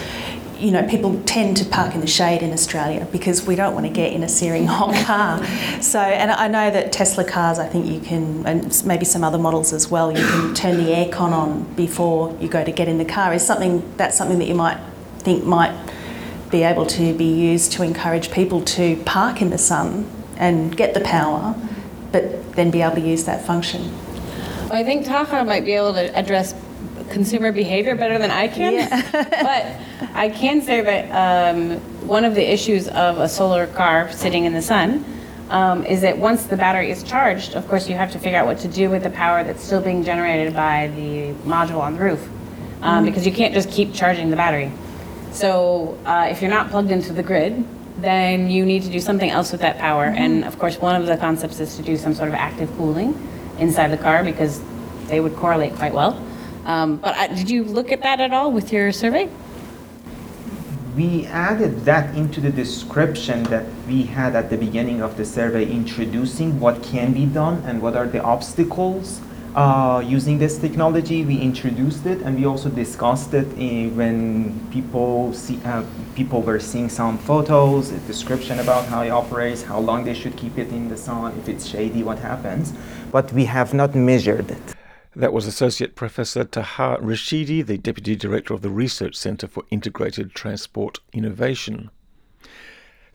you 0.60 0.72
know, 0.72 0.88
people 0.88 1.22
tend 1.24 1.58
to 1.58 1.66
park 1.66 1.96
in 1.96 2.02
the 2.02 2.08
shade 2.08 2.42
in 2.42 2.52
Australia 2.52 3.08
because 3.12 3.46
we 3.46 3.56
don't 3.56 3.74
want 3.74 3.86
to 3.86 3.92
get 3.92 4.14
in 4.14 4.24
a 4.24 4.30
searing 4.30 4.68
hot 4.68 4.96
car. 5.06 5.44
So, 5.82 6.00
and 6.00 6.32
I 6.32 6.48
know 6.48 6.72
that 6.72 6.92
Tesla 6.92 7.24
cars, 7.24 7.60
I 7.60 7.68
think 7.68 7.86
you 7.86 8.00
can, 8.00 8.46
and 8.46 8.84
maybe 8.86 9.06
some 9.06 9.24
other 9.24 9.38
models 9.38 9.74
as 9.74 9.90
well, 9.90 10.12
you 10.12 10.26
can 10.26 10.54
turn 10.56 10.78
the 10.78 10.92
aircon 10.92 11.32
on 11.32 11.64
before 11.76 12.36
you 12.40 12.48
go 12.48 12.64
to 12.64 12.72
get 12.72 12.88
in 12.88 12.98
the 12.98 13.06
car. 13.06 13.34
Is 13.34 13.46
something 13.46 13.84
that's 13.98 14.18
something 14.18 14.40
that 14.40 14.48
you 14.48 14.56
might 14.56 14.80
think 15.20 15.44
might 15.44 15.76
be 16.50 16.64
able 16.64 16.86
to 16.86 17.14
be 17.14 17.26
used 17.26 17.72
to 17.74 17.84
encourage 17.84 18.32
people 18.32 18.62
to 18.62 18.96
park 19.04 19.42
in 19.42 19.50
the 19.50 19.58
sun 19.58 20.10
and 20.38 20.76
get 20.76 20.94
the 20.94 21.02
power, 21.02 21.56
but 22.12 22.54
then 22.54 22.72
be 22.72 22.82
able 22.82 22.96
to 22.96 23.02
use 23.02 23.26
that 23.26 23.46
function. 23.46 23.94
I 24.72 24.84
think 24.84 25.06
Taha 25.06 25.46
might 25.46 25.64
be 25.66 25.74
able 25.74 25.94
to 25.94 26.16
address 26.16 26.54
consumer 27.10 27.52
behavior 27.52 27.96
better 27.96 28.18
than 28.18 28.32
I 28.32 28.48
can. 28.48 28.90
but 29.12 30.12
I 30.16 30.30
can 30.30 30.62
say 30.62 30.82
that 30.82 31.54
um, 31.54 31.78
one 32.08 32.26
of 32.26 32.36
the 32.36 32.54
issues 32.54 32.88
of 32.88 33.18
a 33.20 33.28
solar 33.30 33.68
car 33.68 34.12
sitting 34.12 34.46
in 34.46 34.54
the 34.54 34.62
sun 34.62 35.04
um, 35.50 35.86
is 35.86 36.02
that 36.02 36.18
once 36.18 36.46
the 36.46 36.58
battery 36.58 36.90
is 36.90 37.04
charged, 37.04 37.54
of 37.56 37.68
course, 37.68 37.88
you 37.88 37.96
have 37.96 38.12
to 38.12 38.20
figure 38.20 38.40
out 38.40 38.46
what 38.48 38.60
to 38.60 38.68
do 38.68 38.90
with 38.90 39.04
the 39.04 39.10
power 39.12 39.44
that's 39.44 39.64
still 39.64 39.82
being 39.82 40.04
generated 40.04 40.54
by 40.54 40.92
the 40.96 41.34
module 41.48 41.80
on 41.80 41.94
the 41.96 42.00
roof. 42.00 42.28
Um, 42.82 43.04
Mhm. 43.04 43.06
Because 43.06 43.26
you 43.26 43.32
can't 43.32 43.54
just 43.54 43.70
keep 43.72 43.94
charging 43.94 44.30
the 44.30 44.36
battery. 44.36 44.72
So 45.32 45.98
uh, 46.06 46.28
if 46.30 46.42
you're 46.42 46.52
not 46.52 46.70
plugged 46.70 46.92
into 46.92 47.14
the 47.14 47.24
grid, 47.24 47.66
then 47.98 48.50
you 48.50 48.66
need 48.66 48.84
to 48.84 48.90
do 48.90 49.00
something 49.00 49.30
else 49.30 49.52
with 49.52 49.62
that 49.62 49.78
power. 49.78 50.06
And 50.06 50.44
of 50.44 50.60
course, 50.60 50.80
one 50.80 51.00
of 51.00 51.08
the 51.08 51.18
concepts 51.18 51.60
is 51.60 51.76
to 51.78 51.82
do 51.84 51.96
some 51.98 52.14
sort 52.14 52.28
of 52.30 52.36
active 52.36 52.70
cooling 52.78 53.16
inside 53.60 53.90
the 53.90 53.98
car 53.98 54.24
because 54.24 54.62
they 55.08 55.20
would 55.20 55.36
correlate 55.36 55.76
quite 55.76 55.94
well. 55.94 56.20
Um, 56.66 56.98
but 56.98 57.36
did 57.36 57.50
you 57.50 57.64
look 57.64 57.92
at 57.92 58.02
that 58.02 58.20
at 58.20 58.34
all 58.34 58.52
with 58.52 58.74
your 58.74 58.92
survey? 58.92 59.30
We 60.96 61.26
added 61.28 61.86
that 61.86 62.16
into 62.16 62.40
the 62.42 62.50
description 62.50 63.44
that 63.44 63.66
we 63.88 64.04
had 64.04 64.36
at 64.36 64.50
the 64.50 64.58
beginning 64.58 65.02
of 65.02 65.18
the 65.18 65.26
survey, 65.26 65.70
introducing 65.70 66.60
what 66.60 66.82
can 66.82 67.14
be 67.14 67.26
done 67.26 67.62
and 67.66 67.82
what 67.82 67.96
are 67.96 68.08
the 68.08 68.24
obstacles 68.24 69.20
uh, 69.56 70.04
using 70.06 70.38
this 70.38 70.58
technology. 70.58 71.24
We 71.24 71.38
introduced 71.38 72.06
it 72.06 72.22
and 72.22 72.38
we 72.38 72.46
also 72.46 72.70
discussed 72.70 73.34
it 73.34 73.48
in, 73.58 73.96
when 73.96 74.68
people 74.72 75.34
see 75.34 75.60
uh, 75.66 75.84
people 76.16 76.42
were 76.42 76.60
seeing 76.60 76.90
some 76.90 77.18
photos, 77.18 77.92
a 77.92 78.00
description 78.00 78.60
about 78.60 78.86
how 78.86 79.02
it 79.02 79.10
operates, 79.10 79.64
how 79.64 79.80
long 79.80 80.04
they 80.06 80.14
should 80.14 80.36
keep 80.38 80.58
it 80.58 80.70
in 80.70 80.88
the 80.88 80.98
sun, 80.98 81.38
if 81.40 81.50
it's 81.50 81.66
shady, 81.66 82.04
what 82.04 82.20
happens. 82.20 82.74
But 83.12 83.32
we 83.34 83.46
have 83.46 83.74
not 83.74 83.96
measured 83.96 84.50
it. 84.52 84.75
That 85.18 85.32
was 85.32 85.46
Associate 85.46 85.96
Professor 85.96 86.44
Taha 86.44 86.98
Rashidi, 87.02 87.66
the 87.66 87.78
Deputy 87.78 88.18
Director 88.18 88.54
of 88.54 88.62
the 88.62 88.70
Research 88.70 89.16
Centre 89.16 89.48
for 89.48 89.64
Integrated 89.72 90.36
Transport 90.36 91.00
Innovation. 91.14 91.90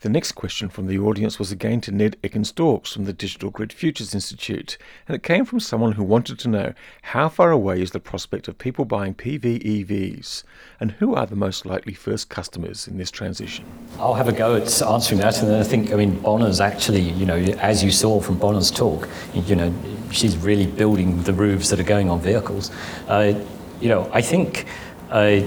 The 0.01 0.09
next 0.09 0.33
question 0.33 0.71
from 0.71 0.87
the 0.87 0.99
audience 0.99 1.39
was 1.39 1.53
again 1.53 1.83
to 1.83 1.93
Ned 1.93 2.17
Ekins-Daukes 2.23 2.95
from 2.95 3.05
the 3.05 3.13
Digital 3.13 3.51
Grid 3.51 3.71
Futures 3.71 4.15
Institute, 4.15 4.79
and 5.07 5.15
it 5.15 5.23
came 5.23 5.45
from 5.45 5.61
someone 5.61 5.93
who 5.93 6.03
wanted 6.03 6.39
to 6.39 6.49
know 6.49 6.73
how 7.03 7.29
far 7.29 7.51
away 7.51 7.83
is 7.83 7.91
the 7.91 8.01
prospect 8.01 8.49
of 8.49 8.57
people 8.57 8.87
buying 8.87 9.13
PV 9.13 9.63
EVs, 9.63 10.43
and 10.81 10.93
who 10.93 11.15
are 11.15 11.27
the 11.27 11.37
most 11.37 11.67
likely 11.67 11.93
first 11.93 12.31
customers 12.31 12.89
in 12.89 12.97
this 12.97 13.11
transition. 13.11 13.67
I'll 13.99 14.15
have 14.15 14.27
a 14.27 14.33
go 14.33 14.57
at 14.57 14.81
answering 14.81 15.21
that, 15.21 15.43
and 15.43 15.55
I 15.55 15.65
think, 15.65 15.93
I 15.93 15.97
mean, 15.97 16.19
Bonna's 16.21 16.63
actually, 16.63 17.03
you 17.03 17.27
know, 17.27 17.37
as 17.37 17.85
you 17.85 17.91
saw 17.91 18.23
from 18.23 18.39
Bonna's 18.39 18.71
talk, 18.71 19.07
you 19.35 19.55
know, 19.55 19.71
she's 20.11 20.39
really 20.39 20.67
building 20.67 21.25
the 21.25 21.35
roofs 21.35 21.69
that 21.69 21.79
are 21.79 21.83
going 21.83 22.09
on 22.09 22.23
vehicles. 22.23 22.71
Uh, 23.07 23.35
you 23.83 23.91
know, 23.91 24.09
I 24.15 24.23
think 24.23 24.65
uh, 25.11 25.43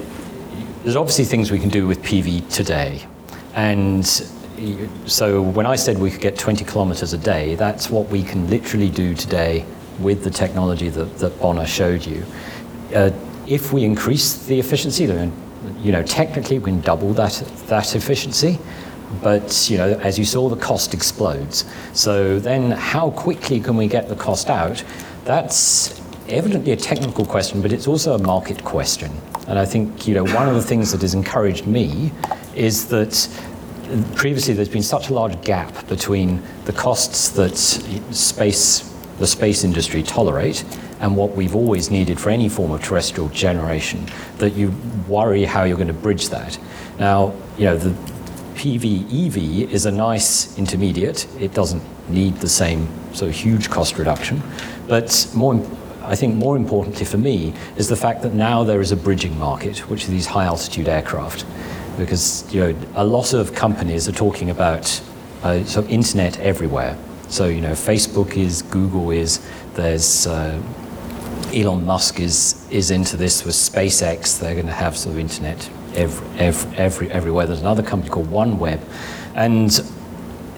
there's 0.84 0.96
obviously 0.96 1.26
things 1.26 1.50
we 1.50 1.58
can 1.58 1.70
do 1.70 1.88
with 1.88 2.04
PV 2.04 2.54
today, 2.54 3.04
and 3.56 4.06
so 5.06 5.42
when 5.42 5.66
I 5.66 5.76
said 5.76 5.98
we 5.98 6.12
could 6.12 6.22
get 6.22 6.38
20 6.38 6.66
kilometers 6.66 7.14
a 7.14 7.18
day, 7.18 7.56
that's 7.56 7.90
what 7.90 8.08
we 8.10 8.24
can 8.24 8.50
literally 8.50 8.90
do 8.90 9.14
today 9.14 9.66
with 10.00 10.24
the 10.24 10.30
technology 10.30 10.90
that, 10.90 11.18
that 11.20 11.40
Bonna 11.40 11.66
showed 11.66 12.06
you. 12.06 12.26
Uh, 12.96 13.12
if 13.48 13.74
we 13.74 13.84
increase 13.84 14.46
the 14.46 14.60
efficiency, 14.60 15.06
then, 15.06 15.32
you 15.80 15.92
know, 15.92 16.04
technically 16.04 16.60
we 16.60 16.66
can 16.66 16.82
double 16.82 17.14
that, 17.14 17.34
that 17.68 17.96
efficiency, 17.96 18.60
but, 19.22 19.70
you 19.70 19.78
know, 19.78 20.00
as 20.00 20.18
you 20.18 20.26
saw, 20.26 20.50
the 20.50 20.56
cost 20.56 20.94
explodes. 20.94 21.66
So 21.94 22.40
then 22.40 22.72
how 22.72 23.12
quickly 23.12 23.60
can 23.60 23.78
we 23.78 23.88
get 23.88 24.10
the 24.10 24.16
cost 24.16 24.50
out? 24.50 24.84
That's 25.26 26.02
evidently 26.30 26.72
a 26.72 26.78
technical 26.78 27.26
question, 27.26 27.62
but 27.62 27.72
it's 27.72 27.88
also 27.88 28.16
a 28.16 28.20
market 28.20 28.64
question. 28.64 29.12
And 29.48 29.60
I 29.60 29.66
think, 29.66 30.08
you 30.08 30.16
know, 30.16 30.24
one 30.24 30.48
of 30.48 30.56
the 30.56 30.64
things 30.64 30.92
that 30.94 31.02
has 31.02 31.14
encouraged 31.14 31.68
me 31.68 32.12
is 32.56 32.88
that 32.88 33.28
previously 34.16 34.54
there's 34.54 34.70
been 34.70 34.84
such 34.84 35.10
a 35.10 35.14
large 35.14 35.40
gap 35.44 35.88
between 35.88 36.42
the 36.66 36.74
costs 36.74 37.30
that 37.30 37.58
space, 37.58 38.94
the 39.20 39.28
space 39.28 39.64
industry 39.64 40.04
tolerate 40.04 40.64
and 41.00 41.16
what 41.16 41.36
we've 41.36 41.56
always 41.56 41.92
needed 41.92 42.20
for 42.20 42.30
any 42.30 42.48
form 42.48 42.72
of 42.72 42.82
terrestrial 42.82 43.30
generation 43.30 44.06
that 44.38 44.54
you 44.54 44.74
worry 45.08 45.44
how 45.44 45.64
you're 45.64 45.78
going 45.78 45.88
to 45.88 45.94
bridge 45.94 46.30
that. 46.30 46.58
Now, 46.98 47.34
you 47.58 47.66
know, 47.66 47.78
the 47.78 47.90
PV 48.56 49.28
EV 49.28 49.72
is 49.72 49.86
a 49.86 49.92
nice 49.92 50.58
intermediate. 50.58 51.28
It 51.42 51.54
doesn't 51.54 51.84
need 52.10 52.36
the 52.38 52.50
same 52.50 52.88
sort 53.14 53.30
of 53.30 53.36
huge 53.36 53.70
cost 53.70 53.98
reduction, 53.98 54.42
but 54.88 55.30
more 55.34 55.56
I 56.04 56.16
think 56.16 56.36
more 56.36 56.58
importantly 56.58 57.06
for 57.06 57.18
me 57.18 57.54
is 57.78 57.88
the 57.88 57.96
fact 57.96 58.24
that 58.24 58.34
now 58.34 58.66
there 58.66 58.82
is 58.82 58.92
a 58.92 58.98
bridging 58.98 59.38
market, 59.40 59.80
which 59.90 60.06
are 60.08 60.12
these 60.12 60.26
high 60.26 60.46
altitude 60.46 60.90
aircraft 60.90 61.46
because 61.98 62.52
you 62.54 62.60
know 62.62 62.76
a 62.96 63.06
lot 63.06 63.34
of 63.34 63.54
companies 63.54 64.08
are 64.08 64.14
talking 64.14 64.50
about 64.50 65.02
uh, 65.44 65.64
sort 65.66 65.86
of 65.86 65.92
internet 65.92 66.40
everywhere. 66.40 66.98
So 67.30 67.48
you 67.48 67.62
know 67.62 67.72
Facebook 67.72 68.38
is, 68.38 68.62
Google 68.64 69.12
is, 69.12 69.40
there's 69.74 70.28
uh, 70.28 70.62
Elon 71.54 71.86
Musk 71.86 72.20
is 72.20 72.68
is 72.70 72.92
into 72.92 73.18
this 73.18 73.46
with 73.46 73.56
SpaceX. 73.56 74.40
They're 74.40 74.56
going 74.56 74.68
to 74.68 74.74
have 74.74 74.98
sort 74.98 75.16
of 75.16 75.20
internet 75.20 75.70
every, 75.96 76.40
every, 76.40 76.78
every, 76.78 77.12
everywhere. 77.12 77.46
There's 77.46 77.62
another 77.62 77.84
company 77.84 78.10
called 78.10 78.30
OneWeb, 78.30 78.82
and 79.36 79.72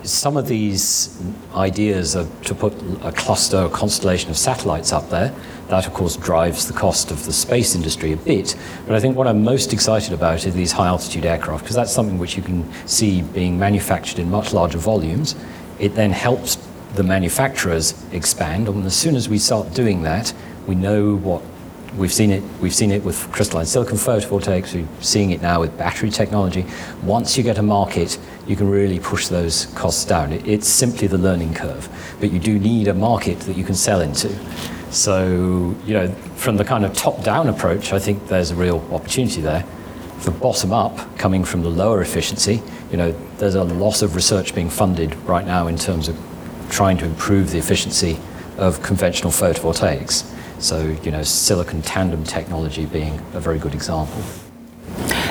some 0.03 0.37
of 0.37 0.47
these 0.47 1.21
ideas 1.55 2.15
are 2.15 2.27
to 2.43 2.55
put 2.55 2.73
a 3.03 3.11
cluster, 3.11 3.57
a 3.57 3.69
constellation 3.69 4.29
of 4.29 4.37
satellites 4.37 4.93
up 4.93 5.09
there. 5.09 5.33
That, 5.69 5.87
of 5.87 5.93
course, 5.93 6.15
drives 6.15 6.67
the 6.67 6.73
cost 6.73 7.09
of 7.09 7.25
the 7.25 7.33
space 7.33 7.75
industry 7.75 8.13
a 8.13 8.17
bit. 8.17 8.55
But 8.85 8.95
I 8.95 8.99
think 8.99 9.17
what 9.17 9.27
I'm 9.27 9.43
most 9.43 9.73
excited 9.73 10.13
about 10.13 10.45
is 10.45 10.53
these 10.53 10.71
high 10.71 10.87
altitude 10.87 11.25
aircraft, 11.25 11.63
because 11.63 11.75
that's 11.75 11.91
something 11.91 12.19
which 12.19 12.37
you 12.37 12.43
can 12.43 12.71
see 12.87 13.21
being 13.21 13.57
manufactured 13.57 14.19
in 14.19 14.29
much 14.29 14.53
larger 14.53 14.77
volumes. 14.77 15.35
It 15.79 15.95
then 15.95 16.11
helps 16.11 16.57
the 16.93 17.03
manufacturers 17.03 17.93
expand. 18.11 18.67
And 18.67 18.85
as 18.85 18.95
soon 18.95 19.15
as 19.15 19.27
we 19.27 19.39
start 19.39 19.73
doing 19.73 20.03
that, 20.03 20.33
we 20.67 20.75
know 20.75 21.15
what 21.15 21.41
we've 21.97 22.13
seen 22.13 22.31
it. 22.31 22.43
We've 22.61 22.73
seen 22.73 22.91
it 22.91 23.03
with 23.03 23.31
crystalline 23.31 23.65
silicon 23.65 23.97
photovoltaics. 23.97 24.73
We're 24.73 24.87
seeing 25.01 25.31
it 25.31 25.41
now 25.41 25.61
with 25.61 25.77
battery 25.77 26.09
technology. 26.09 26.65
Once 27.03 27.37
you 27.37 27.43
get 27.43 27.57
a 27.57 27.63
market, 27.63 28.17
you 28.47 28.55
can 28.55 28.69
really 28.69 28.99
push 28.99 29.27
those 29.27 29.65
costs 29.67 30.05
down. 30.05 30.31
It, 30.31 30.47
it's 30.47 30.67
simply 30.67 31.07
the 31.07 31.17
learning 31.17 31.53
curve, 31.53 31.89
but 32.19 32.31
you 32.31 32.39
do 32.39 32.59
need 32.59 32.87
a 32.87 32.93
market 32.93 33.39
that 33.41 33.57
you 33.57 33.63
can 33.63 33.75
sell 33.75 34.01
into. 34.01 34.29
So, 34.95 35.75
you 35.85 35.93
know, 35.93 36.07
from 36.37 36.55
the 36.55 36.63
kind 36.63 36.85
of 36.85 36.93
top-down 36.93 37.49
approach, 37.49 37.91
I 37.91 37.99
think 37.99 38.29
there's 38.29 38.51
a 38.51 38.55
real 38.55 38.77
opportunity 38.93 39.41
there. 39.41 39.63
For 40.19 40.31
bottom-up, 40.31 41.17
coming 41.17 41.43
from 41.43 41.63
the 41.63 41.69
lower 41.69 42.01
efficiency, 42.01 42.63
you 42.91 42.97
know, 42.97 43.11
there's 43.37 43.55
a 43.55 43.63
lot 43.65 44.01
of 44.01 44.15
research 44.15 44.55
being 44.55 44.69
funded 44.69 45.13
right 45.27 45.45
now 45.45 45.67
in 45.67 45.77
terms 45.77 46.07
of 46.07 46.17
trying 46.69 46.97
to 46.99 47.05
improve 47.05 47.51
the 47.51 47.57
efficiency 47.57 48.17
of 48.57 48.81
conventional 48.83 49.33
photovoltaics. 49.33 50.33
So, 50.61 50.97
you 51.03 51.11
know, 51.11 51.23
silicon 51.23 51.81
tandem 51.81 52.23
technology 52.23 52.85
being 52.85 53.19
a 53.33 53.41
very 53.41 53.59
good 53.59 53.73
example. 53.73 54.23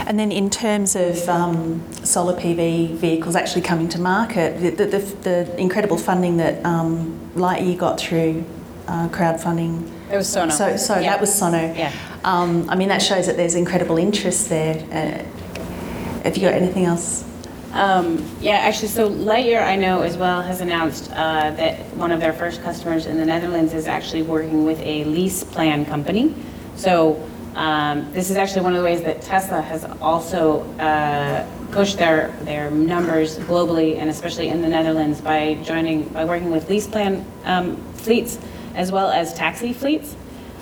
And 0.07 0.19
then 0.19 0.31
in 0.31 0.51
terms 0.51 0.95
of 0.95 1.27
um, 1.27 1.83
solar 2.05 2.39
PV 2.39 2.97
vehicles 2.97 3.35
actually 3.35 3.63
coming 3.63 3.89
to 3.89 3.99
market, 3.99 4.61
the, 4.61 4.85
the, 4.85 4.99
the 4.99 5.59
incredible 5.59 5.97
funding 5.97 6.37
that 6.37 6.63
um, 6.67 7.19
Lightyear 7.35 7.79
got 7.79 7.99
through 7.99 8.45
uh, 8.87 9.09
crowdfunding. 9.09 9.91
It 10.11 10.17
was 10.17 10.29
Sono. 10.29 10.53
So, 10.53 10.77
so 10.77 10.99
yeah. 10.99 11.11
that 11.11 11.21
was 11.21 11.35
Sono. 11.35 11.73
Yeah. 11.75 11.93
Um, 12.25 12.69
I 12.71 12.77
mean, 12.77 12.89
that 12.89 13.03
shows 13.03 13.27
that 13.27 13.37
there's 13.37 13.55
incredible 13.55 13.99
interest 13.99 14.49
there. 14.49 14.77
Uh, 14.91 16.23
have 16.23 16.37
you 16.37 16.43
got 16.43 16.55
anything 16.55 16.85
else? 16.85 17.25
Um, 17.73 18.25
yeah, 18.41 18.59
actually, 18.59 18.89
so 18.89 19.11
Lightyear, 19.11 19.61
I 19.61 19.75
know 19.75 20.03
as 20.03 20.17
well, 20.17 20.41
has 20.43 20.61
announced 20.61 21.11
uh, 21.11 21.51
that 21.51 21.81
one 21.97 22.13
of 22.13 22.21
their 22.21 22.33
first 22.33 22.63
customers 22.63 23.07
in 23.07 23.17
the 23.17 23.25
Netherlands 23.25 23.75
is 23.75 23.89
actually 23.89 24.23
working 24.23 24.65
with 24.65 24.81
a 24.81 25.05
lease 25.05 25.43
plan 25.43 25.85
company. 25.85 26.35
So 26.77 27.29
um, 27.57 28.13
this 28.13 28.31
is 28.31 28.37
actually 28.37 28.63
one 28.63 28.75
of 28.75 28.79
the 28.79 28.85
ways 28.85 29.03
that 29.03 29.23
Tesla 29.23 29.61
has 29.61 29.85
also 30.01 30.63
uh, 30.79 31.45
pushed 31.73 31.99
their, 31.99 32.29
their 32.43 32.71
numbers 32.71 33.39
globally 33.41 33.99
and 33.99 34.09
especially 34.09 34.49
in 34.49 34.63
the 34.63 34.69
Netherlands 34.69 35.21
by 35.21 35.55
joining, 35.65 36.05
by 36.11 36.25
working 36.25 36.53
with 36.53 36.71
lease 36.71 36.87
plan 36.87 37.27
um, 37.45 37.77
fleets 37.95 38.39
as 38.75 38.93
well 38.93 39.11
as 39.11 39.35
taxi 39.35 39.73
fleets. 39.73 40.17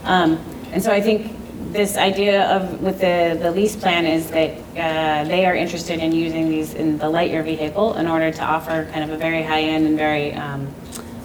Um, 0.04 0.38
and 0.72 0.82
so 0.82 0.92
I 0.92 1.00
think 1.00 1.36
this 1.72 1.96
idea 1.96 2.50
of 2.50 2.82
with 2.82 3.00
the, 3.00 3.38
the 3.40 3.50
lease 3.50 3.76
plan 3.76 4.04
is 4.04 4.30
that 4.30 4.50
uh, 4.76 5.24
they 5.28 5.46
are 5.46 5.54
interested 5.54 6.00
in 6.00 6.12
using 6.12 6.48
these 6.48 6.74
in 6.74 6.98
the 6.98 7.06
Lightyear 7.06 7.44
vehicle 7.44 7.94
in 7.94 8.06
order 8.06 8.30
to 8.30 8.42
offer 8.42 8.88
kind 8.92 9.04
of 9.04 9.10
a 9.10 9.16
very 9.16 9.42
high-end 9.42 9.86
and 9.86 9.96
very 9.96 10.34
um, 10.34 10.68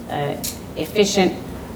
uh, 0.10 0.38
efficient 0.78 1.34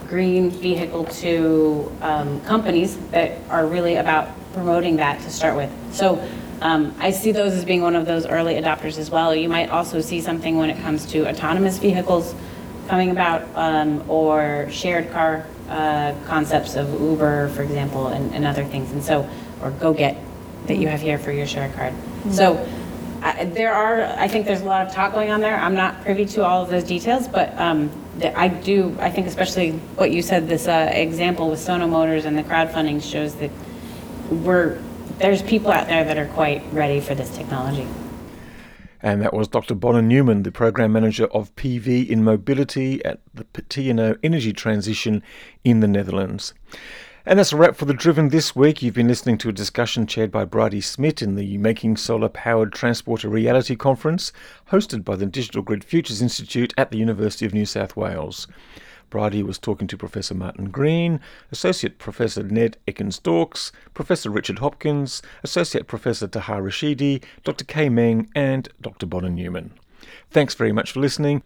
green 0.08 0.50
vehicle 0.50 1.06
to 1.06 1.92
um, 2.02 2.42
companies 2.42 2.98
that 3.12 3.38
are 3.50 3.66
really 3.66 3.96
about 3.96 4.30
promoting 4.54 4.98
that 4.98 5.20
to 5.22 5.30
start 5.30 5.56
with. 5.56 5.72
So 5.94 6.26
um, 6.62 6.94
I 7.00 7.12
see 7.12 7.32
those 7.32 7.54
as 7.54 7.66
being 7.66 7.82
one 7.82 7.96
of 7.96 8.06
those 8.06 8.26
early 8.26 8.56
adopters 8.56 8.98
as 8.98 9.10
well. 9.10 9.34
You 9.34 9.50
might 9.50 9.70
also 9.70 10.02
see 10.02 10.22
something 10.22 10.58
when 10.58 10.70
it 10.70 10.82
comes 10.82 11.06
to 11.08 11.28
autonomous 11.28 11.78
vehicles 11.78 12.36
coming 12.92 13.12
about 13.12 13.48
um, 13.56 14.04
or 14.10 14.68
shared 14.70 15.10
car 15.14 15.48
uh, 15.70 16.14
concepts 16.26 16.76
of 16.76 16.92
Uber, 17.00 17.48
for 17.56 17.62
example, 17.64 18.08
and, 18.08 18.36
and, 18.36 18.44
other 18.44 18.66
things. 18.66 18.92
And 18.92 19.02
so, 19.02 19.22
or 19.62 19.72
GoGet 19.72 20.22
that 20.68 20.76
you 20.76 20.90
have 20.90 21.00
here 21.00 21.18
for 21.18 21.32
your 21.32 21.48
share 21.48 21.70
card. 21.70 21.94
Mm-hmm. 21.94 22.32
So 22.34 22.68
I, 23.22 23.46
there 23.46 23.74
are, 23.74 24.04
I 24.20 24.28
think 24.28 24.46
there's 24.46 24.60
a 24.60 24.66
lot 24.66 24.86
of 24.86 24.92
talk 24.92 25.14
going 25.14 25.32
on 25.32 25.40
there. 25.40 25.56
I'm 25.56 25.74
not 25.74 26.02
privy 26.02 26.26
to 26.26 26.44
all 26.44 26.64
of 26.64 26.70
those 26.70 26.84
details, 26.84 27.30
but 27.30 27.58
um, 27.58 27.90
the, 28.18 28.38
I 28.38 28.50
do, 28.50 28.94
I 29.00 29.10
think 29.10 29.26
especially 29.26 29.72
what 29.96 30.12
you 30.12 30.22
said, 30.22 30.50
this 30.50 30.68
uh, 30.68 30.92
example 30.94 31.50
with 31.50 31.60
Sono 31.60 31.88
Motors 31.88 32.26
and 32.26 32.38
the 32.38 32.44
crowdfunding 32.44 33.02
shows 33.02 33.36
that 33.36 33.52
we're, 34.30 34.82
there's 35.18 35.42
people 35.42 35.72
out 35.72 35.88
there 35.88 36.04
that 36.04 36.18
are 36.18 36.28
quite 36.28 36.62
ready 36.74 37.00
for 37.00 37.16
this 37.16 37.34
technology. 37.38 37.88
And 39.04 39.22
that 39.22 39.34
was 39.34 39.48
Dr. 39.48 39.74
Bonna 39.74 40.04
Newman, 40.04 40.44
the 40.44 40.52
Program 40.52 40.92
Manager 40.92 41.26
of 41.28 41.56
PV 41.56 42.08
in 42.08 42.24
Mobility 42.24 43.04
at 43.04 43.20
the 43.34 43.44
TNO 43.44 44.18
Energy 44.22 44.54
Transition 44.54 45.24
in 45.64 45.80
the 45.80 45.88
Netherlands. 45.88 46.54
And 47.26 47.38
that's 47.38 47.54
a 47.54 47.58
wrap 47.58 47.76
for 47.76 47.86
The 47.86 47.94
Driven 47.94 48.30
this 48.30 48.56
week. 48.56 48.82
You've 48.82 48.96
been 48.96 49.08
listening 49.08 49.38
to 49.40 49.50
a 49.50 49.54
discussion 49.54 50.08
chaired 50.08 50.32
by 50.32 50.44
Bridie 50.44 50.82
Smith 50.82 51.22
in 51.22 51.36
the 51.36 51.58
Making 51.58 51.96
Solar 51.96 52.30
Powered 52.30 52.74
Transport 52.74 53.24
a 53.24 53.30
Reality 53.30 53.76
conference, 53.76 54.32
hosted 54.72 55.04
by 55.04 55.16
the 55.16 55.28
Digital 55.28 55.62
Grid 55.62 55.84
Futures 55.84 56.22
Institute 56.22 56.74
at 56.78 56.90
the 56.90 56.98
University 56.98 57.46
of 57.46 57.54
New 57.54 57.68
South 57.68 57.96
Wales. 57.96 58.48
Bridie 59.12 59.44
was 59.44 59.60
talking 59.60 59.88
to 59.88 59.98
Professor 59.98 60.34
Martin 60.34 60.72
Green, 60.72 61.20
Associate 61.52 62.00
Professor 62.00 62.42
Ned 62.42 62.78
Ekins-Daukes, 62.88 63.72
Professor 63.94 64.32
Richard 64.32 64.58
Hopkins, 64.58 65.22
Associate 65.44 65.86
Professor 65.86 66.28
Taha 66.28 66.54
Rashidi, 66.54 67.24
Dr. 67.44 67.66
Ke 67.66 67.92
Meng, 67.92 68.32
and 68.34 68.70
Dr. 68.82 69.06
Bonna 69.06 69.30
Newman. 69.30 69.74
Thanks 70.32 70.56
very 70.56 70.72
much 70.72 70.94
for 70.94 71.00
listening, 71.00 71.44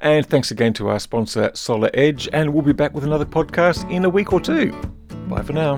and 0.00 0.26
thanks 0.26 0.50
again 0.50 0.74
to 0.74 0.88
our 0.88 0.98
sponsor, 0.98 1.48
SolarEdge, 1.50 2.28
and 2.32 2.52
we'll 2.52 2.62
be 2.62 2.72
back 2.72 2.92
with 2.92 3.04
another 3.04 3.24
podcast 3.24 3.90
in 3.90 4.04
a 4.04 4.10
week 4.10 4.34
or 4.34 4.40
two. 4.40 4.72
Bye 5.28 5.42
for 5.42 5.54
now. 5.54 5.76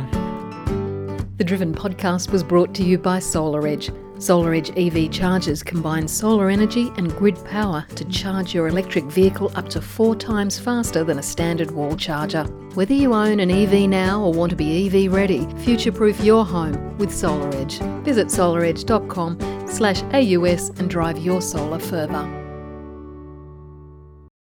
The 1.36 1.44
Driven 1.44 1.72
podcast 1.72 2.32
was 2.32 2.42
brought 2.42 2.74
to 2.74 2.82
you 2.82 2.98
by 2.98 3.18
SolarEdge 3.18 3.94
SolarEdge 4.18 4.72
EV 4.76 5.10
chargers 5.12 5.62
combine 5.62 6.08
solar 6.08 6.50
energy 6.50 6.90
and 6.96 7.14
grid 7.16 7.42
power 7.44 7.86
to 7.94 8.04
charge 8.06 8.52
your 8.52 8.66
electric 8.66 9.04
vehicle 9.04 9.52
up 9.54 9.68
to 9.68 9.80
four 9.80 10.16
times 10.16 10.58
faster 10.58 11.04
than 11.04 11.20
a 11.20 11.22
standard 11.22 11.70
wall 11.70 11.96
charger. 11.96 12.42
Whether 12.74 12.94
you 12.94 13.14
own 13.14 13.38
an 13.38 13.50
EV 13.50 13.88
now 13.88 14.20
or 14.20 14.32
want 14.32 14.50
to 14.50 14.56
be 14.56 14.86
EV 14.86 15.12
ready, 15.12 15.46
future-proof 15.64 16.20
your 16.20 16.44
home 16.44 16.98
with 16.98 17.10
SolarEdge. 17.10 18.04
Visit 18.04 18.26
solaredge.com 18.26 19.68
slash 19.68 20.02
AUS 20.12 20.70
and 20.78 20.90
drive 20.90 21.18
your 21.18 21.40
solar 21.40 21.78
further. 21.78 22.47